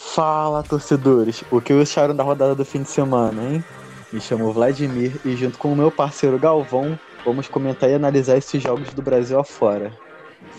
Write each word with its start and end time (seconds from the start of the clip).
Fala, 0.00 0.62
torcedores! 0.62 1.42
O 1.50 1.60
que 1.60 1.72
acharam 1.72 2.14
da 2.14 2.22
rodada 2.22 2.54
do 2.54 2.64
fim 2.64 2.82
de 2.82 2.88
semana, 2.88 3.42
hein? 3.42 3.64
Me 4.12 4.20
chamo 4.20 4.52
Vladimir 4.52 5.20
e, 5.24 5.34
junto 5.34 5.58
com 5.58 5.72
o 5.72 5.76
meu 5.76 5.90
parceiro 5.90 6.38
Galvão, 6.38 6.96
vamos 7.24 7.48
comentar 7.48 7.90
e 7.90 7.94
analisar 7.94 8.36
esses 8.36 8.62
jogos 8.62 8.94
do 8.94 9.02
Brasil 9.02 9.40
afora. 9.40 9.92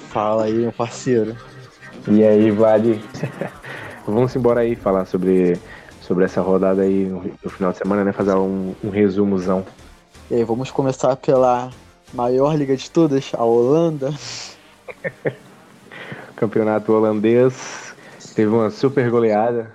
Fala 0.09 0.43
aí, 0.43 0.53
meu 0.53 0.73
parceiro. 0.73 1.37
E 2.09 2.21
aí, 2.21 2.51
Vlad? 2.51 2.83
vamos 4.05 4.35
embora 4.35 4.59
aí 4.59 4.75
falar 4.75 5.05
sobre, 5.05 5.57
sobre 6.01 6.25
essa 6.25 6.41
rodada 6.41 6.81
aí 6.81 7.05
no, 7.05 7.23
no 7.41 7.49
final 7.49 7.71
de 7.71 7.77
semana, 7.77 8.03
né? 8.03 8.11
Fazer 8.11 8.33
um, 8.33 8.75
um 8.83 8.89
resumozão. 8.89 9.65
E 10.29 10.35
aí, 10.35 10.43
vamos 10.43 10.69
começar 10.69 11.15
pela 11.15 11.71
maior 12.13 12.57
liga 12.57 12.75
de 12.75 12.91
todas, 12.91 13.31
a 13.33 13.43
Holanda. 13.45 14.13
Campeonato 16.35 16.91
holandês 16.91 17.88
Teve 18.35 18.51
uma 18.51 18.69
super 18.69 19.09
goleada. 19.09 19.73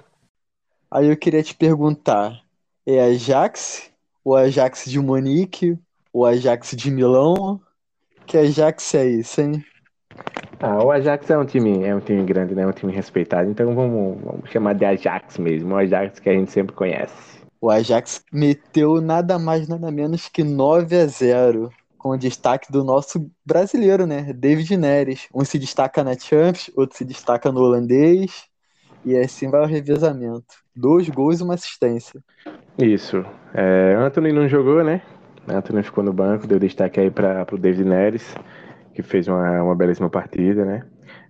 Aí 0.90 1.08
eu 1.08 1.16
queria 1.16 1.42
te 1.42 1.54
perguntar: 1.54 2.40
é 2.86 3.00
Ajax? 3.00 3.90
O 4.24 4.34
Ajax 4.34 4.86
de 4.86 4.98
Munique? 4.98 5.78
O 6.12 6.24
Ajax 6.24 6.70
de 6.76 6.90
Milão? 6.90 7.60
Que 8.26 8.38
Ajax 8.38 8.94
é 8.94 9.06
isso, 9.06 9.40
hein? 9.40 9.64
Ah, 10.60 10.82
o 10.82 10.90
Ajax 10.90 11.28
é 11.28 11.36
um 11.36 11.44
time, 11.44 11.84
é 11.84 11.94
um 11.94 12.00
time 12.00 12.24
grande, 12.24 12.54
né? 12.54 12.62
É 12.62 12.66
um 12.66 12.72
time 12.72 12.92
respeitado. 12.92 13.50
Então 13.50 13.74
vamos, 13.74 14.20
vamos 14.22 14.50
chamar 14.50 14.74
de 14.74 14.84
Ajax 14.84 15.36
mesmo. 15.38 15.74
O 15.74 15.76
Ajax 15.76 16.18
que 16.20 16.30
a 16.30 16.32
gente 16.32 16.50
sempre 16.50 16.74
conhece. 16.74 17.40
O 17.60 17.70
Ajax 17.70 18.22
meteu 18.32 19.00
nada 19.00 19.38
mais, 19.38 19.68
nada 19.68 19.90
menos 19.90 20.28
que 20.28 20.44
9 20.44 20.96
a 20.96 21.06
0 21.06 21.70
com 22.04 22.18
destaque 22.18 22.70
do 22.70 22.84
nosso 22.84 23.30
brasileiro, 23.46 24.06
né? 24.06 24.30
David 24.34 24.76
Neres. 24.76 25.26
Um 25.34 25.42
se 25.42 25.58
destaca 25.58 26.04
na 26.04 26.12
Champions, 26.12 26.70
outro 26.76 26.98
se 26.98 27.02
destaca 27.02 27.50
no 27.50 27.60
holandês. 27.60 28.44
E 29.06 29.16
assim 29.16 29.48
vai 29.48 29.62
o 29.62 29.66
revezamento. 29.66 30.54
Dois 30.76 31.08
gols 31.08 31.40
e 31.40 31.42
uma 31.42 31.54
assistência. 31.54 32.22
Isso. 32.76 33.24
É, 33.54 33.94
Anthony 33.98 34.34
não 34.34 34.46
jogou, 34.46 34.84
né? 34.84 35.00
Anthony 35.48 35.82
ficou 35.82 36.04
no 36.04 36.12
banco, 36.12 36.46
deu 36.46 36.58
destaque 36.58 37.00
aí 37.00 37.10
para 37.10 37.46
o 37.50 37.56
David 37.56 37.88
Neres, 37.88 38.34
que 38.92 39.02
fez 39.02 39.26
uma, 39.26 39.62
uma 39.62 39.74
belíssima 39.74 40.10
partida, 40.10 40.62
né? 40.62 40.84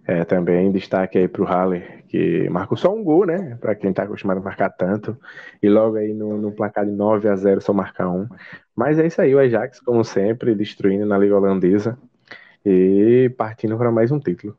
É, 0.06 0.22
também 0.22 0.70
destaque 0.70 1.16
aí 1.16 1.26
para 1.26 1.42
o 1.42 1.46
Haller, 1.46 2.04
que 2.08 2.48
marcou 2.50 2.76
só 2.76 2.94
um 2.94 3.02
gol, 3.02 3.24
né? 3.24 3.56
Para 3.58 3.74
quem 3.74 3.88
está 3.88 4.02
acostumado 4.02 4.38
a 4.38 4.42
marcar 4.42 4.68
tanto. 4.68 5.16
E 5.62 5.68
logo 5.68 5.96
aí 5.96 6.12
no, 6.12 6.36
no, 6.36 6.52
placar 6.52 6.84
de 6.84 6.92
9 6.92 7.26
a 7.26 7.34
0 7.34 7.60
só 7.62 7.72
marcar 7.72 8.10
um. 8.10 8.28
Mas 8.76 8.98
é 8.98 9.06
isso 9.06 9.22
aí, 9.22 9.34
o 9.34 9.38
Ajax, 9.38 9.80
como 9.80 10.04
sempre, 10.04 10.54
destruindo 10.54 11.06
na 11.06 11.16
Liga 11.16 11.36
Holandesa 11.36 11.98
e 12.64 13.32
partindo 13.36 13.76
para 13.78 13.90
mais 13.90 14.10
um 14.10 14.18
título. 14.18 14.56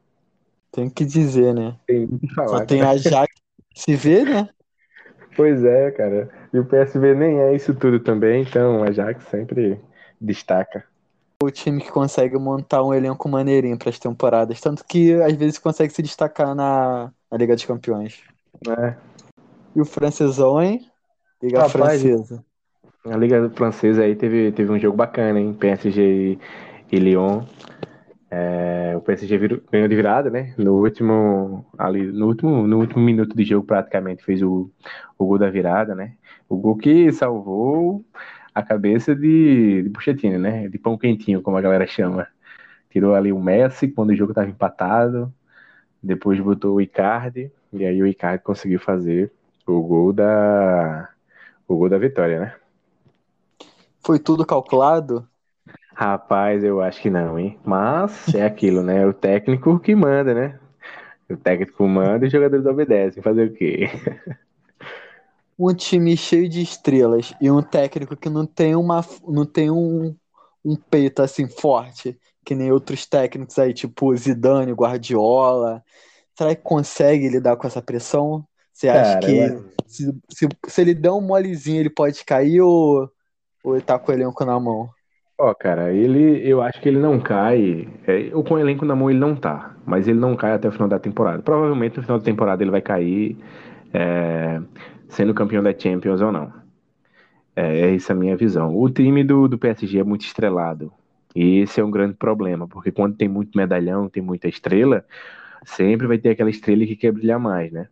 Tem 0.71 0.89
que 0.89 1.05
dizer, 1.05 1.53
né? 1.53 1.75
Tem 1.87 2.07
que 2.07 2.33
falar. 2.33 2.49
Só 2.49 2.65
tem 2.65 2.81
a 2.81 2.97
Jax 2.97 3.33
se 3.73 3.95
vê, 3.95 4.23
né? 4.23 4.49
Pois 5.35 5.63
é, 5.63 5.91
cara. 5.91 6.29
E 6.51 6.59
o 6.59 6.65
PSV 6.65 7.13
nem 7.13 7.39
é 7.39 7.55
isso 7.55 7.73
tudo 7.73 7.99
também, 7.99 8.41
então 8.41 8.83
a 8.83 8.91
Jax 8.91 9.23
sempre 9.25 9.79
destaca. 10.19 10.83
O 11.45 11.51
time 11.51 11.79
que 11.79 11.91
consegue 11.91 12.39
montar 12.39 12.83
um 12.83 12.91
elenco 12.91 13.29
maneirinho 13.29 13.77
para 13.77 13.89
as 13.89 13.99
temporadas, 13.99 14.59
tanto 14.59 14.83
que 14.83 15.13
às 15.21 15.33
vezes 15.33 15.59
consegue 15.59 15.93
se 15.93 16.01
destacar 16.01 16.55
na, 16.55 17.11
na 17.31 17.37
Liga 17.37 17.53
dos 17.53 17.65
Campeões. 17.65 18.23
É. 18.67 18.95
E 19.75 19.79
o 19.79 19.85
francesão, 19.85 20.59
hein? 20.59 20.89
Liga 21.43 21.59
Rapaz, 21.59 22.01
francesa. 22.01 22.43
A 23.05 23.15
Liga 23.15 23.51
Francesa 23.51 24.01
aí 24.01 24.15
teve, 24.15 24.51
teve 24.53 24.71
um 24.71 24.79
jogo 24.79 24.97
bacana, 24.97 25.39
hein? 25.39 25.53
PSG 25.53 26.39
e, 26.91 26.97
Lyon. 26.97 27.43
É, 28.31 28.95
o 28.97 29.01
PSG 29.01 29.37
virou, 29.37 29.61
ganhou 29.71 29.87
de 29.87 29.95
virada, 29.95 30.31
né? 30.31 30.55
No 30.57 30.73
último, 30.81 31.63
ali, 31.77 32.11
no 32.11 32.25
último, 32.25 32.65
no 32.65 32.79
último 32.79 33.03
minuto 33.03 33.37
de 33.37 33.43
jogo, 33.43 33.67
praticamente, 33.67 34.23
fez 34.23 34.41
o, 34.41 34.71
o 35.19 35.25
gol 35.27 35.37
da 35.37 35.51
virada, 35.51 35.93
né? 35.93 36.13
O 36.49 36.57
gol 36.57 36.75
que 36.75 37.11
salvou 37.11 38.03
a 38.55 38.63
cabeça 38.63 39.13
de, 39.13 39.83
de 39.83 40.29
né? 40.39 40.69
De 40.69 40.77
pão 40.79 40.97
quentinho, 40.97 41.41
como 41.41 41.57
a 41.57 41.61
galera 41.61 41.85
chama. 41.85 42.25
Tirou 42.89 43.13
ali 43.13 43.33
o 43.33 43.39
Messi 43.39 43.89
quando 43.89 44.11
o 44.11 44.15
jogo 44.15 44.31
estava 44.31 44.49
empatado. 44.49 45.31
Depois 46.01 46.39
botou 46.39 46.75
o 46.75 46.81
Icardi. 46.81 47.51
E 47.73 47.85
aí 47.85 48.01
o 48.01 48.07
Icardi 48.07 48.41
conseguiu 48.41 48.79
fazer 48.79 49.29
o 49.67 49.81
gol 49.81 50.13
da, 50.13 51.09
o 51.67 51.75
gol 51.75 51.89
da 51.89 51.97
vitória, 51.97 52.39
né? 52.39 52.55
Foi 53.99 54.19
tudo 54.19 54.45
calculado? 54.45 55.27
Rapaz, 55.93 56.63
eu 56.63 56.81
acho 56.81 57.01
que 57.01 57.09
não, 57.09 57.37
hein? 57.37 57.59
Mas 57.65 58.33
é 58.33 58.45
aquilo, 58.45 58.81
né? 58.81 59.05
O 59.05 59.13
técnico 59.13 59.79
que 59.79 59.93
manda, 59.93 60.33
né? 60.33 60.59
O 61.29 61.35
técnico 61.35 61.85
manda 61.87 62.23
e 62.23 62.27
os 62.27 62.31
jogadores 62.31 62.65
obedecem. 62.65 63.21
Fazer 63.21 63.47
o 63.47 63.53
quê? 63.53 63.89
Um 65.57 65.73
time 65.73 66.17
cheio 66.17 66.49
de 66.49 66.61
estrelas 66.61 67.33
e 67.39 67.49
um 67.49 67.61
técnico 67.61 68.15
que 68.15 68.29
não 68.29 68.45
tem 68.45 68.75
uma 68.75 69.05
não 69.27 69.45
tem 69.45 69.71
um, 69.71 70.15
um 70.63 70.75
peito 70.75 71.21
assim 71.21 71.47
forte, 71.47 72.17
que 72.43 72.53
nem 72.53 72.71
outros 72.71 73.05
técnicos 73.05 73.57
aí, 73.57 73.73
tipo 73.73 74.15
Zidane, 74.15 74.73
Guardiola. 74.73 75.83
Será 76.37 76.53
que 76.53 76.61
consegue 76.61 77.29
lidar 77.29 77.55
com 77.55 77.67
essa 77.67 77.81
pressão? 77.81 78.45
Você 78.73 78.89
acha 78.89 79.19
Cara, 79.19 79.25
que 79.25 79.75
se, 79.87 80.13
se, 80.29 80.49
se, 80.67 80.81
ele 80.81 80.93
der 80.93 81.11
um 81.11 81.21
molezinho, 81.21 81.79
ele 81.79 81.89
pode 81.89 82.25
cair 82.25 82.59
ou, 82.59 83.09
ou 83.63 83.75
ele 83.75 83.85
tá 83.85 83.97
com 83.97 84.11
o 84.11 84.15
elenco 84.15 84.43
na 84.43 84.59
mão? 84.59 84.89
Ó, 85.37 85.53
cara, 85.53 85.93
ele, 85.93 86.47
eu 86.47 86.61
acho 86.61 86.81
que 86.81 86.89
ele 86.89 86.99
não 86.99 87.19
cai. 87.19 87.87
É, 88.07 88.29
com 88.29 88.53
o 88.53 88.59
elenco 88.59 88.85
na 88.85 88.95
mão 88.95 89.09
ele 89.09 89.19
não 89.19 89.35
tá, 89.35 89.75
mas 89.85 90.07
ele 90.07 90.19
não 90.19 90.35
cai 90.35 90.51
até 90.51 90.67
o 90.67 90.71
final 90.71 90.87
da 90.87 90.99
temporada. 90.99 91.41
Provavelmente 91.41 91.97
no 91.97 92.03
final 92.03 92.19
da 92.19 92.25
temporada 92.25 92.63
ele 92.63 92.71
vai 92.71 92.81
cair, 92.81 93.37
é, 93.93 94.61
sendo 95.09 95.33
campeão 95.33 95.63
da 95.63 95.77
Champions 95.77 96.21
ou 96.21 96.31
não. 96.31 96.51
É, 97.55 97.81
é 97.81 97.95
essa 97.95 98.13
a 98.13 98.15
minha 98.15 98.35
visão. 98.35 98.75
O 98.75 98.89
time 98.89 99.23
do, 99.23 99.47
do 99.47 99.57
PSG 99.57 99.99
é 99.99 100.03
muito 100.03 100.25
estrelado. 100.25 100.91
E 101.35 101.59
esse 101.59 101.81
é 101.81 101.83
um 101.83 101.91
grande 101.91 102.15
problema, 102.15 102.67
porque 102.67 102.91
quando 102.91 103.17
tem 103.17 103.27
muito 103.27 103.57
medalhão, 103.57 104.09
tem 104.09 104.23
muita 104.23 104.47
estrela, 104.47 105.05
sempre 105.65 106.07
vai 106.07 106.17
ter 106.17 106.29
aquela 106.29 106.49
estrela 106.49 106.85
que 106.85 106.95
quer 106.95 107.11
brilhar 107.11 107.39
mais, 107.39 107.71
né? 107.71 107.87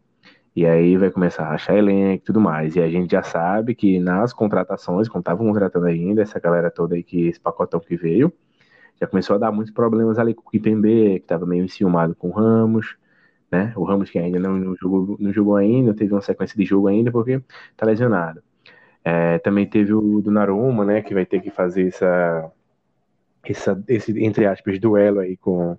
E 0.55 0.65
aí 0.65 0.95
vai 0.97 1.09
começar 1.09 1.45
a 1.47 1.55
achar 1.55 1.75
elenco 1.75 2.23
e 2.23 2.25
tudo 2.25 2.39
mais. 2.39 2.75
E 2.75 2.81
a 2.81 2.87
gente 2.89 3.11
já 3.11 3.23
sabe 3.23 3.73
que 3.75 3.99
nas 3.99 4.31
contratações, 4.31 5.09
quando 5.09 5.23
estavam 5.23 5.47
contratando 5.47 5.87
ainda, 5.87 6.21
essa 6.21 6.39
galera 6.39 6.69
toda 6.71 6.95
aí, 6.95 7.03
que 7.03 7.27
esse 7.27 7.39
pacotão 7.39 7.79
que 7.79 7.95
veio, 7.97 8.31
já 9.01 9.07
começou 9.07 9.35
a 9.35 9.39
dar 9.39 9.51
muitos 9.51 9.73
problemas 9.73 10.19
ali 10.19 10.33
com 10.33 10.47
o 10.47 10.51
Kipembe, 10.51 11.19
que 11.19 11.25
estava 11.25 11.45
meio 11.45 11.63
enciumado 11.65 12.15
com 12.15 12.29
o 12.29 12.31
Ramos, 12.31 12.95
né? 13.53 13.71
O 13.75 13.83
Ramos 13.83 14.09
que 14.09 14.17
ainda 14.17 14.39
não, 14.39 14.57
não, 14.57 14.75
jogou, 14.75 15.15
não 15.19 15.31
jogou 15.31 15.55
ainda, 15.55 15.93
teve 15.93 16.11
uma 16.13 16.21
sequência 16.21 16.57
de 16.57 16.65
jogo 16.65 16.87
ainda 16.87 17.11
porque 17.11 17.41
tá 17.77 17.85
lesionado. 17.85 18.43
É, 19.03 19.37
também 19.39 19.67
teve 19.67 19.93
o 19.93 20.21
do 20.21 20.31
Naruma, 20.31 20.83
né? 20.85 21.01
Que 21.01 21.13
vai 21.13 21.25
ter 21.25 21.41
que 21.41 21.51
fazer 21.51 21.87
essa, 21.87 22.51
essa, 23.43 23.83
esse, 23.87 24.23
entre 24.23 24.45
aspas, 24.45 24.79
duelo 24.79 25.19
aí 25.19 25.37
com 25.37 25.77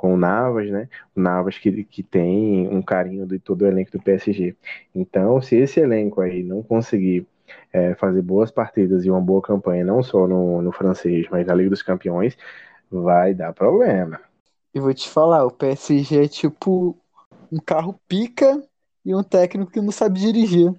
com 0.00 0.14
o 0.14 0.16
Navas, 0.16 0.70
né? 0.70 0.88
O 1.14 1.20
Navas 1.20 1.58
que, 1.58 1.84
que 1.84 2.02
tem 2.02 2.66
um 2.68 2.80
carinho 2.80 3.26
de 3.26 3.38
todo 3.38 3.62
o 3.62 3.66
elenco 3.66 3.92
do 3.92 4.00
PSG. 4.02 4.56
Então, 4.94 5.42
se 5.42 5.56
esse 5.56 5.78
elenco 5.78 6.22
aí 6.22 6.42
não 6.42 6.62
conseguir 6.62 7.26
é, 7.70 7.94
fazer 7.96 8.22
boas 8.22 8.50
partidas 8.50 9.04
e 9.04 9.10
uma 9.10 9.20
boa 9.20 9.42
campanha, 9.42 9.84
não 9.84 10.02
só 10.02 10.26
no, 10.26 10.62
no 10.62 10.72
francês, 10.72 11.26
mas 11.30 11.46
na 11.46 11.52
Liga 11.54 11.68
dos 11.68 11.82
Campeões, 11.82 12.34
vai 12.90 13.34
dar 13.34 13.52
problema. 13.52 14.18
E 14.74 14.80
vou 14.80 14.94
te 14.94 15.06
falar, 15.06 15.44
o 15.44 15.50
PSG 15.50 16.24
é 16.24 16.28
tipo 16.28 16.96
um 17.50 17.58
carro 17.58 18.00
pica 18.08 18.62
e 19.04 19.14
um 19.14 19.22
técnico 19.22 19.72
que 19.72 19.80
não 19.80 19.92
sabe 19.92 20.20
dirigir. 20.20 20.74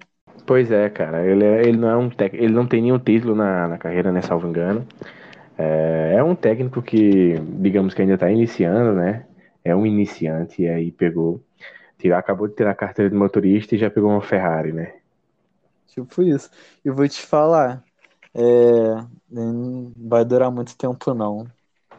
Pois 0.46 0.70
é, 0.70 0.88
cara. 0.88 1.24
Ele, 1.24 1.44
é, 1.44 1.62
ele 1.62 1.76
não 1.76 1.88
é 1.88 1.96
um 1.96 2.10
tec... 2.10 2.34
ele 2.34 2.52
não 2.52 2.66
tem 2.66 2.82
nenhum 2.82 2.98
título 2.98 3.34
na, 3.34 3.68
na 3.68 3.78
carreira, 3.78 4.10
né? 4.10 4.22
Salvo 4.22 4.48
engano. 4.48 4.86
É, 5.56 6.14
é 6.16 6.22
um 6.22 6.34
técnico 6.34 6.82
que, 6.82 7.38
digamos 7.60 7.94
que 7.94 8.02
ainda 8.02 8.14
está 8.14 8.30
iniciando, 8.30 8.94
né? 8.94 9.26
É 9.64 9.74
um 9.76 9.86
iniciante 9.86 10.62
e 10.62 10.68
aí 10.68 10.90
pegou, 10.90 11.40
tirou, 11.98 12.18
acabou 12.18 12.48
de 12.48 12.54
tirar 12.54 12.72
a 12.72 12.74
carteira 12.74 13.10
de 13.10 13.16
motorista 13.16 13.74
e 13.74 13.78
já 13.78 13.90
pegou 13.90 14.10
uma 14.10 14.20
Ferrari, 14.20 14.72
né? 14.72 14.94
Tipo 15.86 16.22
isso. 16.22 16.50
E 16.84 16.90
vou 16.90 17.06
te 17.06 17.20
falar, 17.20 17.84
é, 18.34 18.42
não 19.30 19.92
vai 19.96 20.24
durar 20.24 20.50
muito 20.50 20.76
tempo 20.76 21.14
não. 21.14 21.46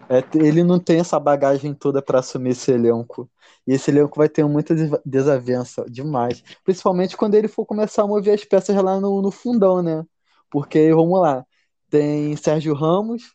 É, 0.09 0.23
ele 0.35 0.63
não 0.63 0.79
tem 0.79 0.99
essa 0.99 1.19
bagagem 1.19 1.73
toda 1.73 2.01
para 2.01 2.19
assumir 2.19 2.51
esse 2.51 2.71
elenco. 2.71 3.29
E 3.65 3.73
esse 3.73 3.89
elenco 3.91 4.17
vai 4.17 4.27
ter 4.27 4.43
muita 4.45 4.75
desavença 5.05 5.85
demais. 5.89 6.43
Principalmente 6.63 7.15
quando 7.15 7.35
ele 7.35 7.47
for 7.47 7.65
começar 7.65 8.03
a 8.03 8.07
mover 8.07 8.33
as 8.33 8.43
peças 8.43 8.75
lá 8.75 8.99
no, 8.99 9.21
no 9.21 9.31
fundão, 9.31 9.81
né? 9.81 10.05
Porque, 10.49 10.93
vamos 10.93 11.19
lá, 11.19 11.45
tem 11.89 12.35
Sérgio 12.35 12.73
Ramos, 12.73 13.33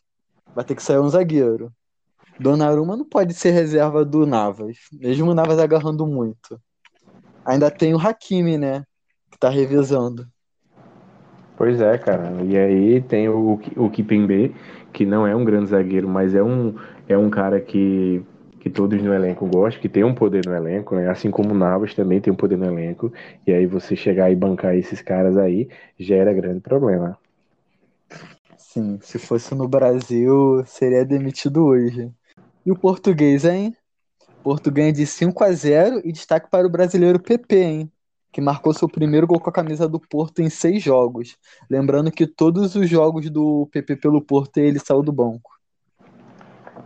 vai 0.55 0.63
ter 0.63 0.75
que 0.75 0.83
sair 0.83 0.99
um 0.99 1.09
zagueiro. 1.09 1.71
Donnarumma 2.39 2.95
não 2.95 3.03
pode 3.03 3.33
ser 3.33 3.51
reserva 3.51 4.05
do 4.05 4.25
Navas, 4.25 4.77
mesmo 4.93 5.31
o 5.31 5.35
Navas 5.35 5.59
agarrando 5.59 6.07
muito. 6.07 6.59
Ainda 7.43 7.69
tem 7.69 7.93
o 7.93 7.99
Hakimi, 7.99 8.57
né? 8.57 8.85
Que 9.29 9.37
tá 9.37 9.49
revisando. 9.49 10.25
Pois 11.57 11.81
é, 11.81 11.97
cara. 11.97 12.31
E 12.45 12.57
aí 12.57 13.01
tem 13.01 13.27
o, 13.27 13.59
o 13.75 13.89
Kipembe, 13.89 14.55
que 14.91 15.05
não 15.05 15.25
é 15.25 15.35
um 15.35 15.45
grande 15.45 15.69
zagueiro, 15.69 16.07
mas 16.07 16.35
é 16.35 16.43
um, 16.43 16.75
é 17.07 17.17
um 17.17 17.29
cara 17.29 17.59
que, 17.59 18.21
que 18.59 18.69
todos 18.69 19.01
no 19.01 19.13
elenco 19.13 19.47
gostam, 19.47 19.81
que 19.81 19.89
tem 19.89 20.03
um 20.03 20.13
poder 20.13 20.45
no 20.45 20.55
elenco, 20.55 20.95
né? 20.95 21.09
Assim 21.09 21.31
como 21.31 21.51
o 21.51 21.57
Navas 21.57 21.93
também 21.93 22.19
tem 22.19 22.31
um 22.31 22.35
poder 22.35 22.57
no 22.57 22.65
elenco. 22.65 23.11
E 23.45 23.51
aí 23.51 23.65
você 23.65 23.95
chegar 23.95 24.31
e 24.31 24.35
bancar 24.35 24.75
esses 24.75 25.01
caras 25.01 25.37
aí 25.37 25.69
gera 25.97 26.33
grande 26.33 26.59
problema. 26.59 27.17
Sim, 28.57 28.99
se 29.01 29.17
fosse 29.17 29.55
no 29.55 29.67
Brasil, 29.67 30.63
seria 30.65 31.05
demitido 31.05 31.65
hoje. 31.65 32.11
E 32.65 32.71
o 32.71 32.77
português, 32.77 33.45
hein? 33.45 33.75
Porto 34.43 34.71
ganha 34.71 34.93
de 34.93 35.05
5 35.05 35.43
a 35.43 35.51
0 35.51 36.01
e 36.03 36.11
destaque 36.11 36.49
para 36.49 36.67
o 36.67 36.69
brasileiro 36.69 37.19
PP, 37.19 37.55
hein? 37.55 37.91
Que 38.31 38.41
marcou 38.41 38.73
seu 38.73 38.87
primeiro 38.87 39.25
gol 39.25 39.39
com 39.39 39.49
a 39.49 39.53
camisa 39.53 39.87
do 39.87 39.99
Porto 39.99 40.41
em 40.41 40.49
seis 40.49 40.83
jogos. 40.83 41.35
Lembrando 41.69 42.11
que 42.11 42.27
todos 42.27 42.75
os 42.75 42.87
jogos 42.87 43.29
do 43.29 43.67
PP 43.71 43.95
pelo 43.95 44.21
Porto 44.21 44.57
ele 44.57 44.79
saiu 44.79 45.01
do 45.01 45.11
banco. 45.11 45.59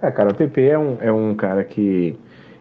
É, 0.02 0.12
cara, 0.12 0.32
o 0.32 0.36
PP 0.36 0.62
é 0.62 0.78
um, 0.78 0.98
é 1.02 1.12
um 1.12 1.34
cara 1.36 1.64
que. 1.64 2.18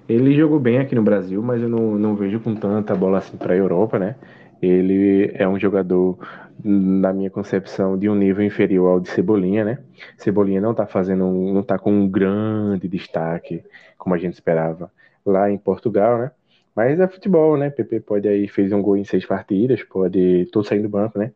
Ele 0.08 0.34
jogou 0.34 0.60
bem 0.60 0.78
aqui 0.78 0.94
no 0.94 1.02
Brasil, 1.02 1.42
mas 1.42 1.62
eu 1.62 1.68
não, 1.68 1.98
não 1.98 2.14
vejo 2.14 2.38
com 2.40 2.54
tanta 2.54 2.94
bola 2.94 3.18
assim 3.18 3.36
para 3.36 3.54
a 3.54 3.56
Europa, 3.56 3.98
né? 3.98 4.16
Ele 4.60 5.32
é 5.34 5.48
um 5.48 5.58
jogador, 5.58 6.18
na 6.62 7.12
minha 7.12 7.30
concepção, 7.30 7.98
de 7.98 8.08
um 8.08 8.14
nível 8.14 8.44
inferior 8.44 8.92
ao 8.92 9.00
de 9.00 9.08
Cebolinha, 9.08 9.64
né? 9.64 9.78
Cebolinha 10.16 10.60
não 10.60 10.72
tá 10.72 10.86
fazendo, 10.86 11.24
não 11.26 11.62
tá 11.62 11.78
com 11.78 11.92
um 11.92 12.08
grande 12.08 12.86
destaque, 12.86 13.64
como 13.98 14.14
a 14.14 14.18
gente 14.18 14.34
esperava, 14.34 14.90
lá 15.26 15.50
em 15.50 15.58
Portugal, 15.58 16.18
né? 16.18 16.30
Mas 16.74 16.98
é 16.98 17.06
futebol, 17.08 17.56
né? 17.56 17.70
PP 17.70 18.00
pode 18.00 18.28
aí, 18.28 18.48
fez 18.48 18.72
um 18.72 18.80
gol 18.82 18.96
em 18.96 19.04
seis 19.04 19.26
partidas, 19.26 19.82
pode. 19.84 20.46
Tô 20.52 20.62
saindo 20.64 20.84
do 20.84 20.88
banco, 20.88 21.18
né? 21.18 21.32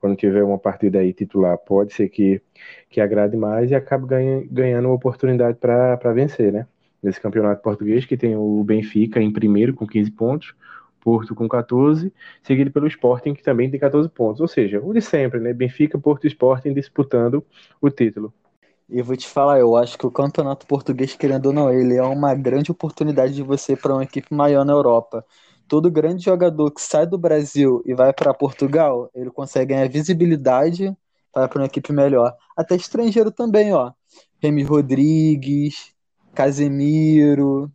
Quando 0.00 0.16
tiver 0.16 0.42
uma 0.44 0.58
partida 0.58 1.00
aí 1.00 1.12
titular, 1.12 1.58
pode 1.58 1.92
ser 1.92 2.08
que, 2.08 2.40
que 2.88 3.00
agrade 3.00 3.36
mais 3.36 3.70
e 3.70 3.74
acabe 3.74 4.06
ganha, 4.06 4.46
ganhando 4.50 4.86
uma 4.86 4.94
oportunidade 4.94 5.58
para 5.58 6.12
vencer, 6.14 6.52
né? 6.52 6.66
Nesse 7.02 7.20
campeonato 7.20 7.62
português, 7.62 8.04
que 8.06 8.16
tem 8.16 8.36
o 8.36 8.62
Benfica 8.64 9.20
em 9.20 9.32
primeiro 9.32 9.74
com 9.74 9.86
15 9.86 10.10
pontos, 10.10 10.54
Porto 11.00 11.34
com 11.34 11.48
14, 11.48 12.12
seguido 12.42 12.70
pelo 12.70 12.86
Sporting, 12.86 13.34
que 13.34 13.42
também 13.42 13.70
tem 13.70 13.78
14 13.80 14.08
pontos. 14.08 14.40
Ou 14.40 14.48
seja, 14.48 14.80
o 14.82 14.92
de 14.92 15.00
sempre, 15.00 15.40
né? 15.40 15.52
Benfica, 15.52 15.98
Porto 15.98 16.24
e 16.24 16.28
Sporting 16.28 16.72
disputando 16.74 17.44
o 17.80 17.90
título. 17.90 18.32
E 18.88 19.02
vou 19.02 19.16
te 19.16 19.28
falar, 19.28 19.58
eu 19.58 19.76
acho 19.76 19.98
que 19.98 20.06
o 20.06 20.10
campeonato 20.10 20.66
português, 20.66 21.14
querendo 21.14 21.46
ou 21.46 21.52
não, 21.52 21.70
ele 21.70 21.96
é 21.96 22.02
uma 22.02 22.34
grande 22.34 22.70
oportunidade 22.70 23.34
de 23.34 23.42
você 23.42 23.76
para 23.76 23.92
uma 23.92 24.02
equipe 24.02 24.32
maior 24.34 24.64
na 24.64 24.72
Europa. 24.72 25.24
Todo 25.68 25.90
grande 25.90 26.24
jogador 26.24 26.70
que 26.70 26.80
sai 26.80 27.06
do 27.06 27.18
Brasil 27.18 27.82
e 27.84 27.94
vai 27.94 28.14
para 28.14 28.32
Portugal, 28.32 29.10
ele 29.14 29.30
consegue 29.30 29.74
ganhar 29.74 29.88
visibilidade 29.88 30.96
para 31.32 31.50
uma 31.56 31.66
equipe 31.66 31.92
melhor. 31.92 32.34
Até 32.56 32.76
estrangeiro 32.76 33.30
também, 33.30 33.74
ó. 33.74 33.92
Remy 34.42 34.62
Rodrigues, 34.62 35.92
Casemiro, 36.34 37.70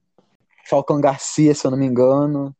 Falcão 0.67 0.99
Garcia, 0.99 1.53
se 1.53 1.67
eu 1.67 1.71
não 1.71 1.77
me 1.77 1.85
engano. 1.85 2.55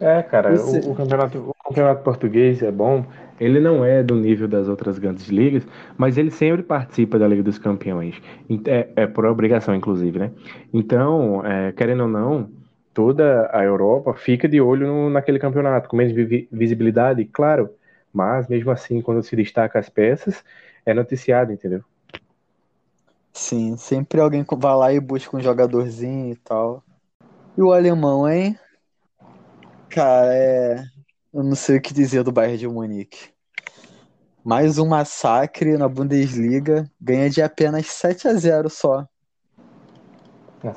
É, 0.00 0.22
cara, 0.22 0.54
o, 0.54 0.92
o, 0.92 0.94
campeonato, 0.94 1.38
o 1.38 1.68
campeonato 1.68 2.02
português 2.02 2.62
é 2.62 2.72
bom. 2.72 3.04
Ele 3.40 3.58
não 3.58 3.82
é 3.84 4.02
do 4.02 4.14
nível 4.14 4.46
das 4.46 4.68
outras 4.68 4.98
grandes 4.98 5.28
ligas, 5.28 5.66
mas 5.96 6.18
ele 6.18 6.30
sempre 6.30 6.62
participa 6.62 7.18
da 7.18 7.26
Liga 7.26 7.42
dos 7.42 7.58
Campeões. 7.58 8.14
É, 8.66 8.88
é 8.94 9.06
por 9.06 9.24
obrigação, 9.24 9.74
inclusive, 9.74 10.18
né? 10.18 10.30
Então, 10.72 11.44
é, 11.44 11.72
querendo 11.72 12.02
ou 12.02 12.08
não, 12.08 12.50
toda 12.92 13.48
a 13.52 13.64
Europa 13.64 14.12
fica 14.12 14.46
de 14.46 14.60
olho 14.60 14.86
no, 14.86 15.10
naquele 15.10 15.38
campeonato, 15.38 15.88
com 15.88 15.96
menos 15.96 16.12
visibilidade, 16.52 17.24
claro, 17.24 17.70
mas 18.12 18.46
mesmo 18.46 18.70
assim, 18.70 19.00
quando 19.00 19.22
se 19.22 19.34
destaca 19.34 19.78
as 19.78 19.88
peças, 19.88 20.44
é 20.84 20.92
noticiado, 20.92 21.52
entendeu? 21.52 21.82
Sim, 23.32 23.76
sempre 23.76 24.20
alguém 24.20 24.44
vai 24.58 24.74
lá 24.74 24.92
e 24.92 25.00
busca 25.00 25.36
um 25.36 25.40
jogadorzinho 25.40 26.32
e 26.32 26.36
tal. 26.36 26.82
E 27.56 27.62
o 27.62 27.72
alemão, 27.72 28.28
hein? 28.28 28.58
Cara, 29.88 30.34
é. 30.34 30.84
Eu 31.32 31.44
não 31.44 31.54
sei 31.54 31.76
o 31.76 31.80
que 31.80 31.94
dizer 31.94 32.24
do 32.24 32.32
Bayern 32.32 32.58
de 32.58 32.66
Munique. 32.66 33.28
Mais 34.44 34.78
um 34.78 34.88
massacre 34.88 35.78
na 35.78 35.88
Bundesliga, 35.88 36.90
ganha 37.00 37.30
de 37.30 37.40
apenas 37.40 37.86
7 37.86 38.26
a 38.26 38.34
0 38.34 38.68
só. 38.68 39.06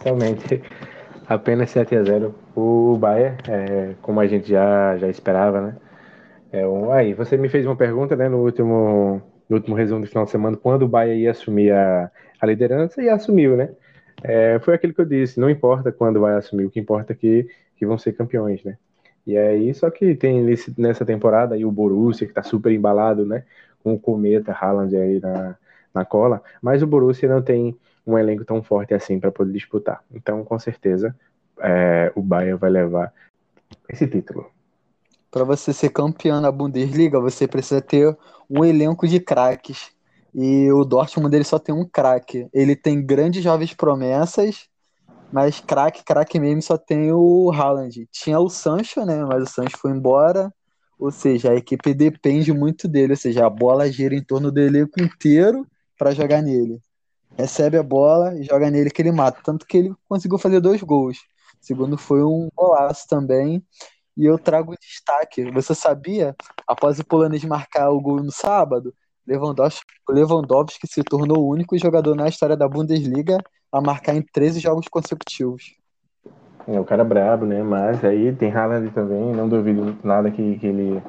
Realmente, 0.04 0.62
apenas 1.26 1.72
7 1.72 1.96
a 1.96 2.04
0 2.04 2.36
O 2.56 2.96
Bayern, 3.00 3.36
é, 3.48 3.96
como 4.04 4.20
a 4.20 4.28
gente 4.28 4.48
já, 4.48 4.96
já 4.98 5.10
esperava, 5.10 5.60
né? 5.60 5.76
É 6.52 6.68
um... 6.68 6.92
Aí, 6.92 7.16
você 7.16 7.36
me 7.36 7.50
fez 7.50 7.66
uma 7.66 7.76
pergunta 7.76 8.16
né, 8.16 8.30
no, 8.30 8.44
último, 8.44 9.24
no 9.50 9.58
último 9.58 9.76
resumo 9.76 10.02
do 10.02 10.08
final 10.08 10.26
de 10.26 10.30
semana, 10.30 10.56
quando 10.56 10.84
o 10.84 10.88
Bayern 10.88 11.20
ia 11.20 11.32
assumir 11.32 11.72
a, 11.72 12.12
a 12.40 12.46
liderança, 12.46 13.02
e 13.02 13.10
assumiu, 13.10 13.58
né? 13.58 13.72
É, 14.24 14.60
foi 14.60 14.76
aquilo 14.76 14.94
que 14.94 15.02
eu 15.02 15.06
disse, 15.06 15.40
não 15.40 15.50
importa 15.50 15.92
quando 15.92 16.20
vai 16.20 16.36
assumir, 16.36 16.66
o 16.66 16.70
que 16.70 16.80
importa 16.80 17.14
é 17.14 17.16
que, 17.16 17.48
que 17.76 17.88
vão 17.88 17.98
ser 17.98 18.14
campeões, 18.14 18.64
né? 18.64 18.78
E 19.26 19.38
aí, 19.38 19.74
só 19.74 19.90
que 19.90 20.16
tem 20.16 20.42
nesse, 20.42 20.74
nessa 20.80 21.06
temporada 21.06 21.56
aí 21.56 21.64
o 21.66 21.72
Borussia, 21.72 22.28
que 22.28 22.34
tá 22.34 22.44
super 22.44 22.72
embalado, 22.72 23.26
né? 23.26 23.44
Com 23.82 23.94
o 23.94 24.00
Cometa, 24.00 24.52
Haaland 24.52 24.96
aí 24.96 25.20
na, 25.20 25.56
na 25.94 26.06
cola. 26.06 26.42
Mas 26.62 26.84
o 26.84 26.88
Borussia 26.88 27.30
não 27.30 27.42
tem 27.42 27.78
um 28.06 28.18
elenco 28.18 28.44
tão 28.44 28.62
forte 28.62 28.94
assim 28.94 29.20
para 29.20 29.32
poder 29.32 29.54
disputar. 29.54 30.04
Então, 30.14 30.44
com 30.44 30.60
certeza, 30.60 31.16
é, 31.60 32.12
o 32.16 32.22
Bayern 32.22 32.60
vai 32.60 32.70
levar 32.70 33.14
esse 33.88 34.06
título. 34.08 34.46
Para 35.32 35.44
você 35.44 35.74
ser 35.74 35.90
campeão 35.90 36.40
na 36.42 36.52
Bundesliga, 36.52 37.20
você 37.20 37.48
precisa 37.48 37.82
ter 37.82 38.16
um 38.50 38.64
elenco 38.64 39.08
de 39.08 39.20
craques. 39.20 39.92
E 40.36 40.72
o 40.72 40.84
Dortmund 40.84 41.32
dele 41.32 41.44
só 41.44 41.58
tem 41.58 41.74
um 41.74 41.86
craque. 41.86 42.48
Ele 42.54 42.76
tem 42.76 43.04
grandes 43.04 43.44
jovens 43.44 43.74
promessas 43.74 44.68
mas 45.34 45.60
craque, 45.60 46.04
craque 46.04 46.40
mesmo 46.40 46.62
só 46.62 46.78
tem 46.78 47.12
o 47.12 47.52
Haaland. 47.52 48.08
Tinha 48.12 48.40
o 48.40 48.50
Sancho, 48.50 49.04
né? 49.04 49.26
Mas 49.26 49.42
o 49.42 49.52
Sancho 49.52 49.76
foi 49.80 49.90
embora. 49.90 50.54
Ou 51.00 51.10
seja, 51.10 51.50
a 51.50 51.56
equipe 51.56 51.92
depende 51.92 52.54
muito 52.54 52.88
dele. 52.88 53.14
Ou 53.14 53.18
seja, 53.18 53.44
a 53.44 53.50
bola 53.50 53.92
gira 53.92 54.14
em 54.14 54.24
torno 54.24 54.52
do 54.52 54.60
elenco 54.60 55.02
inteiro 55.02 55.66
para 55.98 56.14
jogar 56.14 56.44
nele. 56.44 56.80
Recebe 57.36 57.80
a 57.80 57.84
bola 57.84 58.36
e 58.40 58.44
joga 58.44 58.70
nele 58.70 58.92
que 58.92 59.02
ele 59.02 59.12
mata. 59.12 59.42
Tanto 59.44 59.66
que 59.66 59.76
ele 59.76 59.96
conseguiu 60.08 60.38
fazer 60.38 60.60
dois 60.60 60.84
gols. 60.84 61.18
O 61.60 61.66
segundo 61.66 61.98
foi 61.98 62.24
um 62.24 62.48
golaço 62.56 63.08
também. 63.08 63.66
E 64.16 64.26
eu 64.26 64.38
trago 64.38 64.76
destaque. 64.80 65.50
Você 65.50 65.74
sabia, 65.74 66.36
após 66.68 67.00
o 67.00 67.06
polonês 67.06 67.44
marcar 67.44 67.90
o 67.90 68.00
gol 68.00 68.22
no 68.22 68.32
sábado, 68.32 68.94
Lewandowski, 69.26 69.92
Lewandowski 70.08 70.86
se 70.86 71.02
tornou 71.02 71.40
o 71.40 71.50
único 71.50 71.76
jogador 71.76 72.16
na 72.16 72.28
história 72.28 72.56
da 72.56 72.68
Bundesliga 72.68 73.40
a 73.74 73.82
marcar 73.82 74.16
em 74.16 74.22
13 74.22 74.60
jogos 74.60 74.88
consecutivos. 74.88 75.76
É, 76.68 76.80
o 76.80 76.86
cara 76.86 77.02
é 77.02 77.06
brabo, 77.06 77.46
né? 77.46 77.62
Mas 77.64 78.06
aí 78.06 78.32
tem 78.34 78.52
Haaland 78.52 78.92
também, 78.92 79.34
não 79.34 79.50
duvido 79.50 79.98
nada 80.04 80.30
que, 80.30 80.60
que, 80.60 80.68
ele, 80.68 81.02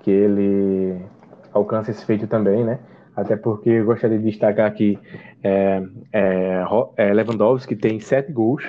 que 0.00 0.10
ele 0.10 1.04
alcance 1.52 1.90
esse 1.90 2.04
feito 2.04 2.26
também, 2.26 2.64
né? 2.64 2.80
Até 3.14 3.36
porque 3.36 3.68
eu 3.68 3.84
gostaria 3.84 4.18
de 4.18 4.24
destacar 4.24 4.66
aqui 4.66 4.98
é, 5.44 5.82
é, 6.12 6.64
é 6.96 7.12
Lewandowski 7.12 7.76
tem 7.76 8.00
sete 8.00 8.32
gols 8.32 8.64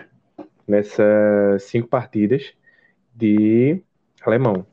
nessas 0.68 1.64
cinco 1.64 1.88
partidas 1.88 2.54
de 3.16 3.82
alemão. 4.26 4.66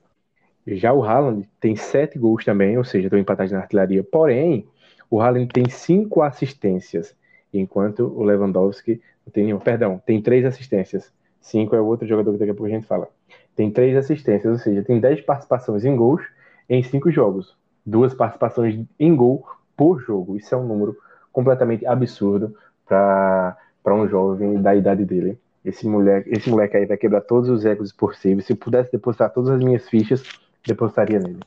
Já 0.67 0.93
o 0.93 1.05
Haaland 1.05 1.49
tem 1.61 1.77
sete 1.77 2.19
gols 2.19 2.45
também, 2.45 2.77
ou 2.77 2.85
seja, 2.85 3.07
estão 3.07 3.19
empatados 3.19 3.53
na 3.53 3.61
artilharia. 3.61 4.03
Porém, 4.03 4.67
o 5.09 5.21
Haaland 5.21 5.49
tem 5.53 5.69
cinco 5.69 6.21
assistências 6.21 7.15
enquanto 7.59 8.07
o 8.07 8.23
Lewandowski 8.23 9.01
tem 9.33 9.45
nenhum. 9.45 9.59
Perdão, 9.59 10.01
tem 10.05 10.21
três 10.21 10.45
assistências. 10.45 11.13
Cinco 11.41 11.75
é 11.75 11.81
o 11.81 11.87
outro 11.87 12.07
jogador 12.07 12.33
que 12.33 12.39
daqui 12.39 12.51
a 12.51 12.55
pouco 12.55 12.67
a 12.67 12.75
gente 12.75 12.87
fala. 12.87 13.09
Tem 13.57 13.71
três 13.71 13.97
assistências, 13.97 14.53
ou 14.53 14.59
seja, 14.59 14.83
tem 14.83 15.01
dez 15.01 15.21
participações 15.21 15.85
em 15.85 15.95
gols 15.97 16.23
em 16.69 16.83
cinco 16.83 17.11
jogos. 17.11 17.57
Duas 17.85 18.15
participações 18.15 18.85
em 18.99 19.17
gol 19.17 19.47
por 19.77 20.01
jogo. 20.01 20.37
Isso 20.37 20.55
é 20.55 20.59
um 20.59 20.67
número 20.67 20.97
completamente 21.33 21.87
absurdo 21.87 22.55
para 22.87 23.57
um 23.87 24.09
jovem 24.09 24.61
da 24.61 24.75
idade 24.75 25.05
dele. 25.05 25.39
Esse 25.65 25.87
moleque, 25.87 26.31
esse 26.31 26.49
moleque 26.49 26.77
aí 26.77 26.87
vai 26.87 26.97
quebrar 26.97 27.21
todos 27.21 27.49
os 27.49 27.65
egos 27.65 27.93
possíveis. 27.93 28.47
Se 28.47 28.55
pudesse 28.55 28.91
depositar 28.93 29.31
todas 29.31 29.51
as 29.51 29.63
minhas 29.63 29.89
fichas, 29.89 30.23
depositaria 30.67 31.19
nele. 31.19 31.41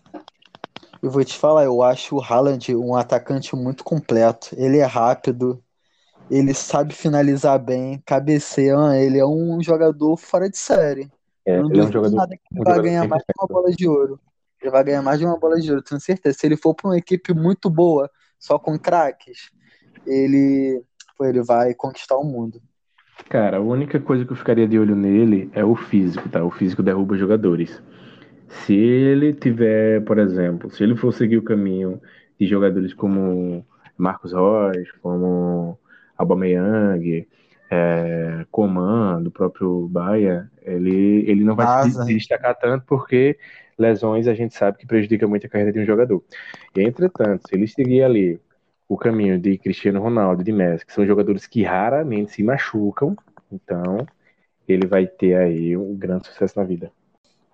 Eu 1.02 1.10
vou 1.10 1.24
te 1.24 1.38
falar, 1.38 1.66
eu 1.66 1.82
acho 1.84 2.16
o 2.16 2.22
Haaland 2.24 2.76
um 2.76 2.96
atacante 2.96 3.56
muito 3.56 3.84
completo. 3.84 4.50
Ele 4.56 4.78
é 4.78 4.86
rápido, 4.86 5.62
ele 6.30 6.54
sabe 6.54 6.94
finalizar 6.94 7.60
bem, 7.60 8.02
cabeceia, 8.06 8.76
ele 8.96 9.20
é 9.20 9.26
um 9.26 9.62
jogador 9.62 10.18
fora 10.18 10.50
de 10.50 10.58
série. 10.58 11.10
É, 11.46 11.62
não 11.62 11.70
ele 11.70 11.82
é 11.82 11.84
um 11.84 11.92
jogador, 11.92 12.16
nada 12.16 12.36
que 12.36 12.44
ele 12.52 12.64
vai 12.64 12.82
ganhar 12.82 13.08
mais 13.08 13.22
de 13.22 13.34
uma 13.40 13.48
bola 13.48 13.72
de 13.72 13.88
ouro. 13.88 14.20
Ele 14.62 14.72
vai 14.72 14.84
ganhar 14.84 15.02
mais 15.02 15.20
de 15.20 15.26
uma 15.26 15.38
bola 15.38 15.60
de 15.60 15.70
ouro, 15.70 15.84
tenho 15.84 16.00
certeza. 16.00 16.38
Se 16.38 16.46
ele 16.48 16.56
for 16.56 16.74
para 16.74 16.90
uma 16.90 16.98
equipe 16.98 17.34
muito 17.34 17.70
boa, 17.70 18.10
só 18.40 18.58
com 18.58 18.80
craques, 18.80 19.52
ele, 20.08 20.82
ele 21.22 21.44
vai 21.44 21.74
conquistar 21.74 22.18
o 22.18 22.24
mundo. 22.24 22.62
Cara, 23.30 23.58
a 23.58 23.62
única 23.62 24.00
coisa 24.00 24.26
que 24.26 24.32
eu 24.32 24.38
ficaria 24.38 24.68
de 24.68 24.80
olho 24.80 24.96
nele 24.96 25.50
é 25.54 25.64
o 25.64 25.76
físico, 25.76 26.28
tá? 26.30 26.44
O 26.44 26.52
físico 26.52 26.82
derruba 26.82 27.18
jogadores. 27.18 27.82
Se 28.48 28.74
ele 28.74 29.34
tiver, 29.34 30.04
por 30.04 30.20
exemplo, 30.20 30.70
se 30.70 30.84
ele 30.84 30.96
for 30.96 31.12
seguir 31.14 31.38
o 31.38 31.44
caminho 31.44 32.02
de 32.40 32.46
jogadores 32.48 32.94
como 32.94 33.66
Marcos 33.98 34.34
Rocha, 34.34 34.94
como 35.02 35.78
Aubameyang, 36.24 37.28
é, 37.70 38.46
Coman, 38.52 39.22
do 39.22 39.32
próprio 39.32 39.88
Bahia, 39.88 40.50
ele, 40.62 41.24
ele 41.28 41.44
não 41.44 41.56
vai 41.56 41.90
se, 41.90 42.06
se 42.06 42.14
destacar 42.14 42.56
tanto 42.56 42.86
porque 42.86 43.38
lesões 43.78 44.28
a 44.28 44.34
gente 44.34 44.54
sabe 44.54 44.78
que 44.78 44.86
prejudica 44.86 45.28
muito 45.28 45.48
a 45.48 45.50
carreira 45.50 45.72
de 45.72 45.80
um 45.80 45.86
jogador. 45.86 46.24
E, 46.76 46.82
entretanto, 46.82 47.48
se 47.48 47.56
ele 47.56 47.68
seguir 47.68 48.04
ali 48.04 48.40
o 48.88 48.98
caminho 48.98 49.40
de 49.40 49.58
Cristiano 49.58 50.02
Ronaldo, 50.02 50.44
de 50.44 50.52
Messi, 50.52 50.86
que 50.86 50.94
são 50.94 51.06
jogadores 51.06 51.48
que 51.48 51.64
raramente 51.64 52.34
se 52.34 52.44
machucam, 52.44 53.16
então 53.52 54.06
ele 54.68 54.86
vai 54.86 55.08
ter 55.08 55.36
aí 55.36 55.76
um 55.76 55.96
grande 55.96 56.28
sucesso 56.28 56.60
na 56.60 56.66
vida. 56.66 56.92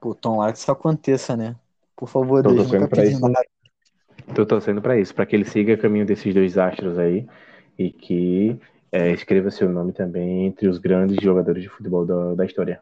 Pô, 0.02 0.14
Tom 0.14 0.38
lá 0.38 0.52
que 0.52 0.58
isso 0.58 0.72
aconteça, 0.72 1.36
né? 1.36 1.56
Por 1.96 2.10
favor, 2.10 2.44
Tô 2.44 2.52
Deus, 2.52 2.72
nunca 2.72 2.88
pedi 2.88 3.12
isso, 3.12 3.22
nada. 3.22 3.46
Tô 4.36 4.46
torcendo 4.46 4.82
para 4.82 5.00
isso, 5.00 5.16
para 5.16 5.26
que 5.26 5.36
ele 5.36 5.46
siga 5.46 5.74
o 5.74 5.78
caminho 5.78 6.06
desses 6.06 6.34
dois 6.34 6.58
astros 6.58 7.00
aí 7.00 7.26
e 7.80 7.90
que 7.90 8.60
é, 8.92 9.12
escreva 9.14 9.50
seu 9.50 9.70
nome 9.70 9.94
também 9.94 10.46
entre 10.46 10.68
os 10.68 10.78
grandes 10.78 11.18
jogadores 11.24 11.64
de 11.64 11.70
futebol 11.70 12.06
da, 12.06 12.36
da 12.36 12.46
história. 12.46 12.82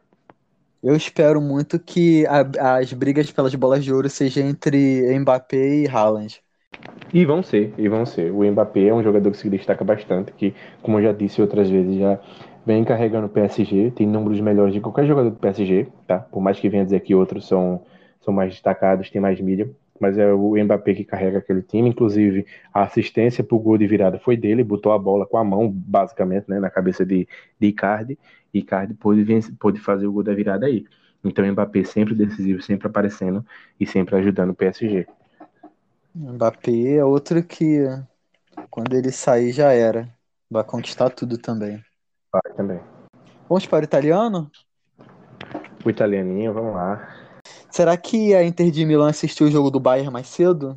Eu 0.82 0.96
espero 0.96 1.40
muito 1.40 1.78
que 1.78 2.26
a, 2.26 2.78
as 2.78 2.92
brigas 2.92 3.30
pelas 3.30 3.54
bolas 3.54 3.84
de 3.84 3.92
ouro 3.92 4.10
sejam 4.10 4.44
entre 4.46 5.18
Mbappé 5.18 5.56
e 5.56 5.88
Haaland. 5.88 6.40
E 7.12 7.24
vão 7.24 7.42
ser, 7.42 7.72
e 7.78 7.88
vão 7.88 8.04
ser. 8.04 8.30
O 8.32 8.44
Mbappé 8.44 8.88
é 8.88 8.94
um 8.94 9.02
jogador 9.02 9.30
que 9.30 9.36
se 9.38 9.48
destaca 9.48 9.84
bastante, 9.84 10.32
que, 10.32 10.54
como 10.82 10.98
eu 10.98 11.04
já 11.04 11.12
disse 11.12 11.40
outras 11.40 11.70
vezes, 11.70 11.96
já 11.96 12.18
vem 12.66 12.84
carregando 12.84 13.26
o 13.26 13.30
PSG, 13.30 13.90
tem 13.92 14.06
números 14.06 14.40
melhores 14.40 14.74
de 14.74 14.80
qualquer 14.80 15.06
jogador 15.06 15.30
do 15.30 15.36
PSG, 15.36 15.86
tá? 16.06 16.18
Por 16.18 16.40
mais 16.42 16.60
que 16.60 16.68
venha 16.68 16.84
dizer 16.84 17.00
que 17.00 17.14
outros 17.14 17.46
são, 17.48 17.80
são 18.20 18.32
mais 18.34 18.52
destacados, 18.52 19.10
tem 19.10 19.20
mais 19.20 19.40
mídia, 19.40 19.70
mas 20.00 20.18
é 20.18 20.32
o 20.32 20.56
Mbappé 20.56 20.94
que 20.94 21.04
carrega 21.04 21.38
aquele 21.38 21.62
time. 21.62 21.88
Inclusive, 21.88 22.46
a 22.72 22.82
assistência 22.82 23.44
pro 23.44 23.58
gol 23.58 23.78
de 23.78 23.86
virada 23.86 24.18
foi 24.18 24.36
dele, 24.36 24.64
botou 24.64 24.92
a 24.92 24.98
bola 24.98 25.26
com 25.26 25.36
a 25.36 25.44
mão, 25.44 25.70
basicamente, 25.70 26.48
né, 26.48 26.58
na 26.58 26.70
cabeça 26.70 27.04
de, 27.04 27.28
de 27.58 27.66
Icardi, 27.68 28.18
e 28.52 28.60
Icardi 28.60 28.94
pôde, 28.94 29.24
pôde 29.58 29.80
fazer 29.80 30.06
o 30.06 30.12
gol 30.12 30.22
da 30.22 30.34
virada 30.34 30.66
aí. 30.66 30.84
Então, 31.24 31.44
o 31.44 31.52
Mbappé 31.52 31.84
sempre 31.84 32.14
decisivo, 32.14 32.62
sempre 32.62 32.86
aparecendo 32.86 33.44
e 33.78 33.86
sempre 33.86 34.16
ajudando 34.16 34.50
o 34.50 34.54
PSG. 34.54 35.06
Mbappé 36.14 36.96
é 36.96 37.04
outro 37.04 37.42
que, 37.42 37.84
quando 38.70 38.94
ele 38.94 39.12
sair, 39.12 39.52
já 39.52 39.72
era. 39.72 40.08
Vai 40.50 40.64
conquistar 40.64 41.10
tudo 41.10 41.36
também. 41.36 41.82
Vai 42.32 42.54
também. 42.56 42.80
Vamos 43.48 43.66
para 43.66 43.80
o 43.80 43.84
italiano? 43.84 44.50
O 45.84 45.90
italianinho, 45.90 46.52
vamos 46.52 46.74
lá. 46.74 47.27
Será 47.78 47.96
que 47.96 48.34
a 48.34 48.42
Inter 48.42 48.72
de 48.72 48.84
Milão 48.84 49.06
assistiu 49.06 49.46
o 49.46 49.50
jogo 49.52 49.70
do 49.70 49.78
Bayern 49.78 50.10
mais 50.10 50.26
cedo? 50.26 50.76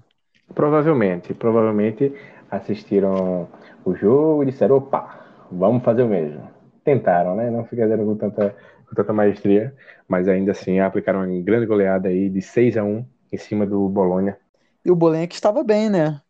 Provavelmente. 0.53 1.33
Provavelmente 1.33 2.13
assistiram 2.51 3.47
o 3.83 3.95
jogo 3.95 4.43
e 4.43 4.45
disseram, 4.45 4.75
opa, 4.75 5.19
vamos 5.51 5.83
fazer 5.83 6.03
o 6.03 6.07
mesmo. 6.07 6.47
Tentaram, 6.83 7.35
né? 7.35 7.49
Não 7.49 7.65
ficaram 7.65 8.05
com 8.05 8.15
tanta, 8.15 8.55
com 8.87 8.93
tanta 8.93 9.11
maestria, 9.13 9.75
mas 10.07 10.27
ainda 10.27 10.51
assim 10.51 10.79
aplicaram 10.79 11.21
uma 11.21 11.41
grande 11.41 11.65
goleada 11.65 12.07
aí 12.07 12.29
de 12.29 12.39
6 12.39 12.77
a 12.77 12.83
1 12.83 13.03
em 13.33 13.37
cima 13.37 13.65
do 13.65 13.89
Bolonha. 13.89 14.37
E 14.85 14.91
o 14.91 14.95
Bolonha 14.95 15.25
que 15.25 15.33
estava 15.33 15.63
bem, 15.63 15.89
né? 15.89 16.21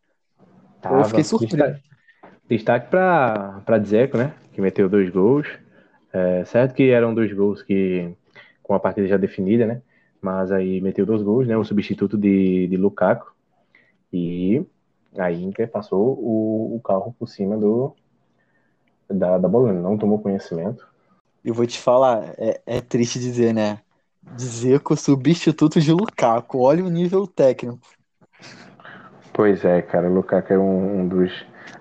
Tava. 0.81 0.99
Eu 0.99 1.03
fiquei 1.03 1.25
surpreso. 1.25 1.81
Destaque 2.47 2.87
para 2.89 3.77
Dzeko, 3.77 4.17
né? 4.17 4.33
Que 4.53 4.61
meteu 4.61 4.87
dois 4.87 5.09
gols. 5.09 5.49
É, 6.13 6.45
certo 6.45 6.73
que 6.73 6.91
eram 6.91 7.13
dois 7.13 7.33
gols 7.33 7.61
que 7.61 8.15
com 8.63 8.73
a 8.73 8.79
partida 8.79 9.05
já 9.05 9.17
definida, 9.17 9.65
né? 9.65 9.81
Mas 10.21 10.51
aí 10.51 10.79
meteu 10.81 11.05
dois 11.05 11.21
gols, 11.21 11.47
né? 11.47 11.57
O 11.57 11.63
substituto 11.63 12.17
de, 12.17 12.67
de 12.67 12.77
Lukaku. 12.77 13.33
E 14.13 14.63
a 15.17 15.31
Inter 15.31 15.69
passou 15.69 16.13
o, 16.19 16.75
o 16.75 16.81
carro 16.81 17.15
por 17.17 17.27
cima 17.27 17.57
do 17.57 17.95
da, 19.09 19.37
da 19.37 19.47
Bolonha. 19.47 19.81
Não 19.81 19.97
tomou 19.97 20.19
conhecimento. 20.19 20.87
Eu 21.43 21.53
vou 21.53 21.65
te 21.65 21.79
falar, 21.79 22.33
é, 22.37 22.61
é 22.65 22.81
triste 22.81 23.19
dizer, 23.19 23.53
né? 23.53 23.79
Dizer 24.35 24.79
que 24.79 24.93
o 24.93 24.95
substituto 24.95 25.81
de 25.81 25.91
Lukaku. 25.91 26.59
Olha 26.59 26.85
o 26.85 26.89
nível 26.89 27.25
técnico. 27.25 27.79
Pois 29.33 29.65
é, 29.65 29.81
cara. 29.81 30.09
O 30.09 30.13
Lukaku 30.13 30.53
é 30.53 30.59
um, 30.59 31.01
um 31.01 31.07
dos 31.07 31.31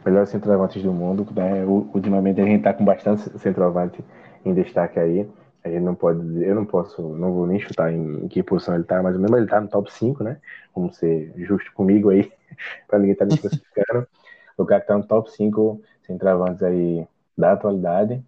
melhores 0.05 0.31
centroavantes 0.31 0.83
do 0.83 0.93
mundo. 0.93 1.27
Né? 1.35 1.65
Ultimamente 1.67 2.41
a 2.41 2.45
gente 2.45 2.59
está 2.59 2.73
com 2.73 2.85
bastante 2.85 3.39
centroavante 3.39 4.03
em 4.45 4.55
destaque 4.55 4.99
aí. 4.99 5.29
Gente 5.65 5.83
não 5.83 5.95
pode 5.95 6.21
dizer, 6.21 6.49
eu 6.49 6.55
não 6.55 6.65
posso, 6.65 7.03
não 7.03 7.35
vou 7.35 7.47
nem 7.47 7.61
chutar 7.61 7.93
em, 7.93 8.25
em 8.25 8.29
que 8.29 8.43
posição 8.43 8.75
ele 8.75 8.83
está, 8.83 9.03
mas 9.03 9.17
mesmo 9.17 9.37
ele 9.37 9.45
está 9.45 9.61
no 9.61 9.69
top 9.69 9.93
5, 9.93 10.25
né? 10.25 10.39
Vamos 10.75 10.97
ser 10.97 11.33
justo 11.37 11.71
comigo 11.75 12.09
aí, 12.09 12.33
para 12.89 12.99
ninguém 12.99 13.13
estar 13.13 13.27
tá 13.27 13.35
me 13.35 13.41
classificando. 13.41 14.09
o 14.57 14.65
cara 14.65 14.81
está 14.81 14.97
no 14.97 15.07
top 15.07 15.31
5 15.31 15.83
centroavantes 16.07 16.63
aí 16.63 17.07
da 17.37 17.53
atualidade. 17.53 18.25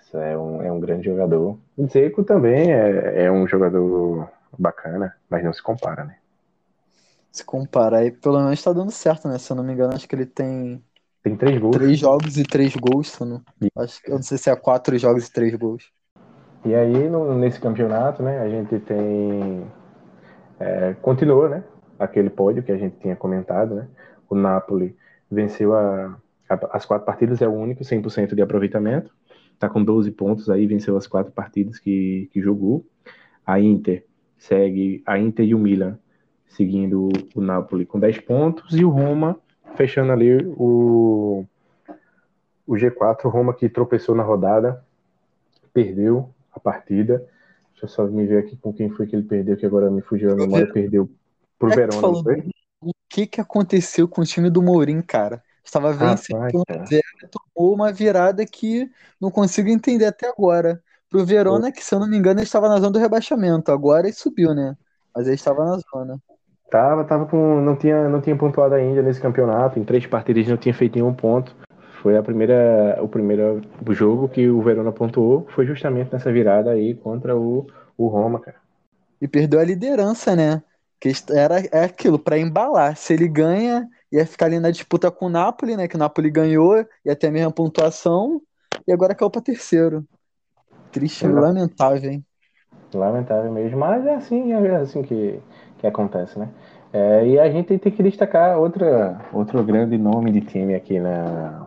Isso 0.00 0.18
é 0.18 0.36
um, 0.36 0.62
é 0.62 0.72
um 0.72 0.80
grande 0.80 1.04
jogador. 1.04 1.58
O 1.76 1.86
Zeco 1.86 2.24
também 2.24 2.72
é, 2.72 3.24
é 3.24 3.32
um 3.32 3.46
jogador 3.46 4.28
bacana, 4.58 5.14
mas 5.30 5.44
não 5.44 5.52
se 5.52 5.62
compara, 5.62 6.04
né? 6.04 6.16
Se 7.30 7.44
compara, 7.44 7.98
aí 7.98 8.10
pelo 8.10 8.38
menos 8.38 8.58
está 8.58 8.72
dando 8.72 8.90
certo, 8.90 9.28
né? 9.28 9.38
Se 9.38 9.50
eu 9.50 9.56
não 9.56 9.64
me 9.64 9.72
engano, 9.72 9.94
acho 9.94 10.08
que 10.08 10.14
ele 10.14 10.26
tem 10.26 10.82
tem 11.24 11.36
três 11.36 11.58
gols. 11.58 11.76
Três 11.76 11.98
jogos 11.98 12.36
e 12.36 12.42
três 12.42 12.76
gols, 12.76 13.18
não... 13.20 13.42
acho 13.78 14.02
que 14.02 14.10
eu 14.10 14.16
não 14.16 14.22
sei 14.22 14.36
se 14.36 14.50
é 14.50 14.54
quatro 14.54 14.96
jogos 14.98 15.26
e 15.26 15.32
três 15.32 15.54
gols. 15.54 15.90
E 16.64 16.74
aí, 16.74 17.08
no, 17.08 17.34
nesse 17.34 17.60
campeonato, 17.60 18.22
né, 18.22 18.40
a 18.40 18.48
gente 18.48 18.78
tem. 18.80 19.66
É, 20.58 20.94
continuou, 20.94 21.48
né? 21.48 21.62
Aquele 21.98 22.30
pódio 22.30 22.62
que 22.62 22.72
a 22.72 22.76
gente 22.76 22.96
tinha 22.98 23.14
comentado, 23.14 23.74
né? 23.74 23.88
O 24.28 24.34
Napoli 24.34 24.96
venceu 25.30 25.74
a, 25.74 26.16
a, 26.48 26.76
as 26.76 26.86
quatro 26.86 27.04
partidas, 27.04 27.42
é 27.42 27.48
o 27.48 27.52
único 27.52 27.82
100% 27.82 28.34
de 28.34 28.42
aproveitamento. 28.42 29.12
Tá 29.58 29.68
com 29.68 29.82
12 29.82 30.10
pontos 30.12 30.50
aí, 30.50 30.66
venceu 30.66 30.96
as 30.96 31.06
quatro 31.06 31.32
partidas 31.32 31.78
que, 31.78 32.28
que 32.32 32.40
jogou. 32.40 32.84
A 33.46 33.60
Inter 33.60 34.04
segue, 34.38 35.02
a 35.06 35.18
Inter 35.18 35.46
e 35.46 35.54
o 35.54 35.58
Milan 35.58 35.98
seguindo 36.54 37.08
o 37.34 37.40
Napoli 37.40 37.84
com 37.84 37.98
10 37.98 38.20
pontos 38.20 38.74
e 38.74 38.84
o 38.84 38.88
Roma 38.88 39.38
fechando 39.74 40.12
ali 40.12 40.36
o, 40.56 41.44
o 42.66 42.74
G4, 42.74 43.28
Roma 43.28 43.52
que 43.52 43.68
tropeçou 43.68 44.14
na 44.14 44.22
rodada, 44.22 44.84
perdeu 45.72 46.30
a 46.54 46.60
partida. 46.60 47.26
Deixa 47.72 47.84
eu 47.84 47.88
só 47.88 48.04
me 48.06 48.26
ver 48.26 48.38
aqui 48.38 48.56
com 48.56 48.72
quem 48.72 48.88
foi 48.90 49.06
que 49.06 49.16
ele 49.16 49.24
perdeu, 49.24 49.56
que 49.56 49.66
agora 49.66 49.90
me 49.90 50.00
fugiu 50.00 50.32
a 50.32 50.36
memória, 50.36 50.72
perdeu 50.72 51.10
pro 51.58 51.72
é 51.72 51.76
Verona, 51.76 52.00
falou, 52.00 52.22
foi? 52.22 52.48
O 52.82 52.92
que 53.08 53.26
que 53.26 53.40
aconteceu 53.40 54.06
com 54.06 54.22
o 54.22 54.24
time 54.24 54.50
do 54.50 54.62
Mourinho, 54.62 55.02
cara? 55.02 55.42
Estava 55.64 55.92
vencendo 55.92 56.62
ah, 56.68 56.84
zero, 56.84 57.02
tomou 57.30 57.74
uma 57.74 57.90
virada 57.90 58.44
que 58.44 58.90
não 59.18 59.30
consigo 59.30 59.68
entender 59.68 60.04
até 60.04 60.28
agora. 60.28 60.82
Pro 61.08 61.24
Verona, 61.24 61.72
que 61.72 61.82
se 61.82 61.94
eu 61.94 62.00
não 62.00 62.08
me 62.08 62.16
engano, 62.16 62.42
estava 62.42 62.68
na 62.68 62.76
zona 62.76 62.90
do 62.90 62.98
rebaixamento. 62.98 63.70
Agora 63.72 64.06
ele 64.06 64.16
subiu, 64.16 64.52
né? 64.52 64.76
Mas 65.14 65.26
ele 65.26 65.36
estava 65.36 65.64
na 65.64 65.78
zona. 65.78 66.20
Tava, 66.70 67.04
tava 67.04 67.26
com. 67.26 67.60
Não 67.60 67.76
tinha, 67.76 68.08
não 68.08 68.20
tinha 68.20 68.36
pontuado 68.36 68.74
ainda 68.74 69.00
nesse 69.00 69.20
campeonato. 69.20 69.78
Em 69.78 69.84
três 69.84 70.04
partidas 70.06 70.46
não 70.48 70.56
tinha 70.56 70.74
feito 70.74 70.96
nenhum 70.96 71.14
ponto. 71.14 71.54
Foi 72.04 72.18
a 72.18 72.22
primeira, 72.22 72.98
o 73.00 73.08
primeiro 73.08 73.62
jogo 73.92 74.28
que 74.28 74.46
o 74.46 74.60
Verona 74.60 74.92
pontuou. 74.92 75.46
Foi 75.54 75.64
justamente 75.64 76.12
nessa 76.12 76.30
virada 76.30 76.70
aí 76.70 76.94
contra 76.94 77.34
o, 77.34 77.66
o 77.96 78.08
Roma, 78.08 78.38
cara. 78.38 78.58
E 79.18 79.26
perdeu 79.26 79.58
a 79.58 79.64
liderança, 79.64 80.36
né? 80.36 80.62
Que 81.00 81.12
era 81.30 81.60
é 81.72 81.82
aquilo, 81.82 82.18
para 82.18 82.38
embalar. 82.38 82.94
Se 82.94 83.14
ele 83.14 83.26
ganha, 83.26 83.88
ia 84.12 84.26
ficar 84.26 84.44
ali 84.44 84.60
na 84.60 84.70
disputa 84.70 85.10
com 85.10 85.24
o 85.24 85.30
Napoli, 85.30 85.78
né? 85.78 85.88
Que 85.88 85.96
o 85.96 85.98
Napoli 85.98 86.30
ganhou, 86.30 86.84
ia 87.06 87.16
ter 87.16 87.28
a 87.28 87.30
mesma 87.30 87.50
pontuação. 87.50 88.38
E 88.86 88.92
agora 88.92 89.14
caiu 89.14 89.30
para 89.30 89.40
terceiro. 89.40 90.04
Triste, 90.92 91.26
lamentável, 91.26 92.10
hein? 92.10 92.24
Lamentável 92.92 93.50
mesmo, 93.50 93.78
mas 93.78 94.04
é 94.04 94.14
assim, 94.14 94.52
é 94.52 94.76
assim 94.76 95.00
que, 95.00 95.40
que 95.78 95.86
acontece, 95.86 96.38
né? 96.38 96.50
É, 96.92 97.26
e 97.26 97.38
a 97.38 97.50
gente 97.50 97.78
tem 97.78 97.90
que 97.90 98.02
destacar 98.02 98.58
outra, 98.58 99.22
outro 99.32 99.64
grande 99.64 99.96
nome 99.96 100.30
de 100.30 100.42
time 100.42 100.74
aqui 100.74 101.00
na, 101.00 101.66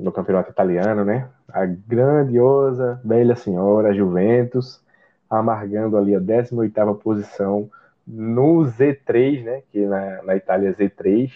no 0.00 0.10
campeonato 0.10 0.50
italiano, 0.50 1.04
né? 1.04 1.28
A 1.48 1.66
grandiosa 1.66 3.00
velha 3.04 3.36
senhora 3.36 3.94
Juventus, 3.94 4.80
amargando 5.28 5.96
ali 5.96 6.14
a 6.14 6.20
18ª 6.20 6.96
posição 6.98 7.70
no 8.06 8.64
Z3, 8.64 9.44
né? 9.44 9.62
Que 9.70 9.86
na, 9.86 10.22
na 10.22 10.36
Itália 10.36 10.70
é 10.70 10.72
Z3, 10.72 11.30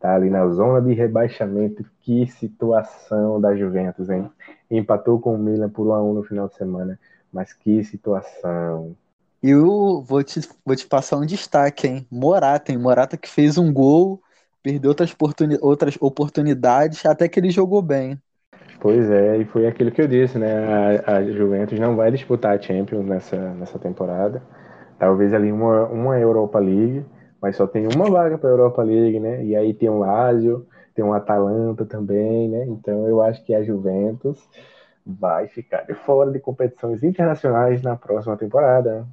tá 0.00 0.14
ali 0.14 0.30
na 0.30 0.46
zona 0.48 0.80
de 0.80 0.94
rebaixamento. 0.94 1.84
Que 2.00 2.26
situação 2.26 3.40
da 3.40 3.54
Juventus, 3.54 4.08
hein? 4.08 4.30
Empatou 4.70 5.20
com 5.20 5.34
o 5.34 5.38
Milan 5.38 5.68
por 5.68 5.86
1 5.86 5.92
a 5.92 6.02
1 6.02 6.14
no 6.14 6.22
final 6.22 6.48
de 6.48 6.54
semana, 6.54 6.98
mas 7.32 7.52
que 7.52 7.82
situação. 7.84 8.96
Eu 9.42 10.02
vou 10.02 10.22
te, 10.22 10.40
vou 10.64 10.74
te 10.74 10.86
passar 10.86 11.16
um 11.16 11.26
destaque, 11.26 11.86
hein? 11.86 12.06
Morata, 12.10 12.72
hein? 12.72 12.78
Morata 12.78 13.16
que 13.16 13.28
fez 13.28 13.58
um 13.58 13.72
gol, 13.72 14.20
perdeu 14.68 14.90
outras, 14.90 15.12
oportuni 15.12 15.56
outras 15.62 15.96
oportunidades, 15.98 17.06
até 17.06 17.26
que 17.26 17.40
ele 17.40 17.50
jogou 17.50 17.80
bem. 17.80 18.20
Pois 18.80 19.10
é, 19.10 19.38
e 19.38 19.44
foi 19.46 19.66
aquilo 19.66 19.90
que 19.90 20.00
eu 20.02 20.06
disse, 20.06 20.38
né? 20.38 21.00
A, 21.06 21.16
a 21.16 21.24
Juventus 21.24 21.78
não 21.78 21.96
vai 21.96 22.10
disputar 22.10 22.56
a 22.56 22.60
Champions 22.60 23.04
nessa, 23.04 23.36
nessa 23.54 23.78
temporada. 23.78 24.42
Talvez 24.98 25.32
ali 25.32 25.50
uma, 25.50 25.86
uma 25.86 26.18
Europa 26.18 26.58
League, 26.58 27.04
mas 27.40 27.56
só 27.56 27.66
tem 27.66 27.86
uma 27.86 28.10
vaga 28.10 28.36
para 28.36 28.50
a 28.50 28.52
Europa 28.52 28.82
League, 28.82 29.18
né? 29.18 29.44
E 29.44 29.56
aí 29.56 29.72
tem 29.72 29.88
o 29.88 29.98
Lazio, 29.98 30.66
tem 30.94 31.04
o 31.04 31.12
Atalanta 31.14 31.86
também, 31.86 32.48
né? 32.48 32.66
Então 32.68 33.08
eu 33.08 33.22
acho 33.22 33.42
que 33.44 33.54
a 33.54 33.62
Juventus 33.64 34.38
vai 35.04 35.48
ficar 35.48 35.82
de 35.82 35.94
fora 35.94 36.30
de 36.30 36.38
competições 36.38 37.02
internacionais 37.02 37.82
na 37.82 37.96
próxima 37.96 38.36
temporada. 38.36 39.08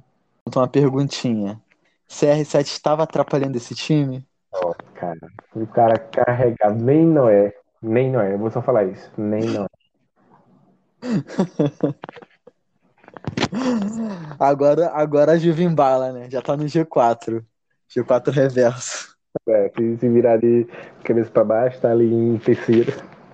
Uma 0.54 0.68
perguntinha. 0.68 1.60
CR7 2.08 2.66
estava 2.66 3.02
atrapalhando 3.02 3.56
esse 3.56 3.74
time? 3.74 4.24
Ó, 4.52 4.74
cara, 4.94 5.18
o 5.54 5.66
cara 5.66 5.98
carregado, 5.98 6.82
nem 6.82 7.06
Noé, 7.06 7.52
nem 7.82 8.10
Noé, 8.10 8.34
eu 8.34 8.38
vou 8.38 8.50
só 8.50 8.62
falar 8.62 8.84
isso, 8.84 9.10
nem 9.16 9.42
Noé. 9.42 9.66
agora, 14.38 14.90
agora 14.92 15.32
a 15.32 15.38
Juve 15.38 15.64
embala, 15.64 16.12
né? 16.12 16.30
Já 16.30 16.42
tá 16.42 16.56
no 16.56 16.64
G4. 16.64 17.44
G4 17.88 18.32
reverso. 18.32 19.16
É, 19.48 19.72
se, 19.76 19.96
se 19.98 20.08
virar 20.08 20.38
de 20.38 20.66
cabeça 21.04 21.30
pra 21.30 21.44
baixo, 21.44 21.80
tá 21.80 21.90
ali 21.90 22.12
em 22.12 22.38
terceiro. 22.38 22.92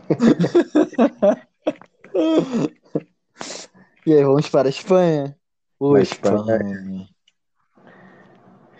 e 4.07 4.13
aí, 4.13 4.23
vamos 4.25 4.51
para 4.51 4.69
a 4.69 4.71
Espanha? 4.71 5.35
Ô, 5.79 5.97
Espanha. 5.97 6.37
Espanha. 6.37 7.09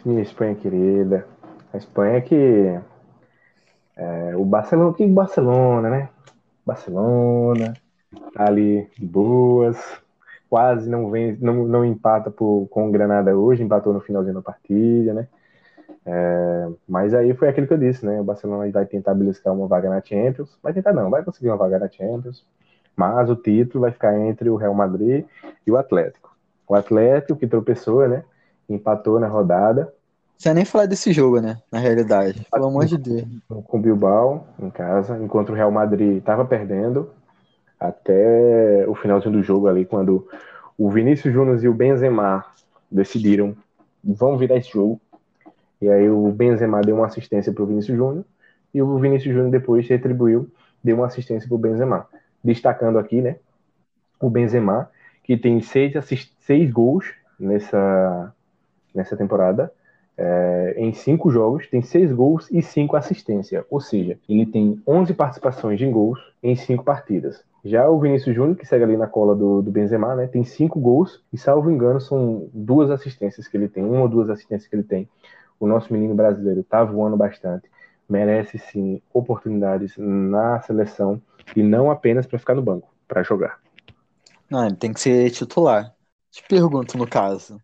Minha 0.05 0.23
Espanha 0.23 0.57
querida. 0.57 1.29
A 1.73 1.77
Espanha 1.77 2.21
que. 2.21 2.79
É, 3.97 4.37
o 4.37 4.45
Barcelona, 4.45 4.95
que 4.95 5.07
Barcelona, 5.07 5.91
né? 5.91 6.09
Barcelona, 6.65 7.75
tá 8.35 8.47
ali 8.47 8.89
de 8.99 9.07
boas, 9.07 9.77
quase 10.49 10.89
não 10.89 11.11
vem, 11.11 11.37
não, 11.41 11.67
não 11.67 11.85
empata 11.85 12.31
por, 12.31 12.67
com 12.69 12.89
o 12.89 12.93
Granada 12.93 13.37
hoje, 13.37 13.63
empatou 13.63 13.93
no 13.93 14.01
finalzinho 14.01 14.35
da 14.35 14.43
partida, 14.43 15.13
né? 15.15 15.29
É, 16.05 16.69
mas 16.89 17.15
aí 17.15 17.33
foi 17.35 17.49
aquilo 17.49 17.67
que 17.67 17.73
eu 17.73 17.79
disse, 17.79 18.05
né? 18.05 18.21
O 18.21 18.25
Barcelona 18.25 18.71
vai 18.71 18.87
tentar 18.87 19.15
beliscar 19.15 19.55
uma 19.55 19.67
vaga 19.69 19.89
na 19.89 20.03
Champions, 20.03 20.59
vai 20.63 20.73
tentar 20.73 20.93
não, 20.93 21.11
vai 21.11 21.23
conseguir 21.25 21.49
uma 21.49 21.57
vaga 21.57 21.79
na 21.79 21.89
Champions, 21.89 22.45
mas 22.97 23.31
o 23.31 23.37
título 23.37 23.83
vai 23.83 23.93
ficar 23.93 24.19
entre 24.19 24.51
o 24.51 24.57
Real 24.57 24.75
Madrid 24.75 25.25
e 25.67 25.71
o 25.71 25.77
Atlético. 25.77 26.35
O 26.69 26.75
Atlético 26.75 27.39
que 27.39 27.47
tropeçou, 27.47 28.09
né? 28.09 28.25
Empatou 28.69 29.21
na 29.21 29.29
rodada. 29.29 29.93
Você 30.43 30.53
nem 30.53 30.65
falar 30.65 30.87
desse 30.87 31.13
jogo, 31.13 31.41
né? 31.41 31.59
Na 31.71 31.79
realidade, 31.79 32.45
pelo 32.51 32.67
amor 32.67 32.85
de 32.85 32.99
Deus. 32.99 33.29
Com 33.47 33.79
o 33.79 33.81
Bilbao 33.81 34.49
em 34.59 34.71
casa, 34.71 35.17
enquanto 35.23 35.51
o 35.51 35.55
Real 35.55 35.71
Madrid 35.71 36.17
estava 36.17 36.45
perdendo 36.45 37.11
até 37.79 38.85
o 38.89 38.95
finalzinho 38.97 39.35
do 39.35 39.43
jogo 39.45 39.69
ali, 39.69 39.85
quando 39.85 40.27
o 40.77 40.91
Vinícius 40.91 41.33
Júnior 41.33 41.63
e 41.63 41.69
o 41.69 41.73
Benzema 41.73 42.45
decidiram 42.91 43.55
vão 44.03 44.37
virar 44.37 44.57
esse 44.57 44.73
jogo 44.73 45.01
e 45.81 45.89
aí 45.89 46.11
o 46.11 46.33
Benzema 46.33 46.81
deu 46.81 46.97
uma 46.97 47.07
assistência 47.07 47.53
para 47.53 47.63
o 47.63 47.67
Vinícius 47.67 47.97
Júnior 47.97 48.25
e 48.75 48.83
o 48.83 48.99
Vinícius 48.99 49.33
Júnior 49.33 49.53
depois 49.53 49.87
retribuiu, 49.87 50.51
deu 50.83 50.97
uma 50.97 51.07
assistência 51.07 51.47
para 51.49 51.55
o 51.55 51.59
Benzema. 51.59 52.09
Destacando 52.43 52.99
aqui, 52.99 53.23
né, 53.23 53.37
o 54.19 54.29
Benzema, 54.29 54.91
que 55.23 55.37
tem 55.37 55.61
seis, 55.61 55.95
seis 56.41 56.69
gols 56.69 57.13
nessa, 57.39 58.35
nessa 58.93 59.17
temporada, 59.17 59.73
é, 60.23 60.75
em 60.77 60.93
cinco 60.93 61.31
jogos, 61.31 61.67
tem 61.67 61.83
seis 61.83 62.13
gols 62.13 62.49
e 62.51 62.63
cinco 62.63 62.97
assistências. 62.97 63.65
Ou 63.69 63.81
seja, 63.81 64.19
ele 64.29 64.47
tem 64.47 64.81
11 64.87 65.13
participações 65.15 65.81
em 65.81 65.91
gols 65.91 66.19
em 66.43 66.55
cinco 66.55 66.85
partidas. 66.85 67.43
Já 67.65 67.89
o 67.89 67.99
Vinícius 68.01 68.35
Júnior, 68.35 68.57
que 68.57 68.67
segue 68.67 68.85
ali 68.85 68.97
na 68.97 69.07
cola 69.07 69.35
do, 69.35 69.63
do 69.63 69.71
Benzema, 69.71 70.17
né, 70.17 70.27
tem 70.27 70.45
cinco 70.45 70.81
gols 70.81 71.23
e, 71.33 71.39
salvo 71.39 71.71
engano, 71.71 72.01
são 72.01 72.49
duas 72.53 72.91
assistências 72.91 73.47
que 73.47 73.57
ele 73.57 73.69
tem, 73.69 73.85
uma 73.85 74.01
ou 74.01 74.09
duas 74.09 74.29
assistências 74.31 74.69
que 74.69 74.75
ele 74.75 74.83
tem 74.83 75.09
o 75.63 75.67
nosso 75.67 75.93
menino 75.93 76.13
brasileiro 76.13 76.61
está 76.61 76.83
voando 76.83 77.17
bastante, 77.17 77.71
merece 78.09 78.59
sim 78.59 79.01
oportunidades 79.15 79.95
na 79.97 80.61
seleção 80.61 81.23
e 81.55 81.63
não 81.63 81.89
apenas 81.89 82.27
para 82.27 82.39
ficar 82.39 82.57
no 82.57 82.63
banco, 82.63 82.93
para 83.07 83.23
jogar. 83.23 83.61
Não, 84.51 84.67
ele 84.67 84.75
tem 84.75 84.93
que 84.93 85.01
ser 85.01 85.31
titular. 85.31 85.95
Te 86.33 86.43
pergunto, 86.49 86.99
no 86.99 87.07
caso, 87.07 87.59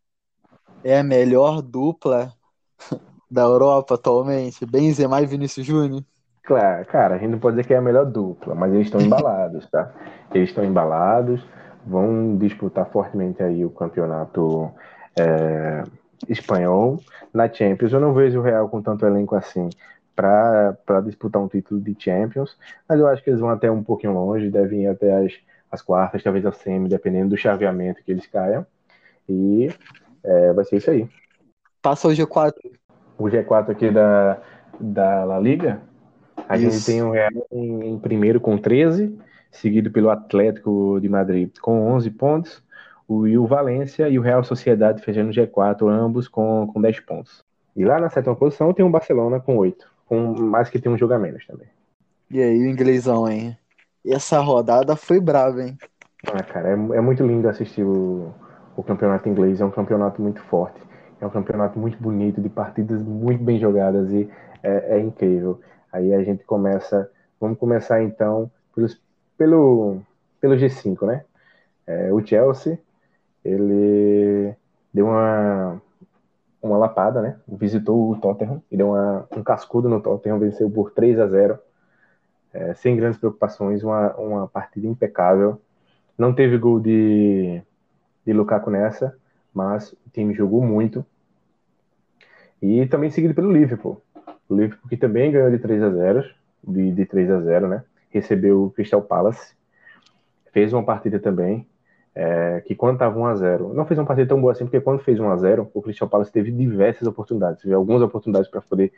é 0.84 1.00
a 1.00 1.02
melhor 1.02 1.60
dupla 1.60 2.32
da 3.30 3.42
Europa 3.42 3.94
atualmente? 3.94 4.64
Benzema 4.64 5.20
e 5.20 5.26
Vinícius 5.26 5.66
Júnior? 5.66 6.02
Claro, 6.45 6.86
cara, 6.86 7.14
a 7.17 7.19
gente 7.19 7.30
não 7.30 7.38
pode 7.38 7.56
dizer 7.56 7.67
que 7.67 7.75
é 7.75 7.76
a 7.76 7.82
melhor 7.82 8.06
dupla, 8.06 8.54
mas 8.54 8.73
eles 8.73 8.86
estão 8.86 9.00
embalados, 9.00 9.69
tá? 9.71 9.93
Eles 10.32 10.49
estão 10.49 10.64
embalados, 10.64 11.45
vão 11.86 12.38
disputar 12.38 12.86
fortemente 12.91 13.43
aí 13.43 13.64
o 13.64 13.71
campeonato 13.71 14.71
é, 15.19 15.82
espanhol 16.26 16.99
na 17.34 17.52
Champions. 17.52 17.93
Eu 17.93 18.00
não 18.00 18.14
vejo 18.14 18.41
o 18.41 18.43
Real 18.43 18.69
com 18.69 18.80
tanto 18.80 19.04
elenco 19.04 19.34
assim 19.34 19.69
para 20.17 20.75
disputar 21.04 21.41
um 21.41 21.49
título 21.49 21.80
de 21.80 21.95
Champions, 21.99 22.56
mas 22.88 22.99
eu 22.99 23.06
acho 23.06 23.23
que 23.23 23.30
eles 23.30 23.41
vão 23.41 23.50
até 23.50 23.71
um 23.71 23.84
pouquinho 23.84 24.14
longe, 24.14 24.50
devem 24.50 24.84
ir 24.84 24.88
até 24.88 25.25
as, 25.25 25.32
as 25.71 25.82
quartas, 25.82 26.23
talvez 26.23 26.45
a 26.45 26.50
semi, 26.50 26.88
dependendo 26.88 27.28
do 27.28 27.36
chaveamento 27.36 28.02
que 28.02 28.10
eles 28.10 28.26
caiam. 28.26 28.67
E 29.28 29.69
é, 30.25 30.52
vai 30.52 30.64
ser 30.64 30.76
isso 30.76 30.91
aí. 30.91 31.08
Passa 31.82 32.08
o 32.08 32.10
G4. 32.10 32.52
O 33.19 33.25
G4 33.25 33.71
aqui 33.71 33.91
da, 33.91 34.41
da 34.78 35.25
La 35.25 35.38
Liga, 35.38 35.80
a 36.49 36.56
isso. 36.56 36.71
gente 36.71 36.86
tem 36.86 37.02
o 37.02 37.10
Real 37.10 37.30
em, 37.50 37.91
em 37.91 37.99
primeiro 37.99 38.41
com 38.41 38.56
13, 38.56 39.19
seguido 39.50 39.91
pelo 39.91 40.10
Atlético 40.10 40.99
de 41.00 41.08
Madrid 41.08 41.50
com 41.60 41.93
11 41.93 42.10
pontos, 42.10 42.62
o, 43.06 43.26
e 43.26 43.38
o 43.38 43.47
Valência 43.47 44.08
e 44.08 44.19
o 44.19 44.23
Real 44.23 44.45
Sociedade 44.45 45.02
fechando 45.02 45.32
G4, 45.32 45.88
ambos 45.88 46.28
com, 46.28 46.71
com 46.73 46.80
10 46.80 47.00
pontos. 47.00 47.45
E 47.75 47.84
lá 47.84 47.99
na 47.99 48.10
sétima 48.10 48.36
posição 48.36 48.73
tem 48.75 48.84
o 48.84 48.91
Barcelona 48.91 49.41
com 49.41 49.56
8, 49.56 49.91
com 50.06 50.34
mais 50.34 50.69
que 50.69 50.78
tem 50.78 50.93
um 50.93 50.99
jogo 50.99 51.14
a 51.14 51.19
menos 51.19 51.47
também. 51.47 51.69
E 52.30 52.43
aí, 52.43 52.58
o 52.58 52.67
inglesão, 52.67 53.28
hein? 53.28 53.56
Essa 54.06 54.38
rodada 54.41 54.95
foi 54.97 55.21
brava, 55.21 55.62
hein? 55.62 55.78
Ah, 56.26 56.43
cara, 56.43 56.71
é, 56.71 56.73
é 56.73 57.00
muito 57.00 57.26
lindo 57.26 57.49
assistir 57.49 57.82
o, 57.82 58.34
o 58.76 58.82
campeonato 58.82 59.28
inglês, 59.28 59.60
é 59.60 59.64
um 59.64 59.71
campeonato 59.71 60.21
muito 60.21 60.43
forte, 60.43 60.80
é 61.21 61.26
um 61.26 61.31
campeonato 61.31 61.78
muito 61.78 61.99
bonito, 61.99 62.41
de 62.41 62.49
partidas 62.49 63.02
muito 63.02 63.43
bem 63.43 63.59
jogadas 63.59 64.11
e 64.13 64.31
é, 64.63 64.97
é 64.97 65.00
incrível. 65.00 65.61
Aí 65.93 66.15
a 66.15 66.23
gente 66.23 66.45
começa, 66.45 67.11
vamos 67.41 67.59
começar 67.59 68.02
então 68.02 68.50
pelos, 68.75 69.00
pelo, 69.37 70.00
pelo 70.41 70.54
G5, 70.57 71.07
né? 71.07 71.25
É, 71.87 72.13
o 72.13 72.25
Chelsea 72.25 72.78
ele 73.45 74.54
deu 74.93 75.07
uma, 75.07 75.81
uma 76.63 76.76
lapada, 76.76 77.23
né? 77.23 77.37
Visitou 77.49 78.11
o 78.11 78.17
Tottenham 78.21 78.63
e 78.71 78.76
deu 78.76 78.91
uma, 78.91 79.26
um 79.37 79.43
cascudo 79.43 79.89
no 79.89 80.00
Tottenham, 80.00 80.39
venceu 80.39 80.71
por 80.71 80.91
3 80.91 81.19
a 81.19 81.26
0 81.26 81.59
é, 82.52 82.75
sem 82.75 82.97
grandes 82.97 83.19
preocupações, 83.19 83.83
uma, 83.83 84.15
uma 84.17 84.49
partida 84.49 84.87
impecável. 84.87 85.61
Não 86.17 86.35
teve 86.35 86.59
gol 86.59 86.81
de, 86.81 87.63
de 88.26 88.33
Lukaku 88.33 88.71
nessa, 88.71 89.17
mas 89.52 89.93
o 89.93 90.11
time 90.13 90.34
jogou 90.34 90.63
muito. 90.63 91.04
E 92.61 92.87
também 92.87 93.11
seguido 93.11 93.34
pelo 93.34 93.52
Liverpool. 93.52 94.02
O 94.49 94.54
Liverpool 94.54 94.89
que 94.89 94.97
também 94.97 95.30
ganhou 95.30 95.50
de 95.50 95.58
3 95.58 95.82
a 95.82 95.91
0 95.91 96.25
de, 96.67 96.93
de 96.93 97.06
3 97.06 97.30
a 97.30 97.41
0 97.41 97.69
né? 97.69 97.84
Recebeu 98.11 98.65
o 98.65 98.71
Crystal 98.71 99.02
Palace. 99.02 99.54
Fez 100.52 100.73
uma 100.73 100.84
partida 100.84 101.19
também 101.19 101.67
é, 102.19 102.61
que 102.67 102.75
quando 102.75 102.95
estava 102.95 103.17
1x0, 103.17 103.73
não 103.73 103.87
fez 103.87 103.97
uma 103.97 104.04
partida 104.04 104.28
tão 104.28 104.41
boa 104.41 104.50
assim, 104.50 104.65
porque 104.65 104.80
quando 104.80 104.99
fez 104.99 105.21
1x0, 105.21 105.69
o 105.73 105.80
Cristian 105.80 106.08
Palace 106.08 106.32
teve 106.32 106.50
diversas 106.50 107.06
oportunidades, 107.06 107.63
teve 107.63 107.73
algumas 107.73 108.02
oportunidades 108.02 108.50
para 108.50 108.61
poder 108.61 108.93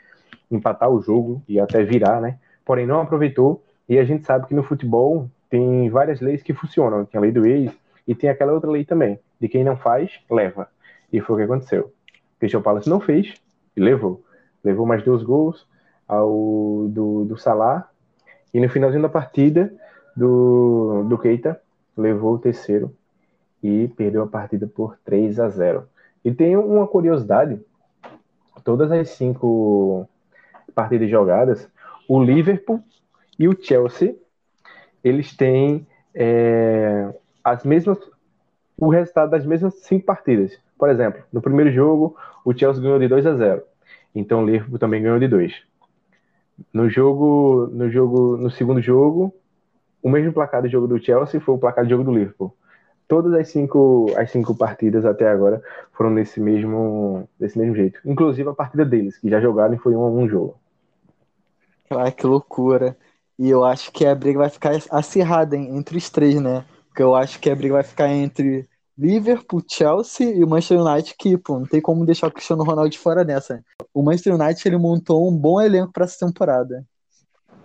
empatar 0.51 0.89
o 0.89 1.03
jogo 1.03 1.43
e 1.47 1.61
até 1.61 1.85
virar, 1.85 2.19
né? 2.19 2.39
Porém, 2.65 2.87
não 2.87 3.03
aproveitou. 3.03 3.63
E 3.87 3.99
a 3.99 4.05
gente 4.05 4.25
sabe 4.25 4.47
que 4.47 4.55
no 4.55 4.63
futebol 4.63 5.29
tem 5.51 5.91
várias 5.91 6.23
leis 6.23 6.43
que 6.43 6.55
funcionam. 6.55 7.05
Tem 7.05 7.19
a 7.19 7.21
lei 7.21 7.31
do 7.31 7.45
ex 7.45 7.71
e 8.09 8.15
tem 8.15 8.31
aquela 8.31 8.55
outra 8.55 8.71
lei 8.71 8.87
também, 8.87 9.21
de 9.41 9.49
quem 9.49 9.65
não 9.65 9.77
faz, 9.77 10.13
leva. 10.31 10.69
E 11.13 11.21
foi 11.21 11.35
o 11.35 11.39
que 11.39 11.45
aconteceu. 11.45 11.93
O 12.37 12.41
Cristian 12.41 12.63
Palace 12.63 12.89
não 12.89 13.01
fez 13.01 13.35
e 13.77 13.81
levou. 13.81 14.23
Levou 14.63 14.87
mais 14.87 15.03
dois 15.03 15.23
gols 15.23 15.67
ao 16.07 16.87
do, 16.89 17.25
do 17.25 17.37
Salah. 17.37 17.89
E 18.53 18.61
no 18.61 18.69
finalzinho 18.69 19.03
da 19.03 19.09
partida, 19.09 19.73
do, 20.17 21.05
do 21.09 21.19
Keita 21.19 21.61
levou 21.97 22.35
o 22.35 22.39
terceiro 22.39 22.95
e 23.63 23.89
perdeu 23.89 24.23
a 24.23 24.27
partida 24.27 24.67
por 24.67 24.99
3 25.05 25.39
a 25.41 25.49
0. 25.49 25.89
E 26.25 26.33
tem 26.33 26.57
uma 26.57 26.87
curiosidade: 26.87 27.61
todas 28.65 28.91
as 28.91 29.11
cinco 29.11 30.09
partidas 30.75 31.11
jogadas, 31.11 31.69
o 32.09 32.23
Liverpool 32.23 32.83
e 33.39 33.49
o 33.49 33.57
Chelsea 33.59 34.17
eles 35.03 35.35
têm 35.35 35.87
é, 36.15 37.09
as 37.43 37.65
mesmas 37.65 37.99
o 38.81 38.89
resultado 38.89 39.31
das 39.31 39.47
mesmas 39.47 39.75
cinco 39.75 40.07
partidas. 40.07 40.59
Por 40.79 40.89
exemplo, 40.89 41.23
no 41.33 41.41
primeiro 41.41 41.71
jogo, 41.71 42.17
o 42.45 42.57
Chelsea 42.57 42.83
ganhou 42.83 42.99
de 42.99 43.07
2 43.07 43.27
a 43.27 43.37
0. 43.37 43.63
Então 44.15 44.43
o 44.43 44.47
Liverpool 44.47 44.79
também 44.79 45.03
ganhou 45.03 45.19
de 45.19 45.29
2. 45.29 45.55
No 46.73 46.89
jogo, 46.89 47.69
no 47.73 47.91
jogo, 47.91 48.37
no 48.37 48.51
segundo 48.51 48.81
jogo, 48.81 49.33
o 50.03 50.11
mesmo 50.11 50.33
placar 50.33 50.63
do 50.63 50.69
jogo 50.69 50.89
do 50.89 50.99
Chelsea 50.99 51.41
foi 51.41 51.55
o 51.55 51.59
placar 51.59 51.85
do 51.85 51.91
jogo 51.91 52.05
do 52.05 52.13
Liverpool 52.13 52.55
todas 53.11 53.35
as 53.35 53.49
cinco, 53.49 54.07
as 54.17 54.31
cinco 54.31 54.55
partidas 54.55 55.05
até 55.05 55.29
agora 55.29 55.61
foram 55.93 56.15
desse 56.15 56.39
mesmo, 56.39 57.29
desse 57.41 57.59
mesmo 57.59 57.75
jeito. 57.75 58.01
Inclusive 58.05 58.49
a 58.49 58.55
partida 58.55 58.85
deles, 58.85 59.19
que 59.19 59.29
já 59.29 59.41
jogaram 59.41 59.75
e 59.75 59.79
foi 59.79 59.97
um 59.97 60.03
a 60.03 60.09
um 60.09 60.29
jogo. 60.29 60.55
Ah, 61.91 62.13
que 62.13 62.25
loucura. 62.25 62.97
E 63.37 63.51
eu 63.51 63.65
acho 63.65 63.91
que 63.91 64.07
a 64.07 64.15
briga 64.15 64.39
vai 64.39 64.49
ficar 64.49 64.79
acirrada 64.93 65.57
hein, 65.57 65.77
entre 65.77 65.99
os 65.99 66.09
três, 66.09 66.41
né? 66.41 66.65
Porque 66.87 67.03
eu 67.03 67.17
acho 67.17 67.41
que 67.41 67.51
a 67.51 67.57
briga 67.57 67.75
vai 67.75 67.83
ficar 67.83 68.09
entre 68.09 68.69
Liverpool, 69.01 69.63
Chelsea 69.67 70.35
e 70.37 70.45
o 70.45 70.47
Manchester 70.47 70.79
United, 70.79 71.15
que, 71.19 71.39
pô, 71.39 71.59
não 71.59 71.67
tem 71.67 71.81
como 71.81 72.05
deixar 72.05 72.27
o 72.27 72.31
Cristiano 72.31 72.63
Ronaldo 72.63 72.91
de 72.91 72.99
fora 72.99 73.25
nessa. 73.25 73.65
O 73.95 74.03
Manchester 74.03 74.35
United, 74.35 74.69
ele 74.69 74.77
montou 74.77 75.27
um 75.27 75.35
bom 75.35 75.59
elenco 75.59 75.91
para 75.91 76.05
essa 76.05 76.27
temporada. 76.27 76.85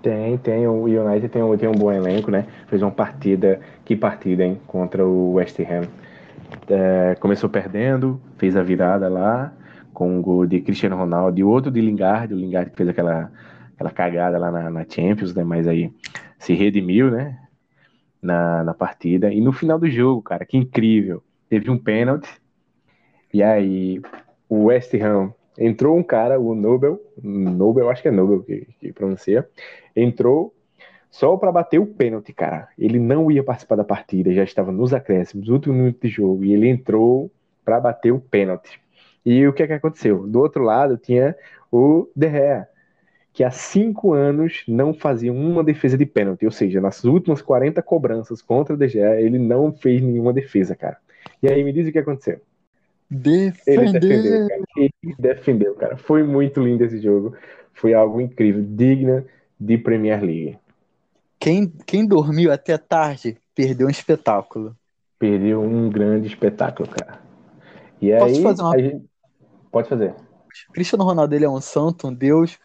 Tem, 0.02 0.38
tem. 0.38 0.65
O 0.65 0.86
United 0.86 1.28
tem 1.28 1.43
um, 1.43 1.58
tem 1.58 1.67
um 1.67 1.74
bom 1.74 1.91
elenco, 1.91 2.32
né? 2.32 2.48
Fez 2.67 2.82
uma 2.82 2.91
partida, 2.91 3.60
que 3.84 3.98
partida, 3.98 4.45
hein? 4.45 4.62
Contra 4.65 5.06
o 5.06 5.34
West 5.34 5.60
Ham. 5.60 5.89
É, 6.69 7.15
começou 7.19 7.50
perdendo, 7.50 8.21
fez 8.38 8.56
a 8.56 8.63
virada 8.63 9.10
lá, 9.10 9.52
com 9.93 10.17
um 10.17 10.21
gol 10.21 10.45
de 10.45 10.62
Cristiano 10.62 10.95
Ronaldo 10.95 11.38
e 11.38 11.43
outro 11.43 11.69
de 11.69 11.82
Lingard. 11.82 12.34
O 12.34 12.38
Lingard 12.38 12.71
fez 12.74 12.88
aquela, 12.88 13.30
aquela 13.74 13.91
cagada 13.91 14.38
lá 14.38 14.50
na, 14.50 14.69
na 14.69 14.86
Champions, 14.88 15.36
né? 15.36 15.43
Mas 15.43 15.67
aí 15.67 15.91
se 16.39 16.54
redimiu, 16.54 17.12
né? 17.12 17.38
Na, 18.21 18.63
na 18.63 18.74
partida. 18.74 19.34
E 19.34 19.41
no 19.41 19.52
final 19.52 19.78
do 19.78 19.89
jogo, 19.89 20.21
cara, 20.21 20.45
que 20.45 20.56
incrível. 20.56 21.21
Teve 21.49 21.69
um 21.69 21.77
pênalti. 21.77 22.29
E 23.34 23.43
aí 23.43 24.01
o 24.49 24.65
West 24.65 24.93
Ham 24.95 25.34
entrou 25.58 25.97
um 25.97 26.03
cara, 26.03 26.39
o 26.39 26.53
Nobel, 26.53 27.01
Nobel, 27.21 27.89
acho 27.89 28.01
que 28.01 28.08
é 28.08 28.12
Nobel 28.12 28.43
que, 28.43 28.67
que 28.79 28.93
pronuncia, 28.93 29.47
entrou 29.95 30.53
só 31.10 31.38
para 31.38 31.51
bater 31.51 31.79
o 31.79 31.86
pênalti, 31.86 32.34
cara. 32.34 32.67
Ele 32.77 32.99
não 32.99 33.31
ia 33.31 33.43
participar 33.43 33.77
da 33.77 33.84
partida, 33.84 34.34
já 34.34 34.43
estava 34.43 34.71
nos 34.71 34.93
acréscimos, 34.93 35.47
último 35.47 35.73
minuto 35.73 36.01
de 36.01 36.10
jogo, 36.10 36.43
e 36.43 36.53
ele 36.53 36.67
entrou 36.67 37.31
para 37.63 37.79
bater 37.79 38.12
o 38.12 38.19
pênalti. 38.19 38.81
E 39.25 39.47
o 39.47 39.53
que 39.53 39.63
é 39.63 39.67
que 39.67 39.73
aconteceu? 39.73 40.27
Do 40.27 40.39
outro 40.39 40.63
lado 40.63 40.97
tinha 40.97 41.36
o 41.71 42.10
De 42.15 42.29
Gea, 42.29 42.67
que 43.31 43.43
há 43.43 43.49
cinco 43.49 44.13
anos 44.13 44.63
não 44.67 44.93
fazia 44.93 45.31
uma 45.31 45.63
defesa 45.63 45.97
de 45.97 46.05
pênalti, 46.05 46.45
ou 46.45 46.51
seja, 46.51 46.79
nas 46.81 47.03
últimas 47.03 47.41
40 47.41 47.81
cobranças 47.81 48.41
contra 48.41 48.75
o 48.75 48.77
De 48.77 48.88
Gea, 48.88 49.19
ele 49.19 49.39
não 49.39 49.71
fez 49.71 50.01
nenhuma 50.01 50.34
defesa, 50.34 50.75
cara. 50.75 50.97
E 51.41 51.47
aí 51.47 51.63
me 51.63 51.71
diz 51.71 51.88
o 51.88 51.91
que 51.91 51.99
aconteceu. 51.99 52.39
Defendeu. 53.09 53.83
Ele 53.83 53.99
defendeu, 53.99 54.47
cara. 54.47 54.63
Ele 54.77 55.15
defendeu, 55.17 55.75
cara. 55.75 55.97
Foi 55.97 56.23
muito 56.23 56.61
lindo 56.61 56.83
esse 56.83 56.99
jogo. 56.99 57.35
Foi 57.73 57.93
algo 57.93 58.19
incrível, 58.19 58.63
digna 58.63 59.25
de 59.59 59.77
Premier 59.77 60.21
League. 60.21 60.57
Quem, 61.39 61.71
quem 61.85 62.07
dormiu 62.07 62.51
até 62.51 62.77
tarde 62.77 63.38
perdeu 63.53 63.88
um 63.88 63.91
espetáculo. 63.91 64.75
Perdeu 65.19 65.61
um 65.61 65.89
grande 65.89 66.27
espetáculo, 66.27 66.89
cara. 66.89 67.19
E 68.01 68.11
Posso 68.11 68.35
aí, 68.35 68.43
fazer 68.43 68.61
uma... 68.61 68.77
gente... 68.77 69.05
pode 69.71 69.89
fazer. 69.89 70.15
Cristiano 70.73 71.03
Ronaldo 71.03 71.35
ele 71.35 71.45
é 71.45 71.49
um 71.49 71.61
santo, 71.61 72.07
um 72.07 72.13
deus, 72.13 72.57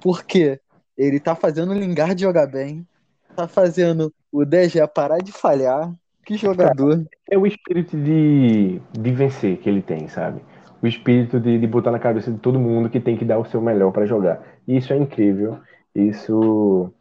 porque 0.00 0.60
ele 0.96 1.20
tá 1.20 1.34
fazendo 1.34 1.70
o 1.70 1.74
Lingard 1.74 2.20
jogar 2.20 2.46
bem, 2.46 2.86
tá 3.34 3.46
fazendo 3.46 4.12
o 4.32 4.44
DG 4.44 4.84
parar 4.88 5.18
de 5.18 5.32
falhar. 5.32 5.92
Que 6.28 6.36
jogador. 6.36 7.06
É 7.26 7.38
o 7.38 7.46
espírito 7.46 7.96
de, 7.96 8.82
de 8.92 9.10
vencer 9.12 9.56
que 9.56 9.66
ele 9.66 9.80
tem, 9.80 10.08
sabe? 10.08 10.42
O 10.82 10.86
espírito 10.86 11.40
de, 11.40 11.58
de 11.58 11.66
botar 11.66 11.90
na 11.90 11.98
cabeça 11.98 12.30
de 12.30 12.36
todo 12.36 12.60
mundo 12.60 12.90
que 12.90 13.00
tem 13.00 13.16
que 13.16 13.24
dar 13.24 13.38
o 13.38 13.46
seu 13.46 13.62
melhor 13.62 13.92
para 13.92 14.04
jogar. 14.04 14.42
Isso 14.68 14.92
é 14.92 14.98
incrível. 14.98 15.58
Isso 15.94 16.92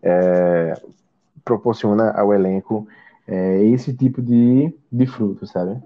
é, 0.00 0.74
proporciona 1.44 2.12
ao 2.12 2.32
elenco 2.32 2.86
é, 3.26 3.64
esse 3.64 3.92
tipo 3.92 4.22
de, 4.22 4.72
de 4.92 5.06
fruto, 5.08 5.48
sabe? 5.48 5.82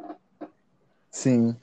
Sim. 1.10 1.56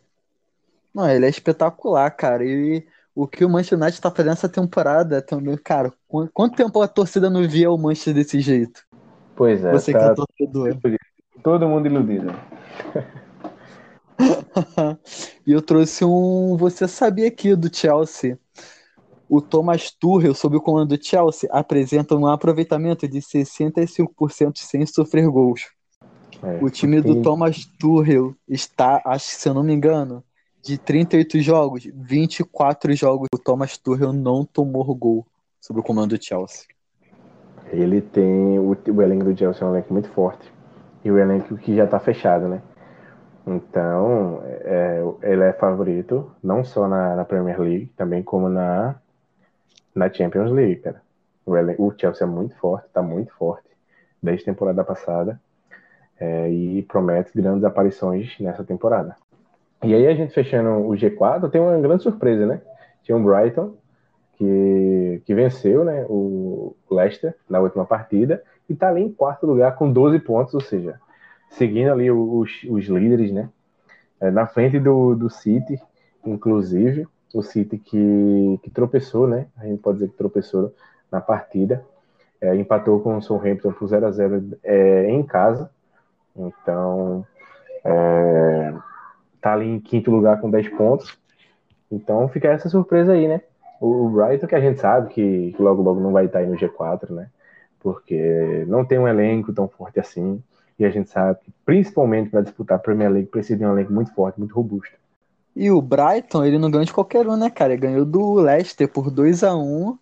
Não, 0.92 1.08
ele 1.08 1.28
é 1.28 1.30
espetacular, 1.30 2.10
cara. 2.10 2.44
E 2.44 2.84
o 3.14 3.28
que 3.28 3.46
o 3.46 3.50
Manchester 3.50 3.78
United 3.78 3.94
está 3.94 4.10
fazendo 4.10 4.34
essa 4.34 4.50
temporada 4.50 5.22
também, 5.22 5.56
cara, 5.56 5.94
quanto 6.34 6.56
tempo 6.56 6.82
a 6.82 6.88
torcida 6.88 7.30
não 7.30 7.48
via 7.48 7.70
o 7.70 7.78
Manchester 7.78 8.16
desse 8.16 8.40
jeito? 8.40 8.84
Pois 9.36 9.64
é. 9.64 9.72
Você 9.72 9.92
tá... 9.92 10.00
que 10.00 10.06
é 10.06 10.16
torcedor. 10.16 10.80
Todo 11.48 11.66
mundo 11.66 11.86
iludido. 11.86 12.36
e 15.48 15.54
eu 15.54 15.62
trouxe 15.62 16.04
um. 16.04 16.58
Você 16.58 16.90
sabia 16.90 17.30
aqui 17.30 17.56
do 17.56 17.74
Chelsea? 17.74 18.38
o 19.30 19.40
Thomas 19.40 19.90
Tuchel, 19.92 20.34
sob 20.34 20.58
o 20.58 20.62
comando 20.62 20.98
do 20.98 21.02
Chelsea, 21.02 21.50
apresenta 21.50 22.18
um 22.18 22.28
aproveitamento 22.28 23.08
de 23.08 23.20
65% 23.20 24.58
sem 24.58 24.86
sofrer 24.86 25.30
gols. 25.30 25.70
É, 26.44 26.62
o 26.62 26.70
time 26.70 27.00
do 27.02 27.22
Thomas 27.22 27.66
Tuchel 27.80 28.36
está, 28.46 29.02
acho 29.06 29.28
que 29.28 29.36
se 29.36 29.48
eu 29.48 29.54
não 29.54 29.64
me 29.64 29.74
engano, 29.74 30.22
de 30.62 30.78
38 30.78 31.40
jogos, 31.40 31.88
24 31.96 32.94
jogos 32.94 33.30
o 33.34 33.38
Thomas 33.38 33.78
Tuchel 33.78 34.12
não 34.12 34.44
tomou 34.44 34.94
gol 34.94 35.26
sob 35.62 35.80
o 35.80 35.84
comando 35.84 36.18
do 36.18 36.22
Chelsea. 36.22 36.66
Ele 37.72 38.02
tem 38.02 38.60
o, 38.60 38.72
o 38.72 39.02
elenco 39.02 39.24
do 39.24 39.38
Chelsea 39.38 39.66
é 39.66 39.66
um 39.66 39.74
elenco 39.74 39.94
muito 39.94 40.10
forte 40.10 40.57
e 41.08 41.12
o 41.12 41.18
elenco 41.18 41.56
que 41.56 41.74
já 41.74 41.86
está 41.86 42.00
fechado, 42.00 42.50
né? 42.50 42.62
Então, 43.46 44.42
é, 44.44 45.02
ele 45.24 45.44
é 45.44 45.54
favorito 45.54 46.30
não 46.44 46.66
só 46.66 46.86
na, 46.86 47.16
na 47.16 47.24
Premier 47.24 47.60
League, 47.62 47.88
também 47.96 48.22
como 48.22 48.50
na 48.50 48.96
na 49.96 50.14
Champions 50.14 50.52
League, 50.52 50.82
cara. 50.82 51.02
O 51.46 51.92
Chelsea 51.98 52.28
é 52.28 52.30
muito 52.30 52.56
forte, 52.58 52.88
tá 52.94 53.02
muito 53.02 53.34
forte 53.34 53.70
desde 54.22 54.44
a 54.44 54.54
temporada 54.54 54.84
passada 54.84 55.40
é, 56.20 56.52
e 56.52 56.84
promete 56.84 57.32
grandes 57.34 57.64
aparições 57.64 58.38
nessa 58.40 58.66
temporada. 58.66 59.16
E 59.84 59.96
aí 59.96 60.08
a 60.08 60.14
gente 60.14 60.34
fechando 60.34 60.70
o 60.70 60.92
G4 60.92 61.50
tem 61.50 61.62
uma 61.62 61.80
grande 61.80 62.04
surpresa, 62.04 62.46
né? 62.46 62.62
Tinha 63.02 63.18
um 63.18 63.24
Brighton 63.24 63.76
que, 64.34 65.22
que 65.26 65.34
venceu 65.34 65.86
né, 65.86 66.06
o 66.10 66.76
Leicester 66.92 67.34
na 67.50 67.60
última 67.60 67.86
partida 67.86 68.44
e 68.70 68.76
tá 68.76 68.90
ali 68.90 69.02
em 69.02 69.12
quarto 69.12 69.46
lugar 69.46 69.76
com 69.76 69.92
12 69.92 70.20
pontos, 70.20 70.54
ou 70.54 70.62
seja, 70.62 71.00
seguindo 71.50 71.92
ali 71.92 72.12
os, 72.12 72.64
os 72.70 72.86
líderes, 72.86 73.32
né? 73.32 73.50
É, 74.20 74.32
na 74.32 74.48
frente 74.48 74.80
do, 74.80 75.16
do 75.16 75.30
City, 75.30 75.80
inclusive 76.26 77.08
o 77.34 77.42
City 77.42 77.78
que, 77.78 78.60
que 78.64 78.70
tropeçou, 78.70 79.28
né? 79.28 79.48
A 79.58 79.66
gente 79.66 79.82
pode 79.82 80.00
dizer 80.00 80.10
que 80.10 80.18
tropeçou 80.18 80.74
na 81.12 81.22
partida. 81.22 81.84
É, 82.40 82.56
empatou 82.56 83.00
com 83.00 83.18
o 83.18 83.22
Southampton 83.22 83.72
por 83.72 83.88
0 83.88 84.06
a 84.06 84.12
0 84.12 84.58
é, 84.64 85.10
em 85.10 85.24
casa. 85.24 85.70
Então, 86.36 87.26
é, 87.84 88.74
tá 89.42 89.54
ali 89.54 89.68
em 89.68 89.80
quinto 89.80 90.12
lugar 90.12 90.40
com 90.40 90.50
10 90.50 90.70
pontos. 90.70 91.18
Então, 91.92 92.28
fica 92.28 92.50
essa 92.50 92.70
surpresa 92.70 93.14
aí, 93.14 93.28
né? 93.28 93.42
O 93.80 94.10
Brighton, 94.10 94.48
que 94.48 94.56
a 94.56 94.60
gente 94.60 94.80
sabe 94.80 95.10
que 95.14 95.56
logo 95.60 95.82
logo 95.82 96.00
não 96.00 96.12
vai 96.12 96.26
estar 96.26 96.40
aí 96.40 96.48
no 96.48 96.56
G4, 96.56 97.12
né? 97.12 97.30
Porque 97.80 98.66
não 98.68 98.86
tem 98.86 99.00
um 99.00 99.08
elenco 99.08 99.54
tão 99.54 99.68
forte 99.68 100.00
assim. 100.00 100.42
E 100.80 100.86
a 100.86 100.90
gente 100.90 101.10
sabe 101.10 101.40
que, 101.44 101.52
principalmente 101.66 102.30
para 102.30 102.42
disputar 102.42 102.78
a 102.78 102.82
Premier 102.82 103.12
League, 103.12 103.30
precisa 103.30 103.58
de 103.58 103.66
um 103.66 103.72
elenco 103.72 103.92
muito 103.92 104.14
forte, 104.14 104.40
muito 104.40 104.54
robusto. 104.54 104.96
E 105.56 105.72
o 105.72 105.82
Brighton, 105.82 106.46
ele 106.46 106.60
não 106.60 106.70
ganhou 106.70 106.86
de 106.86 106.94
qualquer 106.94 107.28
um, 107.28 107.36
né, 107.36 107.50
cara? 107.50 107.74
Ele 107.74 107.82
ganhou 107.82 108.06
do 108.06 108.34
Leicester 108.34 108.88
por 108.88 109.10
2 109.10 109.44
a 109.44 109.56
1 109.56 109.98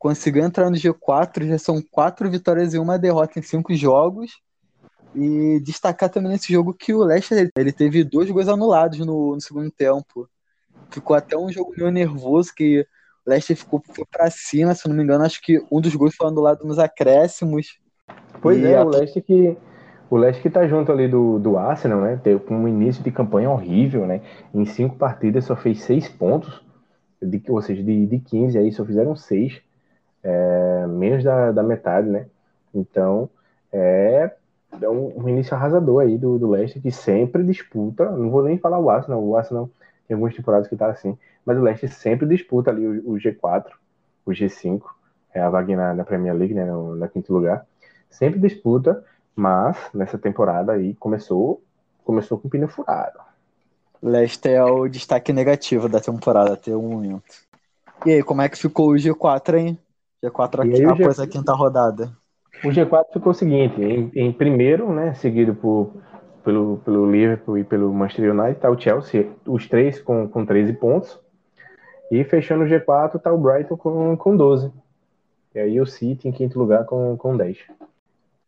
conseguiu 0.00 0.42
entrar 0.42 0.70
no 0.70 0.76
G4, 0.76 1.46
já 1.46 1.58
são 1.58 1.82
quatro 1.82 2.28
vitórias 2.30 2.72
e 2.72 2.78
uma 2.78 2.98
derrota 2.98 3.38
em 3.38 3.42
cinco 3.42 3.74
jogos. 3.74 4.40
E 5.14 5.60
destacar 5.60 6.08
também 6.08 6.30
nesse 6.30 6.50
jogo 6.50 6.72
que 6.72 6.94
o 6.94 7.04
Leicester 7.04 7.50
ele 7.54 7.72
teve 7.72 8.02
dois 8.02 8.30
gols 8.30 8.48
anulados 8.48 8.98
no, 9.00 9.34
no 9.34 9.40
segundo 9.40 9.70
tempo. 9.70 10.26
Ficou 10.90 11.14
até 11.14 11.36
um 11.36 11.52
jogo 11.52 11.74
meio 11.76 11.90
nervoso, 11.90 12.54
que 12.54 12.86
Leicester 13.30 13.56
ficou 13.56 13.82
foi 13.92 14.04
pra 14.10 14.28
cima, 14.30 14.74
se 14.74 14.88
não 14.88 14.96
me 14.96 15.02
engano, 15.02 15.24
acho 15.24 15.40
que 15.40 15.64
um 15.70 15.80
dos 15.80 15.94
gols 15.94 16.14
foi 16.14 16.28
anulado 16.28 16.64
nos 16.64 16.78
acréscimos. 16.78 17.78
Pois 18.42 18.62
é, 18.64 18.82
o 18.82 18.88
Leicester 18.88 19.22
que 19.22 19.56
o 20.10 20.16
Leicester 20.16 20.42
que 20.42 20.48
está 20.48 20.66
junto 20.66 20.90
ali 20.90 21.06
do, 21.06 21.38
do 21.38 21.56
Arsenal, 21.56 22.00
né? 22.00 22.20
Teve 22.22 22.42
um 22.52 22.66
início 22.66 23.02
de 23.02 23.12
campanha 23.12 23.48
horrível, 23.48 24.06
né? 24.06 24.20
Em 24.52 24.64
cinco 24.64 24.96
partidas 24.96 25.44
só 25.44 25.54
fez 25.54 25.82
seis 25.82 26.08
pontos, 26.08 26.60
de, 27.22 27.40
ou 27.48 27.62
seja, 27.62 27.82
de, 27.82 28.06
de 28.06 28.18
15 28.18 28.58
aí 28.58 28.72
só 28.72 28.84
fizeram 28.84 29.14
seis, 29.14 29.62
é, 30.24 30.86
menos 30.88 31.22
da, 31.22 31.52
da 31.52 31.62
metade, 31.62 32.08
né? 32.08 32.26
Então, 32.74 33.30
é, 33.72 34.32
é 34.82 34.88
um, 34.88 35.22
um, 35.22 35.28
início 35.28 35.54
arrasador 35.54 36.02
aí 36.02 36.18
do, 36.18 36.38
do 36.38 36.50
Leicester 36.50 36.82
que 36.82 36.90
sempre 36.90 37.44
disputa, 37.44 38.10
não 38.10 38.30
vou 38.30 38.42
nem 38.42 38.58
falar 38.58 38.80
o 38.80 38.90
Arsenal, 38.90 39.22
o 39.22 39.36
Arsenal 39.36 39.70
tem 40.08 40.16
algumas 40.16 40.34
temporadas 40.34 40.66
que 40.66 40.74
tá 40.74 40.88
assim, 40.88 41.16
mas 41.44 41.58
o 41.58 41.62
Leicester 41.62 41.92
sempre 41.92 42.26
disputa 42.26 42.70
ali 42.70 42.86
o, 42.86 43.12
o 43.12 43.14
G4, 43.16 43.66
o 44.26 44.30
G5, 44.30 44.82
é 45.32 45.40
a 45.40 45.50
vaga 45.50 45.76
na, 45.76 45.94
na 45.94 46.04
Premier 46.04 46.34
League, 46.34 46.54
né? 46.54 46.64
No, 46.64 46.96
na 46.96 47.08
quinto 47.08 47.32
lugar, 47.32 47.66
sempre 48.10 48.38
disputa 48.38 49.04
mas 49.40 49.78
nessa 49.94 50.18
temporada 50.18 50.72
aí 50.72 50.94
começou, 50.94 51.62
começou 52.04 52.38
com 52.38 52.48
pneu 52.48 52.68
furado. 52.68 53.18
Leicester 54.02 54.52
é 54.52 54.64
o 54.64 54.86
destaque 54.86 55.32
negativo 55.32 55.88
da 55.88 55.98
temporada 55.98 56.52
até 56.52 56.76
o 56.76 56.82
momento. 56.82 57.22
E 58.04 58.12
aí, 58.12 58.22
como 58.22 58.42
é 58.42 58.48
que 58.48 58.58
ficou 58.58 58.90
o 58.90 58.94
G4, 58.94 59.54
hein? 59.58 59.78
G4 60.22 60.60
aqui, 60.60 60.84
após 60.84 61.16
G... 61.16 61.22
a 61.22 61.26
quinta 61.26 61.52
rodada. 61.52 62.12
O 62.64 62.68
G4 62.68 63.12
ficou 63.12 63.32
o 63.32 63.34
seguinte, 63.34 63.80
em, 63.80 64.10
em 64.14 64.32
primeiro, 64.32 64.92
né, 64.92 65.14
seguido 65.14 65.54
por, 65.54 65.92
pelo, 66.44 66.78
pelo 66.78 67.10
Liverpool 67.10 67.58
e 67.58 67.64
pelo 67.64 67.92
Manchester 67.92 68.34
United, 68.34 68.60
tá 68.60 68.70
o 68.70 68.78
Chelsea, 68.78 69.30
os 69.46 69.66
três 69.68 70.00
com, 70.00 70.28
com 70.28 70.44
13 70.44 70.74
pontos. 70.74 71.18
E 72.10 72.24
fechando 72.24 72.64
o 72.64 72.66
G4 72.66 73.20
tá 73.20 73.32
o 73.32 73.38
Brighton 73.38 73.76
com, 73.76 74.16
com 74.16 74.36
12. 74.36 74.72
E 75.54 75.58
aí 75.58 75.80
o 75.80 75.86
City 75.86 76.28
em 76.28 76.32
quinto 76.32 76.58
lugar 76.58 76.84
com, 76.84 77.16
com 77.16 77.36
10. 77.36 77.58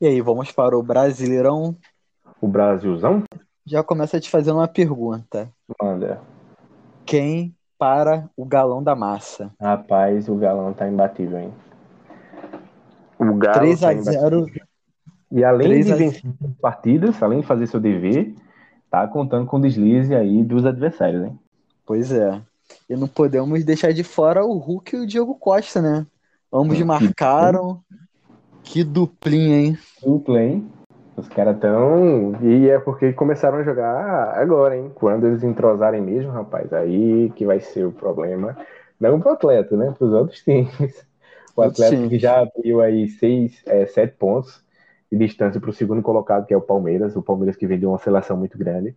E 0.01 0.07
aí, 0.07 0.20
vamos 0.20 0.51
para 0.51 0.77
o 0.77 0.83
Brasileirão. 0.83 1.77
O 2.40 2.48
Brasilzão? 2.48 3.22
Já 3.64 3.85
começa 3.85 4.18
te 4.18 4.29
fazendo 4.29 4.57
uma 4.57 4.66
pergunta. 4.66 5.48
Manda. 5.81 6.20
Quem 7.07 7.55
para 7.79 8.29
o 8.37 8.44
galão 8.44 8.83
da 8.83 8.96
massa? 8.96 9.53
Rapaz, 9.61 10.29
o 10.29 10.35
galão 10.35 10.72
tá 10.72 10.88
imbatível, 10.88 11.38
hein? 11.38 11.53
O 13.18 13.35
Galo 13.35 13.61
3 13.61 13.81
tá 13.81 13.90
a 13.90 13.94
0 13.94 14.46
E 15.31 15.44
além 15.44 15.81
de 15.83 15.94
vencer 15.94 16.31
partidas, 16.61 17.22
além 17.22 17.40
de 17.40 17.46
fazer 17.46 17.68
seu 17.68 17.79
dever, 17.79 18.35
tá 18.90 19.07
contando 19.07 19.46
com 19.46 19.57
o 19.59 19.61
deslize 19.61 20.14
aí 20.14 20.42
dos 20.42 20.66
adversários, 20.66 21.25
hein? 21.25 21.38
Pois 21.87 22.11
é. 22.11 22.40
E 22.88 22.96
não 22.96 23.08
podemos 23.08 23.64
deixar 23.64 23.92
de 23.92 24.04
fora 24.04 24.44
o 24.44 24.58
Hulk 24.58 24.96
e 24.96 24.98
o 25.00 25.06
Diego 25.06 25.35
Costa, 25.35 25.80
né? 25.80 26.06
Ambos 26.52 26.76
que 26.76 26.85
marcaram. 26.85 27.80
Que 28.62 28.85
duplinha, 28.85 29.56
hein? 29.56 29.78
Dupla, 30.02 30.42
hein? 30.42 30.70
Os 31.16 31.28
caras 31.28 31.58
tão. 31.58 32.35
E 32.42 32.68
é 32.68 32.78
porque 32.78 33.12
começaram 33.12 33.58
a 33.58 33.62
jogar 33.62 34.38
agora, 34.38 34.76
hein? 34.76 34.90
Quando 34.94 35.26
eles 35.26 35.42
entrosarem 35.42 36.00
mesmo, 36.00 36.30
rapaz, 36.30 36.72
aí 36.72 37.30
que 37.35 37.44
vai 37.44 37.61
ser 37.61 37.85
o 37.85 37.92
problema. 37.92 38.56
Não 38.98 39.20
pro 39.20 39.32
atleta, 39.32 39.76
né? 39.76 39.92
Para 39.96 40.06
os 40.06 40.12
outros 40.12 40.40
times. 40.44 41.04
O 41.56 41.62
Atlético 41.62 42.08
que 42.08 42.18
já 42.18 42.40
abriu 42.40 42.80
aí 42.80 43.08
seis, 43.08 43.62
é, 43.66 43.85
sete 43.85 44.16
pontos 44.16 44.62
de 45.11 45.18
distância 45.18 45.61
para 45.61 45.68
o 45.68 45.72
segundo 45.72 46.00
colocado, 46.00 46.46
que 46.46 46.54
é 46.54 46.56
o 46.56 46.62
Palmeiras. 46.62 47.14
O 47.14 47.22
Palmeiras 47.22 47.56
que 47.56 47.66
vendeu 47.66 47.90
uma 47.90 47.98
seleção 47.98 48.37
muito 48.37 48.56
grande. 48.56 48.94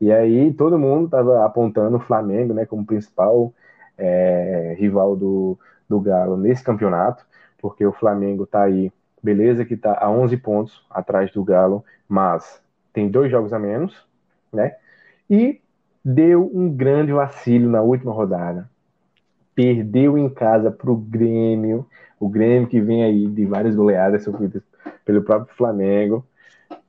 E 0.00 0.12
aí 0.12 0.52
todo 0.52 0.78
mundo 0.78 1.06
estava 1.06 1.44
apontando 1.44 1.96
o 1.96 2.00
Flamengo 2.00 2.52
né, 2.52 2.66
como 2.66 2.84
principal 2.84 3.52
é, 3.96 4.74
rival 4.78 5.16
do, 5.16 5.58
do 5.88 6.00
Galo 6.00 6.36
nesse 6.36 6.62
campeonato, 6.62 7.24
porque 7.58 7.84
o 7.86 7.92
Flamengo 7.92 8.44
está 8.44 8.62
aí, 8.62 8.92
beleza, 9.22 9.64
que 9.64 9.74
está 9.74 9.96
a 9.98 10.10
11 10.10 10.36
pontos 10.36 10.84
atrás 10.90 11.30
do 11.32 11.44
Galo, 11.44 11.84
mas 12.08 12.62
tem 12.92 13.08
dois 13.08 13.30
jogos 13.30 13.52
a 13.52 13.58
menos, 13.58 14.06
né? 14.52 14.76
E 15.28 15.60
deu 16.04 16.50
um 16.54 16.68
grande 16.68 17.12
vacilo 17.12 17.70
na 17.70 17.80
última 17.80 18.12
rodada. 18.12 18.68
Perdeu 19.54 20.18
em 20.18 20.28
casa 20.28 20.70
para 20.70 20.90
o 20.90 20.96
Grêmio, 20.96 21.86
o 22.20 22.28
Grêmio 22.28 22.68
que 22.68 22.80
vem 22.80 23.04
aí 23.04 23.26
de 23.26 23.46
várias 23.46 23.74
goleadas 23.74 24.24
sofridas 24.24 24.62
pelo 25.04 25.22
próprio 25.22 25.56
Flamengo, 25.56 26.26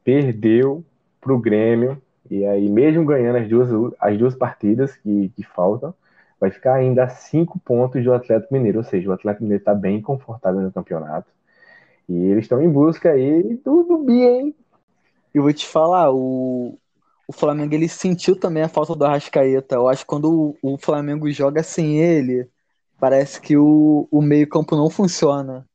perdeu 0.04 0.84
para 1.22 1.34
o 1.34 1.40
Grêmio 1.40 2.02
e 2.30 2.46
aí, 2.46 2.70
mesmo 2.70 3.06
ganhando 3.06 3.38
as 3.38 3.48
duas, 3.48 3.94
as 4.00 4.18
duas 4.18 4.36
partidas 4.36 4.96
que, 4.96 5.30
que 5.36 5.44
faltam, 5.44 5.94
vai 6.40 6.50
ficar 6.50 6.76
ainda 6.76 7.04
a 7.04 7.10
cinco 7.10 7.60
pontos 7.60 8.04
do 8.04 8.14
Atlético 8.14 8.54
Mineiro. 8.54 8.80
Ou 8.80 8.84
seja, 8.84 9.10
o 9.10 9.14
Atlético 9.14 9.44
Mineiro 9.44 9.62
está 9.62 9.74
bem 9.74 10.02
confortável 10.02 10.62
no 10.62 10.72
campeonato. 10.72 11.28
E 12.10 12.16
eles 12.16 12.46
estão 12.46 12.62
em 12.62 12.70
busca 12.70 13.12
aí 13.12 13.56
do, 13.64 13.84
do 13.84 13.98
bi? 14.00 14.56
Eu 15.34 15.44
vou 15.44 15.54
te 15.54 15.68
falar, 15.68 16.12
o, 16.12 16.78
o 17.28 17.34
Flamengo 17.34 17.74
ele 17.74 17.88
sentiu 17.88 18.40
também 18.40 18.64
a 18.64 18.70
falta 18.70 18.96
do 18.96 19.06
Arrascaeta. 19.06 19.76
Eu 19.76 19.88
acho 19.88 20.02
que 20.02 20.08
quando 20.08 20.56
o, 20.62 20.74
o 20.74 20.78
Flamengo 20.78 21.30
joga 21.32 21.62
sem 21.62 22.00
ele, 22.00 22.48
parece 23.00 23.40
que 23.40 23.58
o, 23.58 24.08
o 24.10 24.22
meio-campo 24.22 24.76
não 24.76 24.90
funciona. 24.90 25.66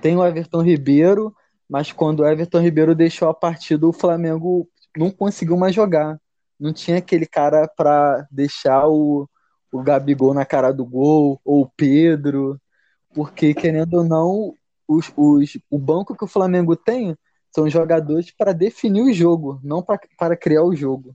Tem 0.00 0.16
o 0.16 0.24
Everton 0.24 0.62
Ribeiro, 0.62 1.34
mas 1.68 1.92
quando 1.92 2.20
o 2.20 2.26
Everton 2.26 2.60
Ribeiro 2.60 2.94
deixou 2.94 3.28
a 3.28 3.34
partida, 3.34 3.86
o 3.86 3.92
Flamengo 3.92 4.66
não 4.96 5.10
conseguiu 5.10 5.56
mais 5.56 5.74
jogar. 5.74 6.18
Não 6.58 6.72
tinha 6.72 6.98
aquele 6.98 7.26
cara 7.26 7.68
para 7.68 8.26
deixar 8.30 8.86
o, 8.88 9.28
o 9.72 9.82
Gabigol 9.82 10.34
na 10.34 10.44
cara 10.44 10.72
do 10.72 10.84
gol, 10.84 11.40
ou 11.44 11.62
o 11.62 11.70
Pedro, 11.76 12.60
porque, 13.14 13.54
querendo 13.54 13.94
ou 13.94 14.04
não, 14.04 14.54
os, 14.86 15.12
os, 15.16 15.58
o 15.70 15.78
banco 15.78 16.16
que 16.16 16.24
o 16.24 16.28
Flamengo 16.28 16.76
tem 16.76 17.16
são 17.54 17.68
jogadores 17.68 18.30
para 18.30 18.52
definir 18.52 19.02
o 19.02 19.12
jogo, 19.12 19.60
não 19.62 19.82
para 19.82 20.36
criar 20.36 20.62
o 20.62 20.74
jogo. 20.74 21.14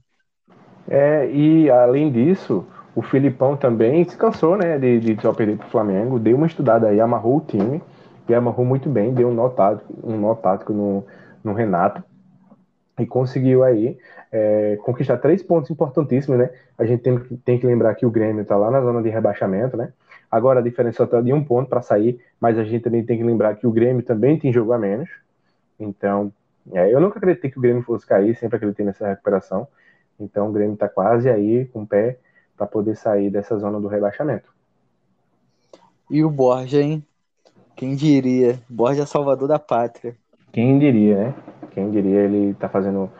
É, 0.88 1.30
e 1.30 1.70
além 1.70 2.12
disso, 2.12 2.66
o 2.94 3.02
Filipão 3.02 3.56
também 3.56 4.08
se 4.08 4.16
cansou 4.16 4.56
né, 4.56 4.78
de, 4.78 5.00
de 5.00 5.22
só 5.22 5.32
perder 5.32 5.56
para 5.56 5.66
o 5.66 5.70
Flamengo, 5.70 6.18
deu 6.18 6.36
uma 6.36 6.46
estudada 6.46 6.88
aí, 6.88 7.00
amarrou 7.00 7.38
o 7.38 7.40
time, 7.40 7.82
e 8.28 8.34
amarrou 8.34 8.64
muito 8.64 8.88
bem, 8.88 9.14
deu 9.14 9.28
um 9.28 9.34
nó 9.34 9.48
tático, 9.48 9.94
um 10.02 10.18
nó 10.18 10.34
tático 10.34 10.72
no, 10.72 11.04
no 11.42 11.52
Renato, 11.52 12.02
e 12.98 13.06
conseguiu 13.06 13.62
aí 13.62 13.98
é, 14.32 14.78
conquistar 14.82 15.18
três 15.18 15.42
pontos 15.42 15.70
importantíssimos, 15.70 16.38
né? 16.38 16.50
A 16.78 16.84
gente 16.84 17.02
tem, 17.02 17.18
tem 17.44 17.58
que 17.58 17.66
lembrar 17.66 17.94
que 17.94 18.06
o 18.06 18.10
Grêmio 18.10 18.42
está 18.42 18.56
lá 18.56 18.70
na 18.70 18.80
zona 18.80 19.02
de 19.02 19.08
rebaixamento, 19.08 19.76
né? 19.76 19.92
Agora 20.30 20.60
a 20.60 20.62
diferença 20.62 21.04
está 21.04 21.20
de 21.20 21.32
um 21.32 21.44
ponto 21.44 21.68
para 21.68 21.82
sair, 21.82 22.20
mas 22.40 22.58
a 22.58 22.64
gente 22.64 22.82
também 22.82 23.04
tem 23.04 23.18
que 23.18 23.24
lembrar 23.24 23.54
que 23.56 23.66
o 23.66 23.70
Grêmio 23.70 24.02
também 24.02 24.38
tem 24.38 24.52
jogo 24.52 24.72
a 24.72 24.78
menos. 24.78 25.08
Então, 25.78 26.32
é, 26.72 26.92
eu 26.92 27.00
nunca 27.00 27.18
acreditei 27.18 27.50
que 27.50 27.58
o 27.58 27.62
Grêmio 27.62 27.82
fosse 27.82 28.06
cair, 28.06 28.34
sempre 28.36 28.56
acreditei 28.56 28.84
nessa 28.84 29.06
recuperação. 29.06 29.68
Então 30.18 30.48
o 30.48 30.52
Grêmio 30.52 30.74
está 30.74 30.88
quase 30.88 31.28
aí 31.28 31.66
com 31.66 31.82
o 31.82 31.86
pé 31.86 32.18
para 32.56 32.66
poder 32.66 32.96
sair 32.96 33.30
dessa 33.30 33.56
zona 33.58 33.80
do 33.80 33.88
rebaixamento. 33.88 34.52
E 36.10 36.24
o 36.24 36.30
Borja, 36.30 36.80
hein? 36.80 37.04
Quem 37.76 37.94
diria? 37.94 38.58
Borja 38.68 39.02
é 39.02 39.06
salvador 39.06 39.46
da 39.46 39.58
pátria. 39.58 40.16
Quem 40.52 40.78
diria, 40.78 41.16
né? 41.16 41.34
Quem 41.76 41.90
diria 41.90 42.20
ele 42.20 42.54
tá 42.54 42.70
fazendo 42.70 43.10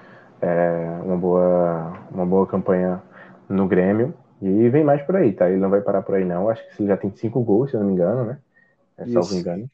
é, 0.41 0.99
uma, 1.05 1.15
boa, 1.15 1.93
uma 2.11 2.25
boa 2.25 2.47
campanha 2.47 3.03
no 3.47 3.69
Grêmio. 3.69 4.15
E 4.41 4.71
vem 4.71 4.83
mais 4.83 5.03
por 5.03 5.15
aí, 5.15 5.31
tá? 5.31 5.47
Ele 5.47 5.61
não 5.61 5.69
vai 5.69 5.83
parar 5.83 6.01
por 6.01 6.15
aí, 6.15 6.25
não. 6.25 6.49
Acho 6.49 6.63
que 6.71 6.83
ele 6.83 6.89
já 6.89 6.97
tem 6.97 7.15
cinco 7.15 7.43
gols, 7.43 7.71
se 7.71 7.77
eu 7.77 7.81
não 7.81 7.87
me 7.89 7.93
engano, 7.93 8.25
né? 8.25 8.39
É, 8.97 9.07
salvo 9.09 9.35
engano. 9.35 9.69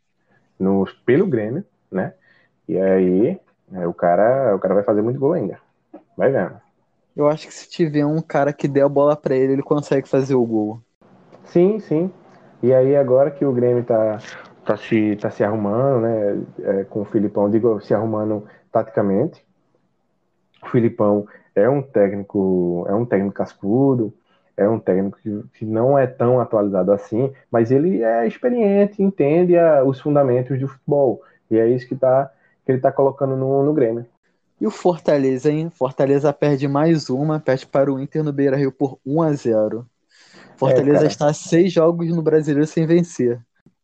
No, 0.58 0.84
pelo 1.06 1.28
Grêmio, 1.28 1.64
né? 1.92 2.12
E 2.68 2.76
aí, 2.76 3.38
é, 3.72 3.86
o, 3.86 3.94
cara, 3.94 4.56
o 4.56 4.58
cara 4.58 4.74
vai 4.74 4.82
fazer 4.82 5.00
muito 5.00 5.20
gol 5.20 5.34
ainda. 5.34 5.58
Vai 6.16 6.32
vendo. 6.32 6.56
Eu 7.14 7.28
acho 7.28 7.46
que 7.46 7.54
se 7.54 7.68
tiver 7.68 8.04
um 8.04 8.20
cara 8.20 8.52
que 8.52 8.66
der 8.66 8.82
a 8.82 8.88
bola 8.88 9.16
para 9.16 9.36
ele, 9.36 9.52
ele 9.52 9.62
consegue 9.62 10.08
fazer 10.08 10.34
o 10.34 10.44
gol. 10.44 10.80
Sim, 11.44 11.78
sim. 11.78 12.10
E 12.60 12.74
aí, 12.74 12.96
agora 12.96 13.30
que 13.30 13.44
o 13.44 13.52
Grêmio 13.52 13.84
tá, 13.84 14.18
tá, 14.64 14.76
se, 14.76 15.16
tá 15.20 15.30
se 15.30 15.44
arrumando, 15.44 16.00
né? 16.00 16.42
É, 16.62 16.84
com 16.84 17.02
o 17.02 17.04
Filipão, 17.04 17.48
digo, 17.48 17.80
se 17.80 17.94
arrumando 17.94 18.44
taticamente. 18.72 19.44
O 20.62 20.68
Filipão 20.68 21.26
é 21.54 21.68
um 21.68 21.82
técnico, 21.82 22.86
é 22.88 22.94
um 22.94 23.04
técnico 23.04 23.34
cascudo, 23.34 24.12
é 24.56 24.68
um 24.68 24.78
técnico 24.78 25.18
que, 25.54 25.64
não 25.64 25.98
é 25.98 26.06
tão 26.06 26.40
atualizado 26.40 26.92
assim, 26.92 27.32
mas 27.50 27.70
ele 27.70 28.02
é 28.02 28.26
experiente, 28.26 29.02
entende 29.02 29.56
a, 29.56 29.84
os 29.84 30.00
fundamentos 30.00 30.58
do 30.58 30.68
futebol. 30.68 31.22
E 31.50 31.58
é 31.58 31.68
isso 31.68 31.86
que, 31.86 31.94
tá, 31.94 32.30
que 32.64 32.72
ele 32.72 32.78
está 32.78 32.90
colocando 32.90 33.36
no, 33.36 33.62
no 33.62 33.72
Grêmio. 33.72 34.06
E 34.60 34.66
o 34.66 34.70
Fortaleza, 34.70 35.50
hein? 35.50 35.70
Fortaleza 35.70 36.32
perde 36.32 36.68
mais 36.68 37.10
uma, 37.10 37.40
perde 37.40 37.66
para 37.66 37.92
o 37.92 37.98
Inter 37.98 38.22
no 38.22 38.32
Beira 38.32 38.56
Rio 38.56 38.70
por 38.70 38.98
1 39.04 39.22
a 39.22 39.32
0 39.32 39.86
Fortaleza 40.56 41.04
é, 41.04 41.08
está 41.08 41.26
a 41.26 41.34
seis 41.34 41.72
jogos 41.72 42.08
no 42.14 42.22
Brasileiro 42.22 42.66
sem 42.66 42.86
vencer. 42.86 43.40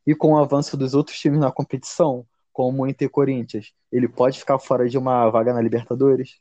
E 0.07 0.15
com 0.15 0.35
o 0.35 0.39
avanço 0.39 0.77
dos 0.77 0.95
outros 0.95 1.19
times 1.19 1.41
na 1.41 1.51
competição, 1.51 2.25
como 2.59 2.83
o 2.83 2.87
Inter 2.89 3.07
e 3.07 3.09
Corinthians, 3.09 3.73
ele 3.93 4.09
pode 4.09 4.37
ficar 4.37 4.59
fora 4.59 4.89
de 4.89 4.99
uma 4.99 5.31
vaga 5.31 5.55
na 5.55 5.61
Libertadores? 5.61 6.41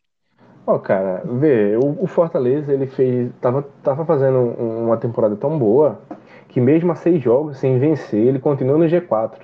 Ó, 0.66 0.74
oh, 0.74 0.80
cara, 0.80 1.22
vê, 1.24 1.78
o, 1.78 1.96
o, 2.04 2.08
Fortaleza, 2.08 2.74
ele 2.74 2.88
fez. 2.88 3.32
Tava, 3.40 3.62
tava 3.84 4.04
fazendo 4.04 4.40
uma 4.40 4.98
temporada 4.98 5.36
tão 5.36 5.60
boa 5.60 6.02
que 6.48 6.60
mesmo 6.60 6.92
a 6.92 6.96
seis 6.96 7.22
jogos 7.22 7.60
sem 7.60 7.78
vencer, 7.78 8.20
ele 8.20 8.40
continua 8.40 8.80
no 8.80 8.86
G4. 8.86 9.42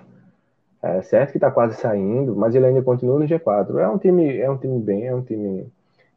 É 0.82 1.04
certo 1.04 1.34
que 1.34 1.38
tá 1.38 1.52
quase 1.52 1.76
saindo, 1.76 2.36
mas 2.36 2.56
ele 2.56 2.66
ainda 2.66 2.82
continua 2.82 3.20
no 3.20 3.26
G4. 3.26 3.78
É 3.78 3.88
um 3.88 4.00
time, 4.00 4.40
é 4.40 4.50
um 4.50 4.58
time 4.58 4.80
bem, 4.80 5.06
é 5.06 5.14
um 5.14 5.22
time. 5.22 5.72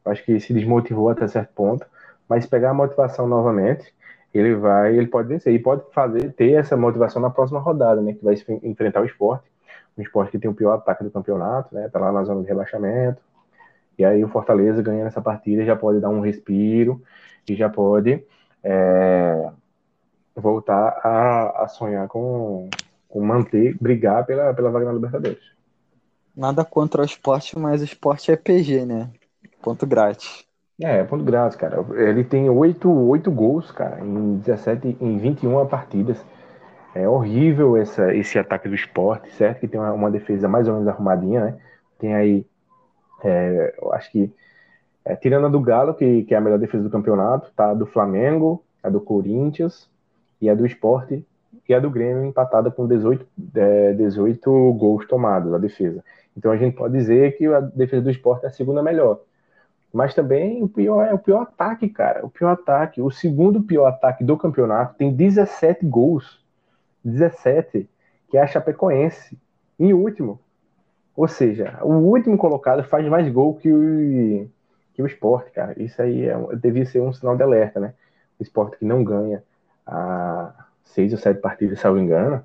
Acho 0.06 0.24
que 0.24 0.40
se 0.40 0.54
desmotivou 0.54 1.10
até 1.10 1.28
certo 1.28 1.52
ponto, 1.54 1.84
mas 2.26 2.46
pegar 2.46 2.70
a 2.70 2.74
motivação 2.74 3.28
novamente, 3.28 3.92
ele 4.32 4.54
vai, 4.54 4.96
ele 4.96 5.06
pode 5.06 5.28
vencer 5.28 5.52
e 5.52 5.58
pode 5.58 5.82
fazer 5.92 6.32
ter 6.32 6.52
essa 6.52 6.78
motivação 6.78 7.20
na 7.20 7.28
próxima 7.28 7.60
rodada, 7.60 8.00
né, 8.00 8.14
que 8.14 8.24
vai 8.24 8.34
enfrentar 8.62 9.02
o 9.02 9.04
esporte 9.04 9.44
um 9.96 10.02
esporte 10.02 10.32
que 10.32 10.38
tem 10.38 10.50
o 10.50 10.54
pior 10.54 10.74
ataque 10.74 11.04
do 11.04 11.10
campeonato, 11.10 11.74
né? 11.74 11.88
Tá 11.88 11.98
lá 11.98 12.12
na 12.12 12.24
zona 12.24 12.42
de 12.42 12.48
rebaixamento. 12.48 13.20
E 13.98 14.04
aí 14.04 14.22
o 14.22 14.28
Fortaleza 14.28 14.82
ganhando 14.82 15.06
essa 15.06 15.22
partida 15.22 15.64
já 15.64 15.74
pode 15.74 16.00
dar 16.00 16.10
um 16.10 16.20
respiro 16.20 17.02
e 17.48 17.54
já 17.54 17.68
pode 17.68 18.22
é, 18.62 19.50
voltar 20.34 21.00
a, 21.02 21.64
a 21.64 21.68
sonhar 21.68 22.06
com, 22.08 22.68
com, 23.08 23.24
manter, 23.24 23.76
brigar 23.80 24.26
pela, 24.26 24.52
pela 24.52 24.70
vaga 24.70 24.86
na 24.86 24.92
Libertadores. 24.92 25.56
Nada 26.36 26.64
contra 26.64 27.00
o 27.00 27.04
esporte, 27.04 27.58
mas 27.58 27.80
o 27.80 27.84
esporte 27.84 28.30
é 28.30 28.36
PG, 28.36 28.84
né? 28.84 29.10
Ponto 29.62 29.86
grátis. 29.86 30.44
É, 30.78 31.02
ponto 31.04 31.24
grátis, 31.24 31.56
cara. 31.56 31.82
Ele 31.94 32.22
tem 32.22 32.50
oito, 32.50 32.90
oito 32.90 33.30
gols, 33.30 33.70
cara, 33.70 34.00
em 34.04 34.36
17, 34.36 34.98
em 35.00 35.16
21 35.16 35.66
partidas. 35.66 36.18
É 36.96 37.08
horrível 37.08 37.76
essa, 37.76 38.14
esse 38.14 38.38
ataque 38.38 38.68
do 38.68 38.74
esporte, 38.74 39.30
certo? 39.34 39.60
Que 39.60 39.68
tem 39.68 39.78
uma, 39.78 39.92
uma 39.92 40.10
defesa 40.10 40.48
mais 40.48 40.66
ou 40.66 40.74
menos 40.74 40.88
arrumadinha, 40.88 41.44
né? 41.44 41.58
Tem 41.98 42.14
aí, 42.14 42.46
é, 43.22 43.74
eu 43.80 43.92
acho 43.92 44.10
que, 44.10 44.32
é, 45.04 45.14
tirando 45.14 45.46
a 45.46 45.50
do 45.50 45.60
Galo, 45.60 45.94
que, 45.94 46.24
que 46.24 46.34
é 46.34 46.38
a 46.38 46.40
melhor 46.40 46.58
defesa 46.58 46.82
do 46.82 46.90
campeonato, 46.90 47.52
tá 47.54 47.70
a 47.70 47.74
do 47.74 47.86
Flamengo, 47.86 48.64
a 48.82 48.88
do 48.88 49.00
Corinthians 49.00 49.90
e 50.40 50.48
a 50.48 50.54
do 50.54 50.64
esporte 50.64 51.24
e 51.68 51.74
a 51.74 51.80
do 51.80 51.90
Grêmio 51.90 52.24
empatada 52.24 52.70
com 52.70 52.86
18, 52.86 53.26
é, 53.54 53.92
18 53.92 54.72
gols 54.74 55.06
tomados, 55.06 55.52
a 55.52 55.58
defesa. 55.58 56.02
Então 56.36 56.50
a 56.50 56.56
gente 56.56 56.76
pode 56.76 56.94
dizer 56.94 57.36
que 57.36 57.46
a 57.46 57.60
defesa 57.60 58.02
do 58.02 58.10
esporte 58.10 58.44
é 58.44 58.48
a 58.48 58.52
segunda 58.52 58.82
melhor. 58.82 59.20
Mas 59.92 60.14
também 60.14 60.62
o 60.62 60.68
pior 60.68 61.04
é 61.04 61.12
o 61.12 61.18
pior 61.18 61.42
ataque, 61.42 61.88
cara. 61.88 62.24
O 62.24 62.30
pior 62.30 62.52
ataque. 62.52 63.00
O 63.00 63.10
segundo 63.10 63.62
pior 63.62 63.86
ataque 63.86 64.24
do 64.24 64.36
campeonato 64.36 64.94
tem 64.96 65.12
17 65.12 65.86
gols. 65.86 66.44
17, 67.10 67.88
que 68.28 68.36
é 68.36 68.42
a 68.42 68.46
Chapecoense. 68.46 69.38
Em 69.78 69.92
último. 69.92 70.40
Ou 71.14 71.28
seja, 71.28 71.78
o 71.82 71.92
último 71.92 72.36
colocado 72.36 72.82
faz 72.84 73.06
mais 73.08 73.30
gol 73.32 73.54
que 73.54 73.72
o, 73.72 74.48
que 74.92 75.02
o 75.02 75.06
esporte, 75.06 75.50
cara. 75.50 75.80
Isso 75.82 76.00
aí 76.00 76.26
é, 76.26 76.36
devia 76.56 76.84
ser 76.84 77.00
um 77.00 77.12
sinal 77.12 77.36
de 77.36 77.42
alerta, 77.42 77.80
né? 77.80 77.94
O 78.38 78.42
esporte 78.42 78.78
que 78.78 78.84
não 78.84 79.04
ganha 79.04 79.42
a 79.86 80.66
seis 80.84 81.12
ou 81.12 81.18
sete 81.18 81.40
partidas, 81.40 81.80
salvo 81.80 81.98
engano, 81.98 82.42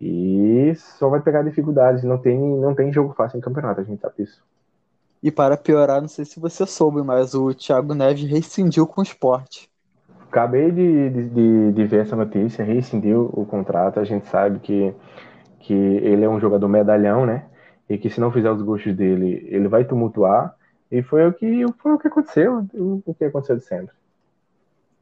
e 0.00 0.72
só 0.76 1.08
vai 1.08 1.20
pegar 1.20 1.42
dificuldades. 1.42 2.02
Não 2.02 2.18
tem, 2.18 2.38
não 2.38 2.74
tem 2.74 2.92
jogo 2.92 3.14
fácil 3.14 3.38
em 3.38 3.40
campeonato, 3.40 3.80
a 3.80 3.84
gente 3.84 4.00
sabe 4.00 4.14
disso. 4.18 4.42
E 5.22 5.30
para 5.30 5.56
piorar, 5.56 6.00
não 6.00 6.08
sei 6.08 6.24
se 6.24 6.40
você 6.40 6.66
soube, 6.66 7.02
mas 7.02 7.34
o 7.34 7.52
Thiago 7.52 7.94
Neves 7.94 8.28
rescindiu 8.28 8.86
com 8.86 9.00
o 9.00 9.04
esporte. 9.04 9.69
Acabei 10.30 10.70
de, 10.70 11.10
de, 11.10 11.72
de, 11.72 11.84
ver 11.86 12.02
essa 12.02 12.14
notícia, 12.14 12.64
rescindiu 12.64 13.28
o 13.32 13.44
contrato. 13.44 13.98
A 13.98 14.04
gente 14.04 14.28
sabe 14.28 14.60
que, 14.60 14.94
que 15.58 15.74
ele 15.74 16.24
é 16.24 16.28
um 16.28 16.38
jogador 16.38 16.68
medalhão, 16.68 17.26
né? 17.26 17.46
E 17.88 17.98
que 17.98 18.08
se 18.08 18.20
não 18.20 18.30
fizer 18.30 18.48
os 18.48 18.62
gostos 18.62 18.94
dele, 18.94 19.44
ele 19.50 19.66
vai 19.66 19.84
tumultuar. 19.84 20.54
E 20.88 21.02
foi 21.02 21.26
o 21.26 21.32
que, 21.32 21.64
foi 21.78 21.94
o 21.94 21.98
que 21.98 22.06
aconteceu, 22.06 22.64
o 22.72 23.12
que 23.12 23.24
aconteceu 23.24 23.56
de 23.56 23.64
sempre. 23.64 23.92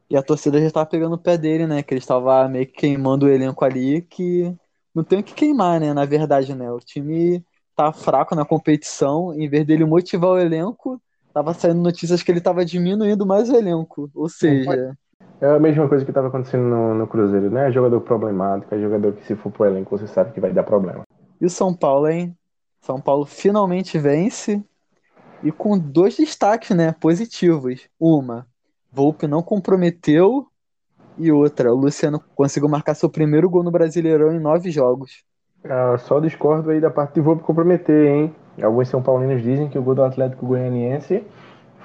E 0.09 0.17
a 0.17 0.23
torcida 0.23 0.59
já 0.59 0.67
estava 0.67 0.87
pegando 0.87 1.15
o 1.17 1.19
pé 1.19 1.37
dele, 1.37 1.67
né? 1.67 1.83
Que 1.83 1.93
ele 1.93 2.01
estava 2.01 2.49
meio 2.49 2.67
que 2.67 2.73
queimando 2.73 3.27
o 3.27 3.29
elenco 3.29 3.63
ali, 3.67 4.01
que 4.01 4.51
não 4.95 5.05
tem 5.05 5.21
o 5.21 5.23
que 5.23 5.35
queimar, 5.35 5.79
né? 5.79 5.93
Na 5.93 6.07
verdade, 6.07 6.55
né? 6.55 6.73
O 6.73 6.81
time 6.81 7.45
tá 7.77 7.93
fraco 7.93 8.35
na 8.35 8.47
competição, 8.47 9.35
em 9.35 9.47
vez 9.47 9.67
dele 9.67 9.85
motivar 9.85 10.31
o 10.31 10.39
elenco, 10.39 10.99
tava 11.35 11.53
saindo 11.53 11.83
notícias 11.83 12.23
que 12.23 12.33
ele 12.33 12.41
tava 12.41 12.65
diminuindo 12.65 13.27
mais 13.27 13.51
o 13.51 13.57
elenco. 13.57 14.11
Ou 14.15 14.31
seja. 14.31 14.97
É 15.41 15.47
a 15.47 15.59
mesma 15.61 15.89
coisa 15.89 16.05
que 16.05 16.11
estava 16.11 16.27
acontecendo 16.27 16.65
no, 16.65 16.95
no, 16.95 17.07
Cruzeiro, 17.07 17.49
né? 17.49 17.71
Jogador 17.71 18.01
problemático, 18.01 18.75
é 18.75 18.81
jogador 18.81 19.13
que 19.13 19.25
se 19.25 19.37
for 19.37 19.53
pro 19.53 19.67
elenco 19.67 19.97
você 19.97 20.09
sabe 20.09 20.33
que 20.33 20.41
vai 20.41 20.53
dar 20.53 20.65
problema. 20.65 21.03
E 21.41 21.47
o 21.47 21.51
São 21.51 21.73
Paulo, 21.73 22.09
hein? 22.09 22.37
São 22.81 23.01
Paulo 23.01 23.25
finalmente 23.25 23.99
vence 23.99 24.65
e 25.43 25.53
com 25.53 25.79
dois 25.79 26.17
destaques, 26.17 26.77
né? 26.77 26.93
Positivos. 27.01 27.89
Uma, 28.01 28.49
Volpe 28.93 29.29
não 29.29 29.41
comprometeu 29.41 30.47
e 31.17 31.31
outra, 31.31 31.73
o 31.73 31.77
Luciano 31.77 32.21
conseguiu 32.35 32.69
marcar 32.69 32.95
seu 32.95 33.09
primeiro 33.09 33.49
gol 33.49 33.63
no 33.63 33.71
Brasileirão 33.71 34.33
em 34.33 34.41
nove 34.41 34.73
jogos. 34.73 35.23
Ah, 35.65 35.97
só 35.99 36.19
discordo 36.19 36.71
aí 36.71 36.81
da 36.81 36.91
parte 36.91 37.15
de 37.15 37.21
Volpe 37.21 37.45
comprometer, 37.45 38.07
hein? 38.07 38.35
Alguns 38.61 38.89
São 38.89 39.01
Paulinos 39.01 39.41
dizem 39.41 39.69
que 39.69 39.79
o 39.79 39.83
gol 39.83 39.95
do 39.95 40.03
Atlético 40.03 40.47
Goianiense 40.47 41.25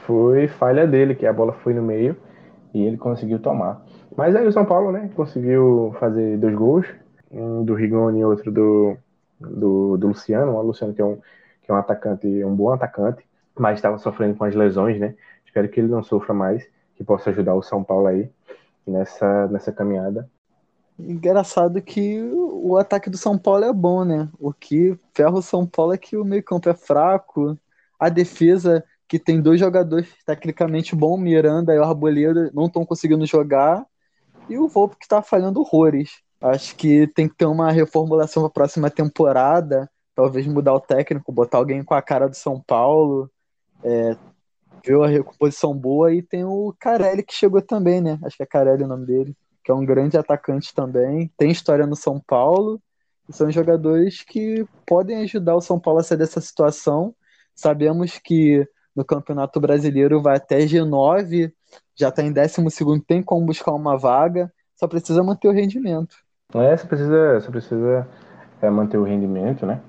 foi 0.08 0.48
falha 0.48 0.88
dele, 0.88 1.14
que 1.14 1.28
a 1.28 1.34
bola 1.34 1.54
foi 1.54 1.74
no 1.76 1.84
meio 1.84 2.18
e 2.74 2.82
ele 2.82 2.98
conseguiu 2.98 3.40
tomar. 3.40 3.86
Mas 4.16 4.36
aí 4.36 4.48
o 4.48 4.52
São 4.52 4.66
Paulo, 4.66 4.92
né, 4.92 5.10
conseguiu 5.16 5.96
fazer 6.00 6.38
dois 6.38 6.56
gols, 6.56 6.88
um 7.32 7.64
do 7.64 7.74
Rigoni 7.74 8.20
e 8.20 8.26
outro 8.26 8.52
do, 8.52 8.98
do, 9.40 9.98
do 9.98 10.08
Luciano. 10.08 10.54
O 10.54 10.62
Luciano 10.62 10.94
que 10.94 11.02
é 11.02 11.06
um, 11.06 11.16
que 11.62 11.72
é 11.72 11.74
um 11.74 11.78
atacante, 11.78 12.28
um 12.44 12.56
bom 12.56 12.72
atacante, 12.72 13.24
mas 13.58 13.78
estava 13.78 13.98
sofrendo 13.98 14.36
com 14.36 14.44
as 14.44 14.56
lesões, 14.56 15.00
né? 15.00 15.16
Espero 15.46 15.70
que 15.70 15.80
ele 15.80 15.88
não 15.88 16.04
sofra 16.04 16.34
mais, 16.34 16.68
que 16.96 17.04
possa 17.04 17.30
ajudar 17.30 17.54
o 17.54 17.62
São 17.62 17.84
Paulo 17.84 18.08
aí 18.08 18.30
nessa, 18.86 19.48
nessa 19.48 19.72
caminhada. 19.72 20.30
Engraçado 20.98 21.82
que 21.82 22.22
o 22.22 22.78
ataque 22.78 23.10
do 23.10 23.18
São 23.18 23.38
Paulo 23.38 23.66
é 23.66 23.74
bom, 23.74 24.06
né? 24.06 24.30
O 24.40 24.54
que 24.54 24.98
ferra 25.14 25.34
o 25.34 25.42
São 25.42 25.66
Paulo 25.66 25.94
é 25.94 25.98
que 25.98 26.16
o 26.16 26.24
meio-campo 26.24 26.70
é 26.70 26.74
fraco, 26.74 27.58
a 28.00 28.10
defesa, 28.10 28.84
que 29.14 29.20
tem 29.20 29.40
dois 29.40 29.60
jogadores 29.60 30.10
tecnicamente 30.26 30.96
bons, 30.96 31.20
Miranda 31.20 31.72
e 31.72 31.78
o 31.78 31.84
Arboleda, 31.84 32.50
não 32.52 32.66
estão 32.66 32.84
conseguindo 32.84 33.28
jogar, 33.28 33.86
e 34.50 34.58
o 34.58 34.68
Volpe 34.68 34.98
que 34.98 35.06
está 35.06 35.22
falhando 35.22 35.60
horrores. 35.60 36.24
Acho 36.42 36.76
que 36.76 37.06
tem 37.06 37.30
que 37.30 37.36
ter 37.36 37.46
uma 37.46 37.72
reformulação 37.72 38.42
para 38.42 38.50
a 38.50 38.54
próxima 38.54 38.90
temporada, 38.90 39.88
talvez 40.16 40.48
mudar 40.48 40.74
o 40.74 40.80
técnico, 40.80 41.32
botar 41.32 41.60
alguém 41.60 41.84
com 41.84 41.94
a 41.94 42.02
cara 42.02 42.28
do 42.28 42.36
São 42.36 42.60
Paulo, 42.60 43.30
é, 43.84 44.18
ver 44.84 45.00
a 45.00 45.06
recomposição 45.06 45.78
boa, 45.78 46.12
e 46.12 46.24
tem 46.24 46.44
o 46.44 46.74
Carelli 46.80 47.22
que 47.22 47.36
chegou 47.36 47.62
também, 47.62 48.02
né? 48.02 48.18
Acho 48.24 48.36
que 48.36 48.42
é 48.42 48.48
Carelli 48.48 48.84
o 48.84 48.88
nome 48.88 49.06
dele 49.06 49.38
que 49.64 49.70
é 49.70 49.76
um 49.76 49.86
grande 49.86 50.18
atacante 50.18 50.74
também, 50.74 51.32
tem 51.38 51.52
história 51.52 51.86
no 51.86 51.96
São 51.96 52.20
Paulo, 52.20 52.82
e 53.30 53.32
são 53.32 53.52
jogadores 53.52 54.24
que 54.24 54.66
podem 54.88 55.18
ajudar 55.18 55.56
o 55.56 55.62
São 55.62 55.80
Paulo 55.80 56.00
a 56.00 56.04
sair 56.04 56.18
dessa 56.18 56.42
situação. 56.42 57.16
Sabemos 57.56 58.20
que 58.22 58.68
no 58.96 59.04
Campeonato 59.04 59.60
Brasileiro 59.60 60.22
vai 60.22 60.38
até 60.38 60.60
G9, 60.60 61.52
já 61.96 62.10
está 62.10 62.24
em 62.24 62.32
12, 62.32 63.02
tem 63.06 63.22
como 63.24 63.46
buscar 63.46 63.74
uma 63.74 63.98
vaga, 63.98 64.52
só 64.76 64.88
precisa 64.88 65.24
manter 65.24 65.48
o 65.48 65.52
rendimento. 65.52 66.16
É, 66.54 66.78
só 66.78 66.88
precisa, 66.88 67.40
só 67.40 67.52
precisa 67.52 68.08
é, 68.62 68.70
manter 68.70 68.98
o 68.98 69.04
rendimento, 69.04 69.66
né? 69.66 69.82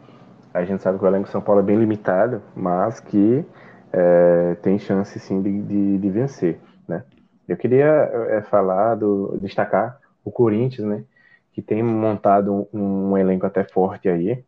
A 0.53 0.65
gente 0.65 0.83
sabe 0.83 0.99
que 0.99 1.05
o 1.05 1.09
elenco 1.09 1.29
São 1.29 1.43
Paulo 1.43 1.61
é 1.61 1.65
bem 1.65 1.77
limitado, 1.77 2.41
mas 2.55 3.01
que 3.01 3.45
é, 3.93 4.55
tem 4.57 4.79
chance 4.79 5.19
sim 5.19 5.43
de, 5.43 5.63
de, 5.63 5.99
de 5.99 6.11
vencer, 6.11 6.61
né? 6.89 7.05
Eu 7.47 7.57
queria 7.57 7.87
é, 8.31 8.43
falar, 8.43 8.95
do, 8.95 9.37
destacar 9.41 9.99
o 10.25 10.31
Corinthians, 10.31 10.87
né? 10.87 11.05
Que 11.53 11.61
tem 11.61 11.83
montado 11.83 12.69
um, 12.73 13.11
um, 13.13 13.19
elenco 13.19 13.47
até 13.47 13.65
forte 13.65 14.09
aí, 14.09 14.45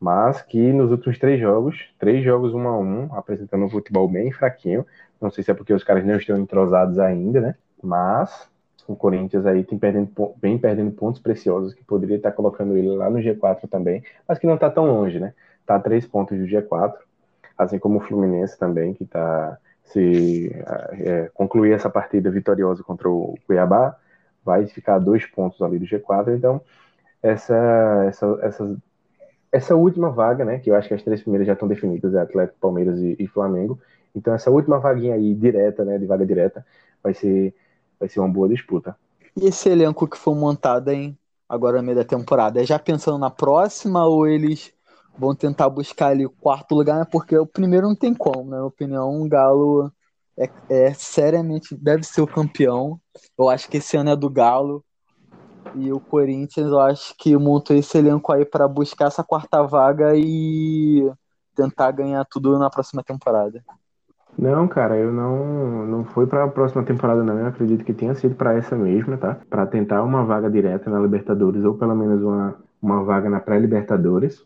mas 0.00 0.40
que 0.40 0.72
nos 0.72 0.90
últimos 0.90 1.18
três 1.18 1.38
jogos, 1.38 1.90
três 1.98 2.24
jogos 2.24 2.54
um 2.54 2.66
a 2.66 2.78
um, 2.78 3.14
apresentando 3.14 3.64
um 3.66 3.70
futebol 3.70 4.08
bem 4.08 4.32
fraquinho. 4.32 4.86
Não 5.20 5.30
sei 5.30 5.44
se 5.44 5.50
é 5.50 5.54
porque 5.54 5.74
os 5.74 5.84
caras 5.84 6.04
não 6.04 6.16
estão 6.16 6.38
entrosados 6.38 6.98
ainda, 6.98 7.40
né? 7.40 7.54
Mas 7.82 8.48
o 8.88 8.96
Corinthians 8.96 9.44
aí 9.44 9.62
tem 9.62 9.78
perdendo, 9.78 10.10
bem 10.38 10.58
perdendo 10.58 10.90
pontos 10.92 11.20
preciosos 11.20 11.74
que 11.74 11.84
poderia 11.84 12.16
estar 12.16 12.32
colocando 12.32 12.76
ele 12.76 12.88
lá 12.96 13.10
no 13.10 13.18
G4 13.18 13.68
também, 13.68 14.02
mas 14.26 14.38
que 14.38 14.46
não 14.46 14.54
está 14.54 14.70
tão 14.70 14.86
longe, 14.86 15.20
né? 15.20 15.34
Tá 15.66 15.76
a 15.76 15.80
três 15.80 16.06
pontos 16.06 16.38
do 16.38 16.46
G4, 16.46 16.94
assim 17.58 17.78
como 17.78 17.98
o 17.98 18.00
Fluminense 18.00 18.58
também, 18.58 18.94
que 18.94 19.04
está 19.04 19.58
se 19.84 20.50
é, 20.92 21.30
concluir 21.34 21.72
essa 21.72 21.90
partida 21.90 22.30
vitoriosa 22.30 22.82
contra 22.82 23.08
o 23.08 23.36
Cuiabá, 23.46 23.96
vai 24.44 24.66
ficar 24.66 24.98
dois 24.98 25.26
pontos 25.26 25.60
ali 25.60 25.78
do 25.78 25.84
G4. 25.84 26.36
Então, 26.36 26.60
essa, 27.22 28.04
essa, 28.08 28.38
essa, 28.42 28.76
essa 29.52 29.74
última 29.74 30.10
vaga, 30.10 30.44
né, 30.44 30.58
que 30.58 30.70
eu 30.70 30.74
acho 30.74 30.88
que 30.88 30.94
as 30.94 31.02
três 31.02 31.20
primeiras 31.20 31.46
já 31.46 31.54
estão 31.54 31.68
definidas, 31.68 32.14
é 32.14 32.20
Atlético, 32.20 32.58
Palmeiras 32.60 32.98
e, 33.00 33.16
e, 33.18 33.26
Flamengo. 33.26 33.78
Então, 34.14 34.32
essa 34.32 34.50
última 34.50 34.78
vaguinha 34.78 35.14
aí, 35.14 35.34
direta, 35.34 35.84
né, 35.84 35.98
de 35.98 36.06
vaga 36.06 36.24
direta, 36.24 36.64
vai 37.02 37.14
ser, 37.14 37.54
vai 37.98 38.08
ser 38.08 38.20
uma 38.20 38.28
boa 38.28 38.48
disputa. 38.48 38.96
E 39.36 39.46
esse 39.46 39.68
elenco 39.68 40.06
que 40.06 40.16
foi 40.16 40.34
montado, 40.34 40.88
hein, 40.90 41.16
agora 41.48 41.78
no 41.78 41.84
meio 41.84 41.96
da 41.96 42.04
temporada, 42.04 42.60
é 42.60 42.64
já 42.64 42.78
pensando 42.78 43.18
na 43.18 43.30
próxima 43.30 44.06
ou 44.06 44.26
eles 44.26 44.72
vão 45.18 45.34
tentar 45.34 45.68
buscar 45.68 46.08
ali 46.08 46.24
o 46.24 46.30
quarto 46.30 46.74
lugar, 46.74 46.98
né? 46.98 47.06
porque 47.10 47.36
o 47.36 47.46
primeiro 47.46 47.86
não 47.86 47.94
tem 47.94 48.14
como, 48.14 48.44
na 48.44 48.56
minha 48.56 48.66
opinião. 48.66 49.20
O 49.20 49.28
Galo 49.28 49.92
é, 50.38 50.48
é, 50.68 50.94
seriamente 50.94 51.74
deve 51.74 52.04
ser 52.04 52.22
o 52.22 52.26
campeão. 52.26 53.00
Eu 53.38 53.48
acho 53.48 53.68
que 53.68 53.78
esse 53.78 53.96
ano 53.96 54.10
é 54.10 54.16
do 54.16 54.30
Galo. 54.30 54.84
E 55.74 55.92
o 55.92 56.00
Corinthians, 56.00 56.68
eu 56.68 56.80
acho 56.80 57.14
que 57.16 57.36
montou 57.36 57.76
esse 57.76 57.96
elenco 57.96 58.32
aí 58.32 58.44
para 58.44 58.66
buscar 58.66 59.06
essa 59.06 59.22
quarta 59.22 59.62
vaga 59.62 60.12
e 60.16 61.10
tentar 61.54 61.90
ganhar 61.92 62.24
tudo 62.24 62.58
na 62.58 62.70
próxima 62.70 63.02
temporada. 63.02 63.62
Não, 64.38 64.66
cara, 64.66 64.96
eu 64.96 65.12
não 65.12 65.86
não 65.86 66.04
foi 66.04 66.26
para 66.26 66.44
a 66.44 66.48
próxima 66.48 66.82
temporada 66.82 67.22
não. 67.22 67.38
Eu 67.38 67.46
acredito 67.46 67.84
que 67.84 67.92
tenha 67.92 68.14
sido 68.14 68.34
para 68.34 68.54
essa 68.54 68.76
mesma, 68.76 69.16
tá? 69.16 69.38
Para 69.48 69.66
tentar 69.66 70.02
uma 70.02 70.24
vaga 70.24 70.50
direta 70.50 70.88
na 70.88 71.00
Libertadores 71.00 71.64
ou 71.64 71.74
pelo 71.74 71.94
menos 71.94 72.22
uma 72.22 72.56
uma 72.80 73.02
vaga 73.04 73.28
na 73.28 73.40
pré-Libertadores. 73.40 74.44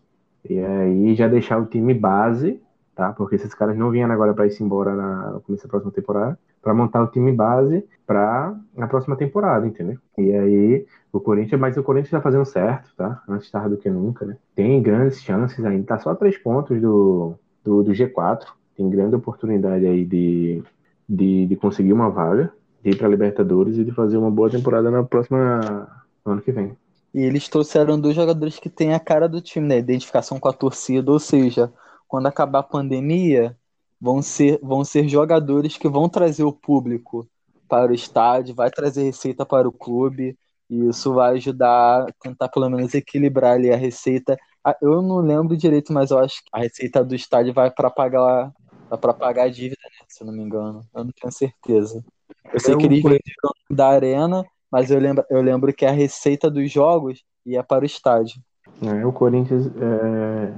E 0.48 0.58
aí 0.58 1.14
já 1.14 1.28
deixar 1.28 1.58
o 1.58 1.66
time 1.66 1.94
base, 1.94 2.60
tá? 2.94 3.12
Porque 3.12 3.34
esses 3.34 3.54
caras 3.54 3.76
não 3.76 3.90
vieram 3.90 4.12
agora 4.12 4.32
para 4.32 4.46
ir 4.46 4.56
embora 4.60 4.94
na, 4.94 5.30
no 5.32 5.40
começo 5.40 5.64
da 5.64 5.70
próxima 5.70 5.92
temporada, 5.92 6.38
para 6.62 6.74
montar 6.74 7.02
o 7.02 7.08
time 7.08 7.32
base 7.32 7.84
para 8.06 8.54
a 8.78 8.86
próxima 8.86 9.16
temporada, 9.16 9.66
entendeu? 9.66 9.98
E 10.16 10.32
aí 10.32 10.86
o 11.12 11.20
Corinthians, 11.20 11.60
mas 11.60 11.76
o 11.76 11.82
Corinthians 11.82 12.08
está 12.08 12.20
fazendo 12.20 12.44
certo, 12.44 12.90
tá? 12.96 13.22
Antes 13.28 13.50
tarde 13.50 13.70
do 13.70 13.76
que 13.76 13.90
nunca, 13.90 14.24
né? 14.24 14.36
Tem 14.54 14.80
grandes 14.82 15.20
chances 15.22 15.64
ainda, 15.64 15.86
tá 15.86 15.98
só 15.98 16.10
a 16.10 16.14
três 16.14 16.38
pontos 16.38 16.80
do, 16.80 17.34
do, 17.62 17.82
do 17.82 17.92
G4, 17.92 18.46
tem 18.76 18.88
grande 18.88 19.14
oportunidade 19.14 19.86
aí 19.86 20.04
de, 20.04 20.62
de, 21.08 21.46
de 21.46 21.56
conseguir 21.56 21.92
uma 21.92 22.10
vaga, 22.10 22.52
de 22.82 22.90
ir 22.90 22.98
para 22.98 23.08
Libertadores 23.08 23.76
e 23.76 23.84
de 23.84 23.92
fazer 23.92 24.16
uma 24.16 24.30
boa 24.30 24.50
temporada 24.50 24.90
na 24.90 25.02
próxima 25.02 25.88
ano 26.24 26.40
que 26.40 26.52
vem. 26.52 26.76
E 27.14 27.20
eles 27.20 27.48
trouxeram 27.48 28.00
dois 28.00 28.16
jogadores 28.16 28.58
que 28.58 28.68
têm 28.68 28.92
a 28.92 28.98
cara 28.98 29.28
do 29.28 29.40
time, 29.40 29.68
né? 29.68 29.78
Identificação 29.78 30.40
com 30.40 30.48
a 30.48 30.52
torcida, 30.52 31.12
ou 31.12 31.20
seja, 31.20 31.72
quando 32.14 32.28
acabar 32.28 32.60
a 32.60 32.62
pandemia, 32.62 33.56
vão 34.00 34.22
ser, 34.22 34.60
vão 34.62 34.84
ser 34.84 35.08
jogadores 35.08 35.76
que 35.76 35.88
vão 35.88 36.08
trazer 36.08 36.44
o 36.44 36.52
público 36.52 37.28
para 37.68 37.90
o 37.90 37.94
estádio, 37.94 38.54
vai 38.54 38.70
trazer 38.70 39.02
receita 39.02 39.44
para 39.44 39.68
o 39.68 39.72
clube, 39.72 40.38
e 40.70 40.88
isso 40.88 41.12
vai 41.12 41.34
ajudar 41.34 42.02
a 42.02 42.12
tentar 42.22 42.48
pelo 42.50 42.70
menos 42.70 42.94
equilibrar 42.94 43.54
ali 43.54 43.68
a 43.72 43.76
receita. 43.76 44.38
Ah, 44.64 44.76
eu 44.80 45.02
não 45.02 45.16
lembro 45.16 45.56
direito, 45.56 45.92
mas 45.92 46.12
eu 46.12 46.18
acho 46.20 46.36
que 46.36 46.50
a 46.52 46.60
receita 46.60 47.04
do 47.04 47.16
estádio 47.16 47.52
vai 47.52 47.68
para 47.68 47.90
pagar 47.90 48.52
para 49.00 49.12
pagar 49.12 49.46
a 49.46 49.48
dívida, 49.48 49.82
né? 49.82 50.06
se 50.06 50.22
não 50.22 50.32
me 50.32 50.44
engano. 50.44 50.86
Eu 50.94 51.02
não 51.02 51.10
tenho 51.20 51.32
certeza. 51.32 52.04
Eu 52.52 52.60
sei 52.60 52.74
é 52.74 52.76
que 52.76 52.86
eles 52.86 53.02
venderam 53.02 53.52
da 53.68 53.88
arena, 53.88 54.44
mas 54.70 54.88
eu 54.88 55.00
lembro, 55.00 55.24
eu 55.28 55.42
lembro 55.42 55.72
que 55.72 55.84
a 55.84 55.90
receita 55.90 56.48
dos 56.48 56.70
jogos 56.70 57.24
ia 57.44 57.64
para 57.64 57.82
o 57.82 57.86
estádio. 57.86 58.40
É, 58.80 59.04
o 59.04 59.12
Corinthians 59.12 59.66
é, 59.66 60.54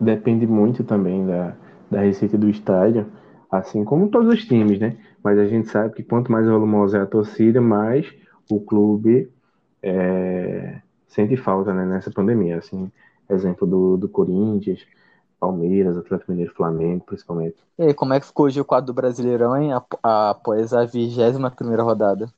depende 0.00 0.46
muito 0.46 0.84
também 0.84 1.26
da, 1.26 1.54
da 1.90 2.00
receita 2.00 2.36
do 2.36 2.48
estádio, 2.48 3.06
assim 3.50 3.84
como 3.84 4.08
todos 4.08 4.32
os 4.32 4.44
times, 4.44 4.78
né? 4.78 4.96
Mas 5.22 5.38
a 5.38 5.46
gente 5.46 5.68
sabe 5.68 5.94
que 5.94 6.02
quanto 6.02 6.30
mais 6.30 6.46
volumosa 6.46 6.98
é 6.98 7.02
a 7.02 7.06
torcida, 7.06 7.60
mais 7.60 8.06
o 8.50 8.60
clube 8.60 9.30
é, 9.82 10.80
sente 11.08 11.36
falta 11.36 11.72
né, 11.72 11.84
nessa 11.84 12.10
pandemia. 12.10 12.58
Assim, 12.58 12.90
exemplo 13.28 13.66
do, 13.66 13.96
do 13.96 14.08
Corinthians, 14.08 14.80
Palmeiras, 15.38 15.96
Atlético 15.96 16.32
Mineiro, 16.32 16.54
Flamengo, 16.54 17.04
principalmente. 17.04 17.56
E 17.78 17.84
aí, 17.84 17.94
como 17.94 18.14
é 18.14 18.20
que 18.20 18.26
ficou 18.26 18.46
hoje 18.46 18.60
o 18.60 18.64
quadro 18.64 18.86
do 18.86 18.94
Brasileirão, 18.94 19.56
hein, 19.56 19.70
após 20.02 20.72
a 20.72 20.84
21 20.84 21.50
primeira 21.50 21.82
rodada? 21.82 22.28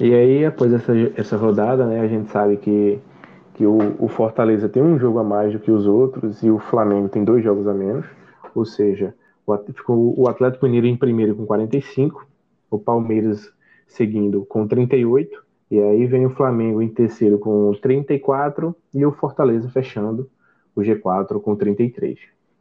E 0.00 0.14
aí, 0.14 0.44
após 0.44 0.72
essa, 0.72 0.92
essa 1.16 1.36
rodada, 1.36 1.86
né, 1.86 2.00
a 2.00 2.08
gente 2.08 2.30
sabe 2.30 2.56
que, 2.56 2.98
que 3.54 3.66
o, 3.66 3.96
o 3.98 4.08
Fortaleza 4.08 4.68
tem 4.68 4.82
um 4.82 4.98
jogo 4.98 5.18
a 5.18 5.24
mais 5.24 5.52
do 5.52 5.58
que 5.58 5.70
os 5.70 5.86
outros 5.86 6.42
e 6.42 6.50
o 6.50 6.58
Flamengo 6.58 7.08
tem 7.08 7.24
dois 7.24 7.44
jogos 7.44 7.66
a 7.66 7.74
menos. 7.74 8.06
Ou 8.54 8.64
seja, 8.64 9.14
o, 9.46 9.56
ficou 9.72 10.18
o 10.18 10.28
Atlético 10.28 10.66
Mineiro 10.66 10.86
em 10.86 10.96
primeiro 10.96 11.34
com 11.34 11.46
45, 11.46 12.26
o 12.70 12.78
Palmeiras 12.78 13.52
seguindo 13.86 14.44
com 14.46 14.66
38, 14.66 15.42
e 15.70 15.80
aí 15.80 16.06
vem 16.06 16.26
o 16.26 16.30
Flamengo 16.30 16.82
em 16.82 16.88
terceiro 16.88 17.38
com 17.38 17.72
34 17.80 18.74
e 18.94 19.04
o 19.04 19.12
Fortaleza 19.12 19.68
fechando 19.68 20.28
o 20.74 20.80
G4 20.80 21.40
com 21.40 21.56
33. 21.56 22.18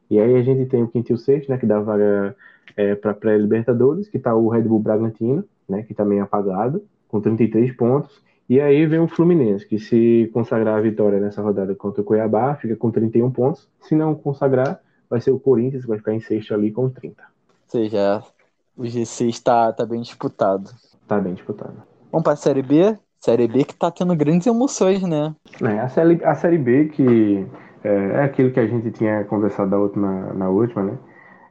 E 0.09 0.19
aí 0.19 0.35
a 0.35 0.41
gente 0.41 0.65
tem 0.65 0.83
o 0.83 0.87
quinto 0.87 1.11
e 1.11 1.15
o 1.15 1.17
sexto, 1.17 1.49
né, 1.49 1.57
que 1.57 1.65
dá 1.65 1.79
vaga 1.79 2.35
é, 2.75 2.95
para 2.95 3.13
pré-Libertadores, 3.13 4.09
que 4.09 4.17
está 4.17 4.35
o 4.35 4.49
Red 4.49 4.63
Bull 4.63 4.79
Bragantino, 4.79 5.43
né, 5.67 5.83
que 5.83 5.93
também 5.93 6.19
tá 6.19 6.25
apagado, 6.25 6.83
com 7.07 7.21
33 7.21 7.75
pontos. 7.75 8.21
E 8.49 8.59
aí 8.59 8.85
vem 8.85 8.99
o 8.99 9.07
Fluminense, 9.07 9.65
que 9.65 9.79
se 9.79 10.29
consagrar 10.33 10.77
a 10.77 10.81
vitória 10.81 11.19
nessa 11.19 11.41
rodada 11.41 11.73
contra 11.73 12.01
o 12.01 12.03
Cuiabá, 12.03 12.55
fica 12.55 12.75
com 12.75 12.91
31 12.91 13.31
pontos. 13.31 13.69
Se 13.79 13.95
não 13.95 14.13
consagrar, 14.13 14.81
vai 15.09 15.21
ser 15.21 15.31
o 15.31 15.39
Corinthians, 15.39 15.83
que 15.83 15.89
vai 15.89 15.97
ficar 15.97 16.13
em 16.13 16.19
sexto 16.19 16.53
ali 16.53 16.71
com 16.71 16.89
30. 16.89 17.21
Ou 17.21 17.27
seja, 17.67 18.21
o 18.75 18.83
G6 18.83 19.29
está 19.29 19.71
tá 19.71 19.85
bem 19.85 20.01
disputado. 20.01 20.69
Está 21.01 21.19
bem 21.19 21.33
disputado. 21.33 21.81
Vamos 22.11 22.23
para 22.23 22.33
a 22.33 22.37
Série 22.37 22.61
B? 22.61 22.97
Série 23.19 23.47
B 23.47 23.63
que 23.63 23.73
está 23.73 23.91
tendo 23.91 24.15
grandes 24.15 24.47
emoções, 24.47 25.01
né? 25.03 25.35
É, 25.61 25.79
a, 25.79 25.87
série, 25.87 26.23
a 26.25 26.33
Série 26.33 26.57
B 26.57 26.85
que 26.85 27.45
é, 27.83 27.89
é 27.93 28.23
aquilo 28.23 28.51
que 28.51 28.59
a 28.59 28.67
gente 28.67 28.91
tinha 28.91 29.23
conversado 29.25 29.69
da 29.69 29.77
última, 29.77 30.33
na 30.33 30.49
última, 30.49 30.83
né? 30.83 30.97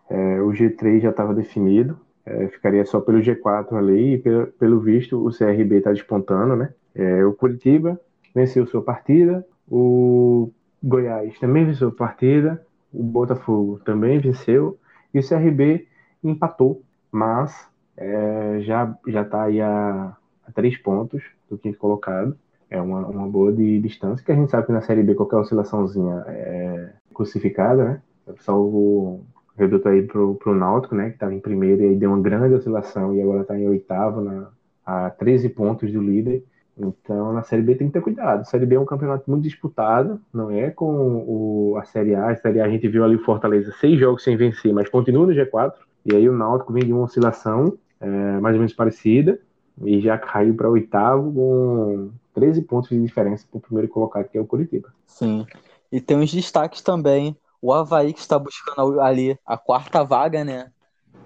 É, 0.09 0.41
o 0.41 0.49
G3 0.49 1.01
já 1.01 1.11
estava 1.11 1.33
definido, 1.33 1.99
é, 2.27 2.49
ficaria 2.49 2.85
só 2.85 3.01
pelo 3.01 3.21
G4 3.21 3.77
ali, 3.77 4.15
e 4.15 4.19
pelo, 4.19 4.47
pelo 4.49 4.81
visto 4.81 5.25
o 5.25 5.31
CRB 5.31 5.77
está 5.77 5.93
despontando, 5.93 6.57
né? 6.57 6.75
É, 6.95 7.25
o 7.25 7.33
Curitiba 7.33 8.01
venceu 8.35 8.67
sua 8.67 8.83
partida, 8.83 9.47
o 9.69 10.51
Goiás 10.83 11.39
também 11.39 11.65
venceu 11.65 11.93
partida, 11.93 12.65
o 12.93 13.03
Botafogo 13.03 13.81
também 13.85 14.19
venceu, 14.19 14.79
e 15.13 15.19
o 15.19 15.29
CRB 15.29 15.87
empatou, 16.23 16.83
mas 17.11 17.69
é, 17.97 18.61
já 18.61 18.97
já 19.07 19.23
está 19.23 19.45
aí 19.45 19.61
a, 19.61 20.17
a 20.47 20.53
três 20.53 20.77
pontos 20.79 21.23
do 21.49 21.59
quinto 21.59 21.79
colocado 21.79 22.37
é 22.71 22.81
uma, 22.81 23.05
uma 23.07 23.27
boa 23.27 23.53
de 23.53 23.81
distância, 23.81 24.25
que 24.25 24.31
a 24.31 24.35
gente 24.35 24.51
sabe 24.51 24.67
que 24.67 24.73
na 24.73 24.81
Série 24.81 25.03
B 25.03 25.15
qualquer 25.15 25.37
oscilaçãozinha 25.37 26.25
é 26.29 26.93
crucificada, 27.13 27.85
né? 27.85 28.03
Salvo 28.39 29.25
reduto 29.57 29.89
aí 29.89 30.03
pro, 30.03 30.37
pro 30.37 30.55
Náutico, 30.55 30.95
né? 30.95 31.09
Que 31.09 31.17
estava 31.17 31.35
em 31.35 31.41
primeiro 31.41 31.83
e 31.83 31.87
aí 31.87 31.97
deu 31.97 32.11
uma 32.11 32.23
grande 32.23 32.55
oscilação 32.55 33.15
e 33.15 33.21
agora 33.21 33.43
está 33.43 33.59
em 33.59 33.69
oitavo, 33.69 34.21
na, 34.21 34.49
a 34.87 35.11
13 35.11 35.49
pontos 35.49 35.93
do 35.93 36.01
líder. 36.01 36.45
Então, 36.81 37.33
na 37.33 37.43
Série 37.43 37.63
B 37.63 37.75
tem 37.75 37.89
que 37.89 37.93
ter 37.93 38.01
cuidado. 38.01 38.41
A 38.41 38.45
Série 38.45 38.67
B 38.67 38.77
é 38.77 38.81
um 38.81 38.87
campeonato 38.87 39.31
muito 39.31 39.43
disputado, 39.43 40.21
não 40.33 40.51
é 40.51 40.71
com 40.71 41.25
o, 41.27 41.77
a 41.77 41.85
Série 41.85 42.15
A. 42.15 42.31
A 42.31 42.37
Série 42.37 42.61
A 42.61 42.65
a 42.65 42.69
gente 42.69 42.89
viu 42.89 43.05
ali 43.05 43.17
o 43.17 43.25
Fortaleza 43.25 43.73
seis 43.79 43.99
jogos 43.99 44.25
sem 44.25 44.37
vencer, 44.37 44.73
mas 44.73 44.89
continua 44.89 45.27
no 45.27 45.33
G4. 45.33 45.75
E 46.07 46.17
aí 46.17 46.29
o 46.29 46.33
Náutico 46.33 46.73
vem 46.73 46.85
de 46.85 46.93
uma 46.93 47.05
oscilação 47.05 47.77
é, 48.01 48.09
mais 48.41 48.55
ou 48.55 48.61
menos 48.61 48.73
parecida 48.73 49.39
e 49.83 50.01
já 50.01 50.19
caiu 50.19 50.55
para 50.55 50.69
oitavo 50.69 51.33
com 51.33 52.11
13 52.35 52.63
pontos 52.63 52.91
de 52.91 53.01
diferença 53.01 53.47
para 53.51 53.59
o 53.59 53.61
primeiro 53.61 53.89
colocado, 53.89 54.29
que 54.29 54.39
é 54.39 54.41
o 54.41 54.47
Curitiba. 54.47 54.93
Sim. 55.07 55.47
E 55.91 56.01
tem 56.01 56.17
uns 56.17 56.33
destaques 56.33 56.81
também. 56.83 57.37
O 57.61 57.73
Havaí, 57.73 58.13
que 58.13 58.21
está 58.21 58.39
buscando 58.39 59.01
ali 59.01 59.39
a 59.45 59.59
quarta 59.59 60.03
vaga, 60.03 60.45
né? 60.45 60.71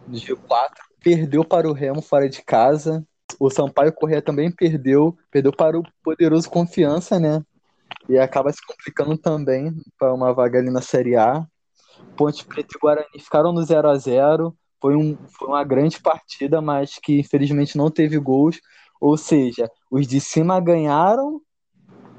Do 0.07 0.17
G4, 0.17 0.71
perdeu 1.01 1.45
para 1.45 1.69
o 1.69 1.73
Remo 1.73 2.03
fora 2.03 2.29
de 2.29 2.43
casa. 2.43 3.07
O 3.39 3.51
Sampaio 3.51 3.93
Corrêa 3.93 4.23
também 4.23 4.51
perdeu, 4.51 5.17
perdeu 5.31 5.53
para 5.53 5.79
o 5.79 5.83
poderoso 6.03 6.49
Confiança, 6.51 7.19
né? 7.19 7.43
E 8.09 8.19
acaba 8.19 8.53
se 8.53 8.65
complicando 8.67 9.17
também 9.17 9.73
para 9.99 10.13
uma 10.13 10.33
vaga 10.33 10.59
ali 10.59 10.71
na 10.71 10.83
Série 10.83 11.17
A. 11.17 11.47
Ponte 12.17 12.45
Preta 12.45 12.75
e 12.75 12.79
Guarani 12.79 13.19
ficaram 13.19 13.53
no 13.53 13.63
0 13.63 13.89
a 13.89 13.97
0 13.97 14.55
foi, 14.81 14.97
um, 14.97 15.17
foi 15.29 15.49
uma 15.49 15.65
grande 15.65 15.99
partida, 16.01 16.61
mas 16.61 16.99
que 17.03 17.21
infelizmente 17.21 17.79
não 17.79 17.91
teve 17.91 18.19
gols. 18.19 18.61
Ou 19.01 19.17
seja, 19.17 19.71
os 19.91 20.07
de 20.07 20.21
cima 20.21 20.61
ganharam 20.61 21.41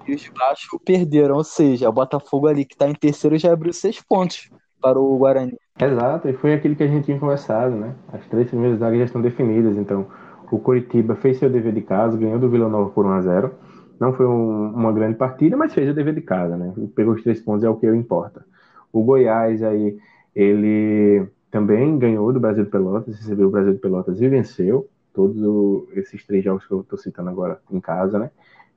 e 0.07 0.15
os 0.15 0.21
de 0.21 0.31
baixo 0.31 0.79
perderam. 0.83 1.35
Ou 1.35 1.43
seja, 1.43 1.87
o 1.87 1.93
Botafogo 1.93 2.47
ali 2.47 2.65
que 2.65 2.73
está 2.73 2.89
em 2.89 2.95
terceiro 2.95 3.37
já 3.37 3.53
abriu 3.53 3.71
seis 3.71 4.01
pontos 4.01 4.49
para 4.81 4.99
o 4.99 5.17
Guarani. 5.17 5.57
Exato, 5.79 6.27
e 6.27 6.33
foi 6.33 6.53
aquilo 6.53 6.75
que 6.75 6.83
a 6.83 6.87
gente 6.87 7.05
tinha 7.05 7.19
conversado, 7.19 7.75
né? 7.75 7.95
As 8.11 8.25
três 8.27 8.47
primeiras 8.47 8.79
vagas 8.79 8.99
já 8.99 9.05
estão 9.05 9.21
definidas, 9.21 9.77
então 9.77 10.07
o 10.51 10.59
Coritiba 10.59 11.15
fez 11.15 11.37
seu 11.37 11.49
dever 11.49 11.73
de 11.73 11.81
casa, 11.81 12.17
ganhou 12.17 12.39
do 12.39 12.49
Vila 12.49 12.69
Nova 12.69 12.89
por 12.89 13.05
1 13.05 13.09
a 13.09 13.21
0 13.21 13.51
Não 13.99 14.13
foi 14.13 14.25
um, 14.25 14.69
uma 14.69 14.91
grande 14.91 15.15
partida, 15.17 15.55
mas 15.57 15.73
fez 15.73 15.89
o 15.89 15.93
dever 15.93 16.13
de 16.13 16.21
casa, 16.21 16.57
né? 16.57 16.73
Pegou 16.95 17.13
os 17.13 17.23
três 17.23 17.41
pontos, 17.41 17.63
é 17.63 17.69
o 17.69 17.75
que 17.75 17.87
importa. 17.87 18.45
O 18.91 19.03
Goiás 19.03 19.63
aí, 19.63 19.97
ele 20.35 21.27
também 21.51 21.97
ganhou 21.97 22.31
do 22.33 22.39
Brasil 22.39 22.65
de 22.65 22.69
Pelotas, 22.69 23.17
recebeu 23.17 23.47
o 23.47 23.51
Brasil 23.51 23.73
de 23.73 23.79
Pelotas 23.79 24.21
e 24.21 24.27
venceu 24.27 24.87
todos 25.13 25.41
o, 25.41 25.87
esses 25.93 26.25
três 26.25 26.43
jogos 26.43 26.65
que 26.65 26.73
eu 26.73 26.81
estou 26.81 26.99
citando 26.99 27.29
agora 27.29 27.59
em 27.71 27.79
casa, 27.79 28.19
né? 28.19 28.29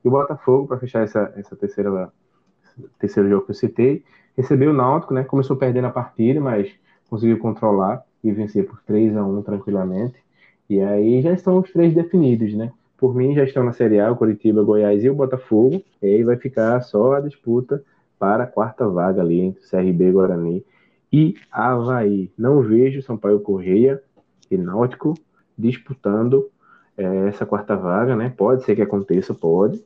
E 0.04 0.08
o 0.08 0.10
Botafogo, 0.10 0.68
para 0.68 0.78
fechar 0.78 1.02
essa, 1.02 1.32
essa 1.36 1.56
terceira 1.56 2.10
terceiro 2.98 3.28
jogo 3.28 3.44
que 3.44 3.50
eu 3.50 3.56
citei, 3.56 4.04
recebeu 4.36 4.70
o 4.70 4.74
Náutico, 4.74 5.12
né? 5.12 5.24
Começou 5.24 5.56
perdendo 5.56 5.86
a 5.86 5.90
partida, 5.90 6.40
mas 6.40 6.72
conseguiu 7.10 7.38
controlar 7.38 8.04
e 8.22 8.30
vencer 8.30 8.66
por 8.66 8.80
3 8.82 9.16
a 9.16 9.24
1 9.24 9.42
tranquilamente. 9.42 10.22
E 10.68 10.80
aí 10.80 11.22
já 11.22 11.32
estão 11.32 11.58
os 11.58 11.70
três 11.72 11.94
definidos, 11.94 12.54
né? 12.54 12.72
Por 12.96 13.14
mim 13.14 13.34
já 13.34 13.44
estão 13.44 13.64
na 13.64 13.72
Série 13.72 14.00
A, 14.00 14.10
o 14.10 14.16
Curitiba, 14.16 14.62
Goiás 14.62 15.02
e 15.04 15.08
o 15.08 15.14
Botafogo. 15.14 15.82
E 16.02 16.06
aí 16.06 16.24
vai 16.24 16.36
ficar 16.36 16.80
só 16.82 17.14
a 17.14 17.20
disputa 17.20 17.82
para 18.18 18.44
a 18.44 18.46
quarta 18.46 18.88
vaga 18.88 19.22
ali 19.22 19.40
entre 19.40 19.62
CRB, 19.62 20.12
Guarani 20.12 20.64
e 21.12 21.34
Havaí. 21.50 22.30
Não 22.36 22.60
vejo 22.60 23.02
Sampaio 23.02 23.40
Correia 23.40 24.02
e 24.50 24.56
Náutico 24.56 25.14
disputando 25.56 26.50
é, 26.96 27.28
essa 27.28 27.46
quarta 27.46 27.76
vaga, 27.76 28.16
né? 28.16 28.32
Pode 28.36 28.64
ser 28.64 28.74
que 28.74 28.82
aconteça, 28.82 29.32
pode, 29.32 29.82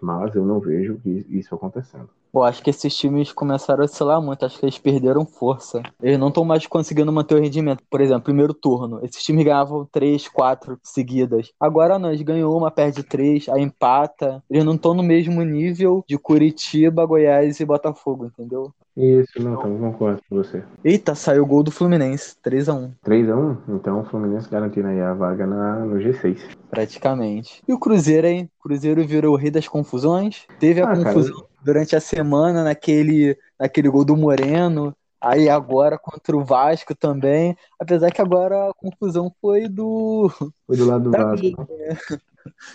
mas 0.00 0.34
eu 0.34 0.44
não 0.44 0.60
vejo 0.60 1.00
isso 1.04 1.54
acontecendo. 1.54 2.10
Eu 2.36 2.42
acho 2.42 2.62
que 2.62 2.68
esses 2.68 2.94
times 2.94 3.32
começaram 3.32 3.80
a 3.80 3.86
oscilar 3.86 4.20
muito, 4.20 4.44
acho 4.44 4.58
que 4.58 4.66
eles 4.66 4.76
perderam 4.76 5.24
força. 5.24 5.82
Eles 6.02 6.18
não 6.18 6.28
estão 6.28 6.44
mais 6.44 6.66
conseguindo 6.66 7.10
manter 7.10 7.34
o 7.34 7.40
rendimento. 7.40 7.82
Por 7.90 7.98
exemplo, 8.02 8.24
primeiro 8.24 8.52
turno, 8.52 9.00
esses 9.02 9.22
times 9.22 9.42
ganhavam 9.42 9.88
três, 9.90 10.28
quatro 10.28 10.78
seguidas. 10.82 11.50
Agora 11.58 11.98
não, 11.98 12.10
eles 12.10 12.20
ganham 12.20 12.54
uma, 12.54 12.70
perde 12.70 13.02
três, 13.02 13.48
aí 13.48 13.62
empata. 13.62 14.42
Eles 14.50 14.66
não 14.66 14.74
estão 14.74 14.92
no 14.92 15.02
mesmo 15.02 15.42
nível 15.42 16.04
de 16.06 16.18
Curitiba, 16.18 17.06
Goiás 17.06 17.58
e 17.58 17.64
Botafogo, 17.64 18.26
entendeu? 18.26 18.70
Isso, 18.94 19.42
não, 19.42 19.54
então 19.54 19.78
concordo 19.78 20.22
com 20.28 20.36
você. 20.36 20.62
Eita, 20.82 21.14
saiu 21.14 21.42
o 21.42 21.46
gol 21.46 21.62
do 21.62 21.70
Fluminense, 21.70 22.34
3x1. 22.44 22.92
3x1? 23.04 23.58
Então 23.68 24.00
o 24.00 24.04
Fluminense 24.04 24.48
garantindo 24.48 24.88
aí 24.88 25.00
a 25.00 25.12
vaga 25.12 25.46
na, 25.46 25.80
no 25.80 25.96
G6. 25.96 26.38
Praticamente. 26.70 27.62
E 27.68 27.72
o 27.72 27.78
Cruzeiro, 27.78 28.26
hein? 28.26 28.50
O 28.58 28.62
Cruzeiro 28.62 29.06
virou 29.06 29.34
o 29.34 29.36
rei 29.36 29.50
das 29.50 29.68
confusões. 29.68 30.46
Teve 30.58 30.80
a 30.80 30.90
ah, 30.90 30.96
confusão 30.96 31.34
cara... 31.34 31.55
durante 31.66 31.96
a 31.96 32.00
semana 32.00 32.62
naquele, 32.62 33.36
naquele 33.58 33.88
gol 33.88 34.04
do 34.04 34.16
Moreno. 34.16 34.94
Aí 35.20 35.48
agora 35.48 35.98
contra 35.98 36.36
o 36.36 36.44
Vasco 36.44 36.94
também. 36.94 37.56
Apesar 37.80 38.12
que 38.12 38.22
agora 38.22 38.70
a 38.70 38.74
confusão 38.74 39.32
foi 39.40 39.68
do. 39.68 40.30
Foi 40.66 40.76
do 40.76 40.86
lado 40.86 41.04
do 41.04 41.10
Vasco. 41.10 41.68
Né? 41.68 41.98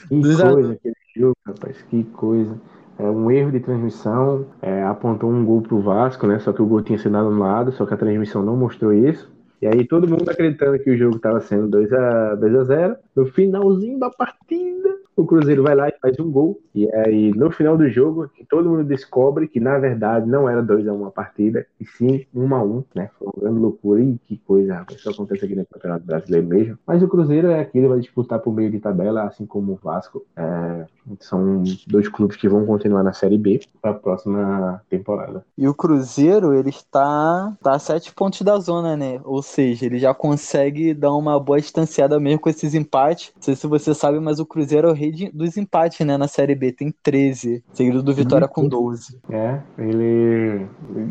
Que 0.09 0.21
coisa 0.21 0.73
aquele 0.73 0.95
jogo, 1.15 1.37
rapaz. 1.47 1.81
Que 1.89 2.03
coisa 2.03 2.59
é, 2.99 3.09
um 3.09 3.31
erro 3.31 3.51
de 3.51 3.61
transmissão, 3.61 4.45
é, 4.61 4.83
apontou 4.83 5.31
um 5.31 5.43
gol 5.45 5.61
para 5.61 5.75
o 5.75 5.81
Vasco, 5.81 6.27
né? 6.27 6.39
Só 6.39 6.53
que 6.53 6.61
o 6.61 6.65
gol 6.65 6.81
tinha 6.81 6.99
sido 6.99 7.15
anulado, 7.17 7.71
só 7.71 7.85
que 7.85 7.93
a 7.93 7.97
transmissão 7.97 8.43
não 8.43 8.55
mostrou 8.55 8.93
isso. 8.93 9.31
E 9.61 9.67
aí 9.67 9.87
todo 9.87 10.07
mundo 10.07 10.29
acreditando 10.29 10.77
que 10.77 10.91
o 10.91 10.97
jogo 10.97 11.15
estava 11.15 11.39
sendo 11.39 11.67
2 11.67 11.93
a 11.93 12.35
2 12.35 12.55
a 12.55 12.63
0 12.63 12.95
No 13.15 13.25
finalzinho 13.27 13.97
da 13.97 14.09
partida, 14.09 14.97
o 15.15 15.25
Cruzeiro 15.25 15.63
vai 15.63 15.75
lá 15.75 15.89
e 15.89 15.93
faz 16.01 16.19
um 16.19 16.29
gol. 16.31 16.59
E 16.73 16.89
aí, 16.93 17.31
no 17.31 17.51
final 17.51 17.77
do 17.77 17.89
jogo, 17.89 18.29
todo 18.49 18.69
mundo 18.69 18.83
descobre 18.83 19.47
que, 19.47 19.59
na 19.59 19.77
verdade, 19.77 20.27
não 20.27 20.49
era 20.49 20.63
2x1 20.63 21.07
a 21.07 21.11
partida, 21.11 21.65
e 21.79 21.85
sim 21.85 22.25
1x1, 22.35 22.83
né? 22.95 23.09
Foi 23.17 23.27
uma 23.27 23.41
grande 23.41 23.59
loucura. 23.59 24.01
E 24.01 24.17
que 24.25 24.37
coisa, 24.37 24.75
rapaz, 24.75 24.99
isso 24.99 25.09
acontece 25.09 25.45
aqui 25.45 25.55
no 25.55 25.65
Campeonato 25.65 26.05
Brasileiro 26.05 26.47
mesmo. 26.47 26.77
Mas 26.85 27.03
o 27.03 27.07
Cruzeiro 27.07 27.47
é 27.47 27.59
aquele, 27.59 27.87
vai 27.87 27.99
disputar 27.99 28.39
por 28.39 28.53
meio 28.53 28.71
de 28.71 28.79
tabela, 28.79 29.23
assim 29.23 29.45
como 29.45 29.73
o 29.73 29.79
Vasco. 29.81 30.25
É, 30.35 30.85
são 31.19 31.63
dois 31.87 32.07
clubes 32.07 32.37
que 32.37 32.47
vão 32.47 32.65
continuar 32.65 33.03
na 33.03 33.13
Série 33.13 33.37
B 33.37 33.59
para 33.81 33.91
a 33.91 33.95
próxima 33.95 34.81
temporada. 34.89 35.43
E 35.57 35.67
o 35.67 35.73
Cruzeiro, 35.73 36.53
ele 36.53 36.69
está 36.69 37.55
tá 37.61 37.73
a 37.73 37.79
sete 37.79 38.13
pontos 38.13 38.41
da 38.41 38.57
zona, 38.59 38.95
né? 38.95 39.19
Ou 39.23 39.41
seja, 39.41 39.85
ele 39.85 39.99
já 39.99 40.13
consegue 40.13 40.93
dar 40.93 41.13
uma 41.13 41.39
boa 41.39 41.59
distanciada 41.59 42.19
mesmo 42.19 42.39
com 42.39 42.49
esses 42.49 42.73
empates. 42.73 43.31
Não 43.35 43.41
sei 43.41 43.55
se 43.55 43.67
você 43.67 43.93
sabe, 43.93 44.19
mas 44.19 44.39
o 44.39 44.45
Cruzeiro 44.45 44.89
é 44.89 44.93
rei 45.01 45.11
de, 45.11 45.29
dos 45.31 45.57
empates, 45.57 46.05
né? 46.05 46.17
Na 46.17 46.27
Série 46.27 46.55
B 46.55 46.71
tem 46.71 46.93
13, 47.03 47.63
seguido 47.73 48.03
do 48.03 48.13
Vitória 48.13 48.47
com 48.47 48.67
12. 48.67 49.19
É, 49.29 49.59
ele, 49.77 50.65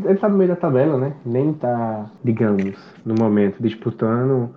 ele 0.05 0.19
tá 0.19 0.29
no 0.29 0.37
meio 0.39 0.51
da 0.51 0.57
tabela, 0.57 0.97
né? 0.99 1.15
Nem 1.27 1.53
tá, 1.53 2.11
digamos, 2.23 2.77
no 3.05 3.15
momento 3.15 3.61
disputando 3.61 4.55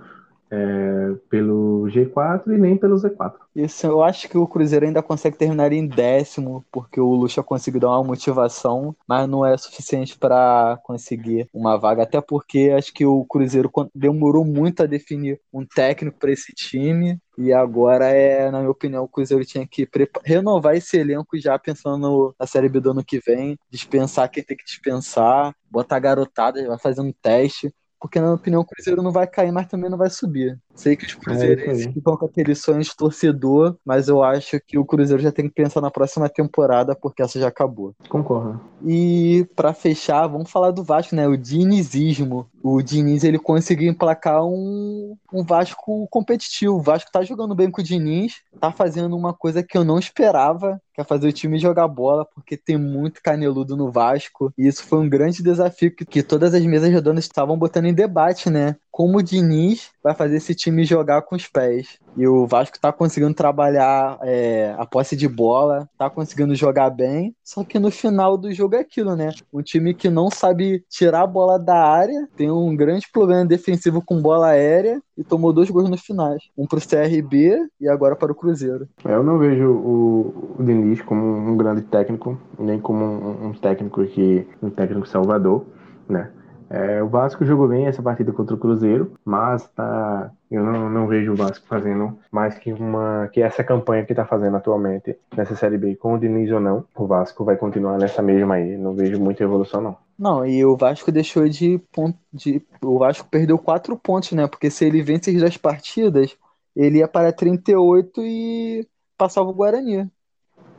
é, 0.54 1.16
pelo 1.30 1.88
G4 1.88 2.54
e 2.54 2.58
nem 2.60 2.78
pelo 2.78 2.96
Z4. 2.96 3.34
Isso, 3.56 3.88
eu 3.88 4.04
acho 4.04 4.30
que 4.30 4.38
o 4.38 4.46
Cruzeiro 4.46 4.86
ainda 4.86 5.02
consegue 5.02 5.36
terminar 5.36 5.72
em 5.72 5.88
décimo, 5.88 6.64
porque 6.72 7.02
o 7.02 7.10
Lucha 7.16 7.42
conseguiu 7.42 7.82
dar 7.82 7.90
uma 7.90 8.04
motivação, 8.04 8.96
mas 9.08 9.28
não 9.28 9.44
é 9.44 9.58
suficiente 9.58 10.16
para 10.16 10.80
conseguir 10.84 11.50
uma 11.52 11.78
vaga, 11.78 12.04
até 12.04 12.22
porque 12.22 12.72
acho 12.76 12.94
que 12.94 13.04
o 13.04 13.26
Cruzeiro 13.26 13.72
demorou 13.96 14.46
muito 14.46 14.84
a 14.84 14.86
definir 14.86 15.42
um 15.52 15.66
técnico 15.66 16.20
para 16.20 16.32
esse 16.32 16.54
time. 16.54 17.18
E 17.36 17.52
agora 17.52 18.06
é, 18.10 18.52
na 18.52 18.60
minha 18.60 18.70
opinião, 18.70 19.04
o 19.04 19.08
Cruzeiro 19.08 19.44
tinha 19.44 19.66
que 19.66 19.90
renovar 20.24 20.76
esse 20.76 20.98
elenco 20.98 21.36
já 21.40 21.58
pensando 21.58 22.36
na 22.40 22.46
Série 22.46 22.70
B 22.70 22.80
do 22.80 22.92
ano 22.92 23.04
que 23.04 23.20
vem, 23.20 23.58
dispensar 23.72 24.30
quem 24.30 24.44
tem 24.44 24.56
que 24.56 24.64
dispensar, 24.64 25.56
botar 25.68 25.98
garotada, 25.98 26.68
vai 26.68 26.78
fazer 26.78 27.02
um 27.02 27.12
teste, 27.12 27.74
porque 28.04 28.20
na 28.20 28.26
minha 28.26 28.36
opinião 28.36 28.60
o 28.60 28.66
Cruzeiro 28.66 29.02
não 29.02 29.14
vai 29.14 29.26
cair, 29.26 29.50
mas 29.50 29.66
também 29.66 29.90
não 29.90 29.98
vai 29.98 30.10
subir. 30.10 30.60
Sei 30.76 30.94
que 30.94 31.06
os 31.06 31.14
Cruzeirenses 31.14 31.88
é 31.88 31.92
ficam 31.94 32.18
com 32.18 32.26
aquele 32.26 32.54
sonho 32.54 32.82
de 32.82 32.94
torcedor, 32.94 33.78
mas 33.86 34.10
eu 34.10 34.22
acho 34.22 34.60
que 34.60 34.78
o 34.78 34.84
Cruzeiro 34.84 35.24
já 35.24 35.32
tem 35.32 35.48
que 35.48 35.56
pensar 35.56 35.80
na 35.80 35.90
próxima 35.90 36.28
temporada, 36.28 36.94
porque 36.94 37.22
essa 37.22 37.40
já 37.40 37.48
acabou. 37.48 37.96
Concordo. 38.10 38.60
E 38.86 39.48
para 39.56 39.74
fechar, 39.74 40.28
vamos 40.28 40.52
falar 40.52 40.72
do 40.72 40.84
Vasco, 40.84 41.16
né? 41.16 41.26
O 41.30 41.38
dinizismo. 41.38 42.46
O 42.62 42.82
Diniz 42.82 43.24
ele 43.24 43.40
conseguiu 43.40 43.90
emplacar 43.90 44.44
um, 44.44 45.16
um 45.32 45.44
Vasco 45.44 46.06
competitivo. 46.10 46.76
O 46.76 46.82
Vasco 46.82 47.10
tá 47.10 47.24
jogando 47.24 47.56
bem 47.56 47.72
com 47.72 47.80
o 47.80 47.84
Diniz, 47.84 48.42
tá 48.60 48.70
fazendo 48.70 49.16
uma 49.16 49.34
coisa 49.34 49.64
que 49.64 49.78
eu 49.78 49.86
não 49.86 49.98
esperava, 49.98 50.82
que 50.94 51.02
é 51.02 51.04
fazer 51.04 51.28
o 51.28 51.34
time 51.34 51.58
jogar 51.58 51.88
bola, 51.88 52.24
porque 52.24 52.56
tem 52.56 52.78
muito 52.78 53.22
caneludo 53.22 53.76
no 53.76 53.92
Vasco. 53.92 54.54
E 54.58 54.68
isso 54.68 54.84
foi 54.84 55.00
um 55.00 55.10
grande 55.10 55.42
desafio 55.42 55.94
que, 55.96 56.06
que 56.06 56.22
todas 56.22 56.54
as 56.54 56.64
mesas 56.66 56.90
redondas 56.90 57.24
estavam 57.24 57.58
botando 57.58 57.86
em 57.86 57.94
debate, 57.94 58.50
né? 58.50 58.76
Como 58.92 59.18
o 59.18 59.24
Diniz 59.24 59.90
vai 60.04 60.14
fazer 60.14 60.38
esse 60.38 60.54
time 60.54 60.86
jogar 60.86 61.24
com 61.24 61.36
os 61.36 61.48
pés. 61.48 62.00
E 62.16 62.28
o 62.28 62.46
Vasco 62.46 62.80
tá 62.80 62.92
conseguindo 62.92 63.34
trabalhar 63.34 64.20
é, 64.22 64.76
a 64.78 64.86
posse 64.86 65.16
de 65.16 65.28
bola, 65.28 65.90
tá 65.98 66.10
conseguindo 66.10 66.56
jogar 66.56 66.90
bem, 66.90 67.36
só 67.44 67.64
que 67.64 67.80
no 67.80 67.90
final 67.90 68.38
do 68.38 68.52
jogo 68.54 68.76
é 68.76 68.80
aquilo, 68.80 69.16
né? 69.16 69.30
Um 69.52 69.62
time 69.62 69.94
que 69.94 70.10
não 70.10 70.30
sabe 70.30 70.84
tirar 70.90 71.22
a 71.22 71.28
bola 71.28 71.58
da 71.58 71.76
área, 71.76 72.28
tem 72.36 72.52
um 72.52 72.76
grande 72.76 73.08
problema 73.12 73.46
defensivo 73.46 74.02
com 74.04 74.22
bola 74.22 74.50
aérea 74.50 75.02
e 75.18 75.24
tomou 75.24 75.54
dois 75.54 75.70
gols 75.70 75.90
no 75.90 75.98
final. 75.98 76.36
Um 76.58 76.66
pro 76.68 76.80
CRB 76.80 77.68
e 77.80 77.88
agora 77.88 78.16
para 78.16 78.32
o 78.32 78.36
Cruzeiro. 78.36 78.88
É, 79.06 79.14
eu 79.14 79.24
não 79.24 79.38
vejo 79.38 79.70
o, 79.70 80.56
o 80.60 81.06
como 81.06 81.24
um 81.24 81.58
grande 81.58 81.82
técnico, 81.82 82.38
nem 82.60 82.80
como 82.80 83.04
um, 83.04 83.48
um 83.48 83.54
técnico 83.54 84.06
que 84.06 84.48
um 84.62 84.70
técnico 84.70 85.08
salvador, 85.08 85.66
né? 86.08 86.30
É, 86.74 87.04
o 87.04 87.08
Vasco 87.08 87.46
jogou 87.46 87.68
bem 87.68 87.86
essa 87.86 88.02
partida 88.02 88.34
contra 88.34 88.56
o 88.56 88.58
Cruzeiro, 88.58 89.14
mas 89.24 89.68
tá, 89.76 90.32
eu 90.50 90.64
não, 90.64 90.90
não 90.90 91.08
vejo 91.08 91.32
o 91.32 91.36
Vasco 91.36 91.68
fazendo 91.68 92.18
mais 92.32 92.58
que 92.58 92.74
uma 92.74 93.30
que 93.32 93.44
essa 93.44 93.64
campanha 93.64 94.04
que 94.04 94.12
está 94.12 94.26
fazendo 94.26 94.58
atualmente 94.58 95.16
nessa 95.38 95.56
Série 95.56 95.78
B, 95.78 95.96
com 95.96 96.16
o 96.16 96.18
Diniz 96.18 96.52
ou 96.52 96.60
não. 96.60 96.84
O 96.96 97.06
Vasco 97.06 97.46
vai 97.46 97.58
continuar 97.58 98.00
nessa 98.00 98.24
mesma 98.24 98.56
aí. 98.56 98.76
Não 98.76 98.96
vejo 98.96 99.20
muita 99.20 99.44
evolução, 99.44 99.82
não. 99.82 99.98
Não, 100.18 100.44
e 100.44 100.66
o 100.66 100.76
Vasco 100.76 101.12
deixou 101.12 101.48
de 101.48 101.78
ponto. 101.92 102.18
De, 102.34 102.60
o 102.82 102.98
Vasco 102.98 103.28
perdeu 103.30 103.60
quatro 103.60 103.96
pontos, 103.96 104.32
né? 104.32 104.48
Porque 104.48 104.72
se 104.72 104.84
ele 104.84 105.04
vence 105.04 105.30
as 105.30 105.38
duas 105.38 105.58
partidas, 105.58 106.36
ele 106.76 106.98
ia 106.98 107.08
para 107.08 107.32
38 107.32 108.20
e 108.24 108.88
passava 109.16 109.48
o 109.48 109.54
Guarani. 109.54 110.10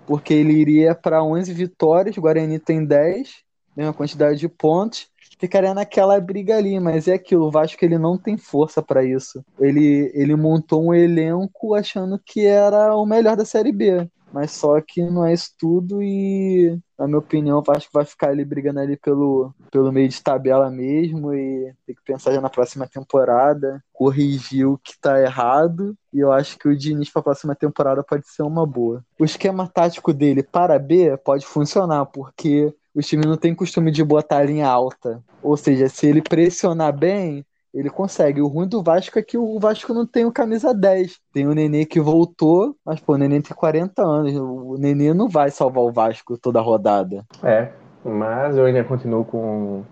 Porque 0.09 0.35
ele 0.35 0.55
iria 0.55 0.93
para 0.93 1.23
11 1.23 1.53
vitórias, 1.53 2.17
o 2.17 2.21
Guarani 2.21 2.59
tem 2.59 2.85
10, 2.85 3.45
mesma 3.77 3.93
quantidade 3.93 4.41
de 4.41 4.49
pontos 4.49 5.14
ficaria 5.39 5.75
naquela 5.75 6.21
briga 6.21 6.57
ali, 6.57 6.79
mas 6.81 7.09
é 7.09 7.15
aquilo, 7.15 7.47
o 7.47 7.51
Vasco 7.51 7.85
ele 7.85 7.99
não 7.99 8.17
tem 8.17 8.37
força 8.37 8.83
para 8.83 9.05
isso. 9.05 9.45
Ele, 9.59 10.11
ele 10.15 10.37
montou 10.37 10.87
um 10.87 10.95
elenco 10.95 11.75
achando 11.75 12.19
que 12.19 12.45
era 12.47 12.95
o 12.95 13.07
melhor 13.07 13.37
da 13.37 13.45
Série 13.45 13.73
B, 13.73 14.09
mas 14.33 14.51
só 14.51 14.81
que 14.81 15.01
não 15.01 15.25
é 15.25 15.33
isso 15.33 15.53
tudo 15.57 16.03
e, 16.03 16.77
na 16.99 17.07
minha 17.07 17.19
opinião, 17.19 17.59
o 17.59 17.63
Vasco 17.63 17.91
vai 17.93 18.05
ficar 18.05 18.31
ali 18.31 18.45
brigando 18.45 18.81
ali 18.81 18.97
pelo, 18.97 19.55
pelo 19.71 19.93
meio 19.93 20.09
de 20.09 20.21
tabela 20.21 20.69
mesmo 20.71 21.33
e 21.33 21.73
tem 21.87 21.95
que 21.95 22.03
pensar 22.05 22.33
já 22.33 22.41
na 22.41 22.51
próxima 22.51 22.85
temporada, 22.89 23.81
corrigir 23.93 24.67
o 24.67 24.77
que 24.77 24.99
tá 25.01 25.21
errado 25.21 25.97
e 26.13 26.19
eu 26.19 26.33
acho 26.33 26.59
que 26.59 26.69
o 26.69 26.77
Diniz 26.77 27.11
para 27.11 27.21
a 27.21 27.25
próxima 27.25 27.55
temporada 27.55 28.03
pode 28.03 28.29
ser 28.29 28.43
uma 28.43 28.67
boa. 28.67 29.05
O 29.21 29.25
esquema 29.25 29.69
tático 29.69 30.13
dele 30.13 30.43
para 30.43 30.81
B 30.81 31.17
pode 31.19 31.47
funcionar, 31.47 32.05
porque 32.07 32.75
o 32.95 33.01
time 33.01 33.27
não 33.27 33.37
tem 33.37 33.55
costume 33.55 33.91
de 33.91 34.05
botar 34.05 34.39
a 34.39 34.45
linha 34.45 34.69
alta. 34.69 35.23
Ou 35.43 35.57
seja, 35.57 35.89
se 35.89 36.07
ele 36.07 36.23
pressionar 36.23 36.97
bem, 36.97 37.45
ele 37.73 37.91
consegue. 37.91 38.41
O 38.41 38.47
ruim 38.47 38.69
do 38.69 38.83
Vasco 38.83 39.19
é 39.19 39.23
que 39.23 39.37
o 39.37 39.59
Vasco 39.59 39.93
não 39.93 40.07
tem 40.07 40.25
o 40.25 40.33
camisa 40.33 40.73
10. 40.73 41.19
Tem 41.33 41.47
o 41.47 41.55
Nenê 41.55 41.85
que 41.85 42.01
voltou, 42.01 42.77
mas 42.85 43.01
pô, 43.01 43.15
o 43.15 43.19
Nenê 43.19 43.43
tem 43.43 43.57
40 43.57 44.01
anos. 44.03 44.35
O 44.37 44.77
Nenê 44.79 45.13
não 45.13 45.29
vai 45.29 45.51
salvar 45.51 45.83
o 45.83 45.93
Vasco 45.93 46.39
toda 46.39 46.61
a 46.61 46.63
rodada. 46.63 47.25
É, 47.43 47.73
mas 48.05 48.57
eu 48.57 48.65
ainda 48.65 48.85
continuo 48.85 49.25
com, 49.25 49.83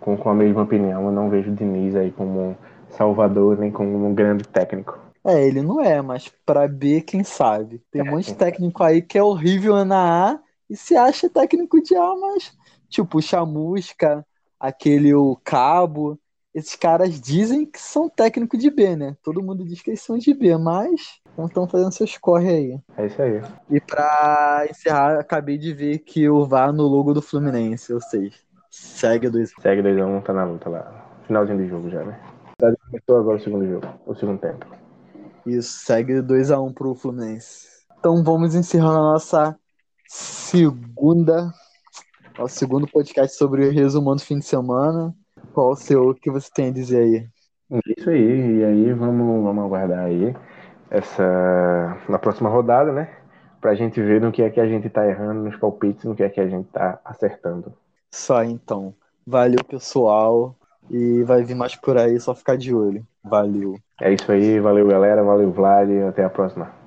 com, 0.00 0.16
com 0.16 0.30
a 0.30 0.34
mesma 0.34 0.62
opinião. 0.62 1.04
Eu 1.04 1.12
não 1.12 1.28
vejo 1.28 1.50
o 1.50 1.54
Diniz 1.54 1.94
aí 1.94 2.10
como 2.10 2.56
salvador, 2.88 3.58
nem 3.58 3.70
como 3.70 4.06
um 4.06 4.14
grande 4.14 4.44
técnico. 4.48 4.98
É, 5.22 5.44
ele 5.44 5.60
não 5.60 5.80
é, 5.80 6.00
mas 6.00 6.32
para 6.46 6.66
B, 6.68 7.00
quem 7.00 7.24
sabe? 7.24 7.82
Tem 7.90 8.00
um 8.00 8.12
monte 8.12 8.26
de 8.26 8.34
técnico 8.34 8.82
aí 8.82 9.02
que 9.02 9.18
é 9.18 9.22
horrível 9.22 9.84
na 9.84 10.30
A 10.30 10.45
e 10.68 10.76
se 10.76 10.96
acha 10.96 11.30
técnico 11.30 11.80
de 11.82 11.94
A, 11.96 12.14
mas 12.16 12.56
tipo, 12.88 13.18
o 13.18 13.22
Chamusca, 13.22 14.26
aquele 14.58 15.14
o 15.14 15.36
Cabo, 15.44 16.18
esses 16.54 16.74
caras 16.74 17.20
dizem 17.20 17.66
que 17.66 17.78
são 17.78 18.08
técnico 18.08 18.56
de 18.56 18.70
B, 18.70 18.96
né? 18.96 19.16
Todo 19.22 19.42
mundo 19.42 19.64
diz 19.64 19.82
que 19.82 19.90
eles 19.90 20.00
são 20.00 20.16
de 20.16 20.32
B, 20.32 20.56
mas 20.56 21.20
não 21.36 21.46
estão 21.46 21.68
fazendo 21.68 21.92
seus 21.92 22.16
corre 22.16 22.48
aí. 22.48 22.80
É 22.96 23.06
isso 23.06 23.20
aí. 23.20 23.42
E 23.70 23.80
pra 23.80 24.66
encerrar, 24.70 25.20
acabei 25.20 25.58
de 25.58 25.74
ver 25.74 25.98
que 25.98 26.28
o 26.28 26.46
VAR 26.46 26.72
no 26.72 26.84
logo 26.84 27.12
do 27.12 27.20
Fluminense, 27.20 27.92
ou 27.92 28.00
seja, 28.00 28.34
segue 28.70 29.28
2 29.28 29.52
Segue 29.60 29.82
2 29.82 29.98
1 29.98 30.20
tá 30.22 30.32
na 30.32 30.44
luta 30.44 30.70
lá. 30.70 31.06
Finalzinho 31.26 31.58
do 31.58 31.68
jogo 31.68 31.90
já, 31.90 32.02
né? 32.04 32.18
Começou 32.58 33.18
agora 33.18 33.36
o 33.36 33.40
segundo 33.40 33.66
jogo, 33.68 33.86
o 34.06 34.14
segundo 34.14 34.40
tempo. 34.40 34.66
Isso, 35.44 35.84
segue 35.84 36.22
2x1 36.22 36.72
pro 36.72 36.94
Fluminense. 36.94 37.66
Então 37.98 38.24
vamos 38.24 38.54
encerrar 38.54 38.92
a 38.92 39.12
nossa 39.12 39.58
segunda, 40.08 41.52
o 42.38 42.48
segundo 42.48 42.86
podcast 42.86 43.36
sobre 43.36 43.66
o 43.66 43.72
resumão 43.72 44.16
do 44.16 44.22
fim 44.22 44.38
de 44.38 44.44
semana. 44.44 45.14
Qual 45.52 45.70
o 45.70 45.76
seu, 45.76 46.10
o 46.10 46.14
que 46.14 46.30
você 46.30 46.48
tem 46.54 46.68
a 46.68 46.72
dizer 46.72 47.02
aí? 47.02 47.28
Isso 47.96 48.10
aí, 48.10 48.58
e 48.58 48.64
aí 48.64 48.92
vamos, 48.92 49.42
vamos 49.42 49.64
aguardar 49.64 50.04
aí 50.04 50.34
essa 50.90 51.98
na 52.08 52.18
próxima 52.18 52.48
rodada, 52.48 52.92
né? 52.92 53.08
Pra 53.60 53.74
gente 53.74 54.00
ver 54.00 54.20
no 54.20 54.30
que 54.30 54.42
é 54.42 54.50
que 54.50 54.60
a 54.60 54.66
gente 54.66 54.88
tá 54.88 55.06
errando 55.06 55.42
nos 55.42 55.56
palpites, 55.56 56.04
no 56.04 56.14
que 56.14 56.22
é 56.22 56.28
que 56.28 56.40
a 56.40 56.48
gente 56.48 56.68
tá 56.68 57.00
acertando. 57.04 57.72
Só 58.12 58.44
então. 58.44 58.94
Valeu, 59.26 59.64
pessoal. 59.64 60.54
E 60.88 61.24
vai 61.24 61.42
vir 61.42 61.56
mais 61.56 61.74
por 61.74 61.98
aí, 61.98 62.20
só 62.20 62.34
ficar 62.34 62.56
de 62.56 62.72
olho. 62.72 63.04
Valeu. 63.24 63.76
É 64.00 64.12
isso 64.12 64.30
aí, 64.30 64.60
valeu 64.60 64.86
galera, 64.86 65.24
valeu 65.24 65.50
Vlad, 65.50 65.90
até 66.08 66.22
a 66.22 66.30
próxima. 66.30 66.70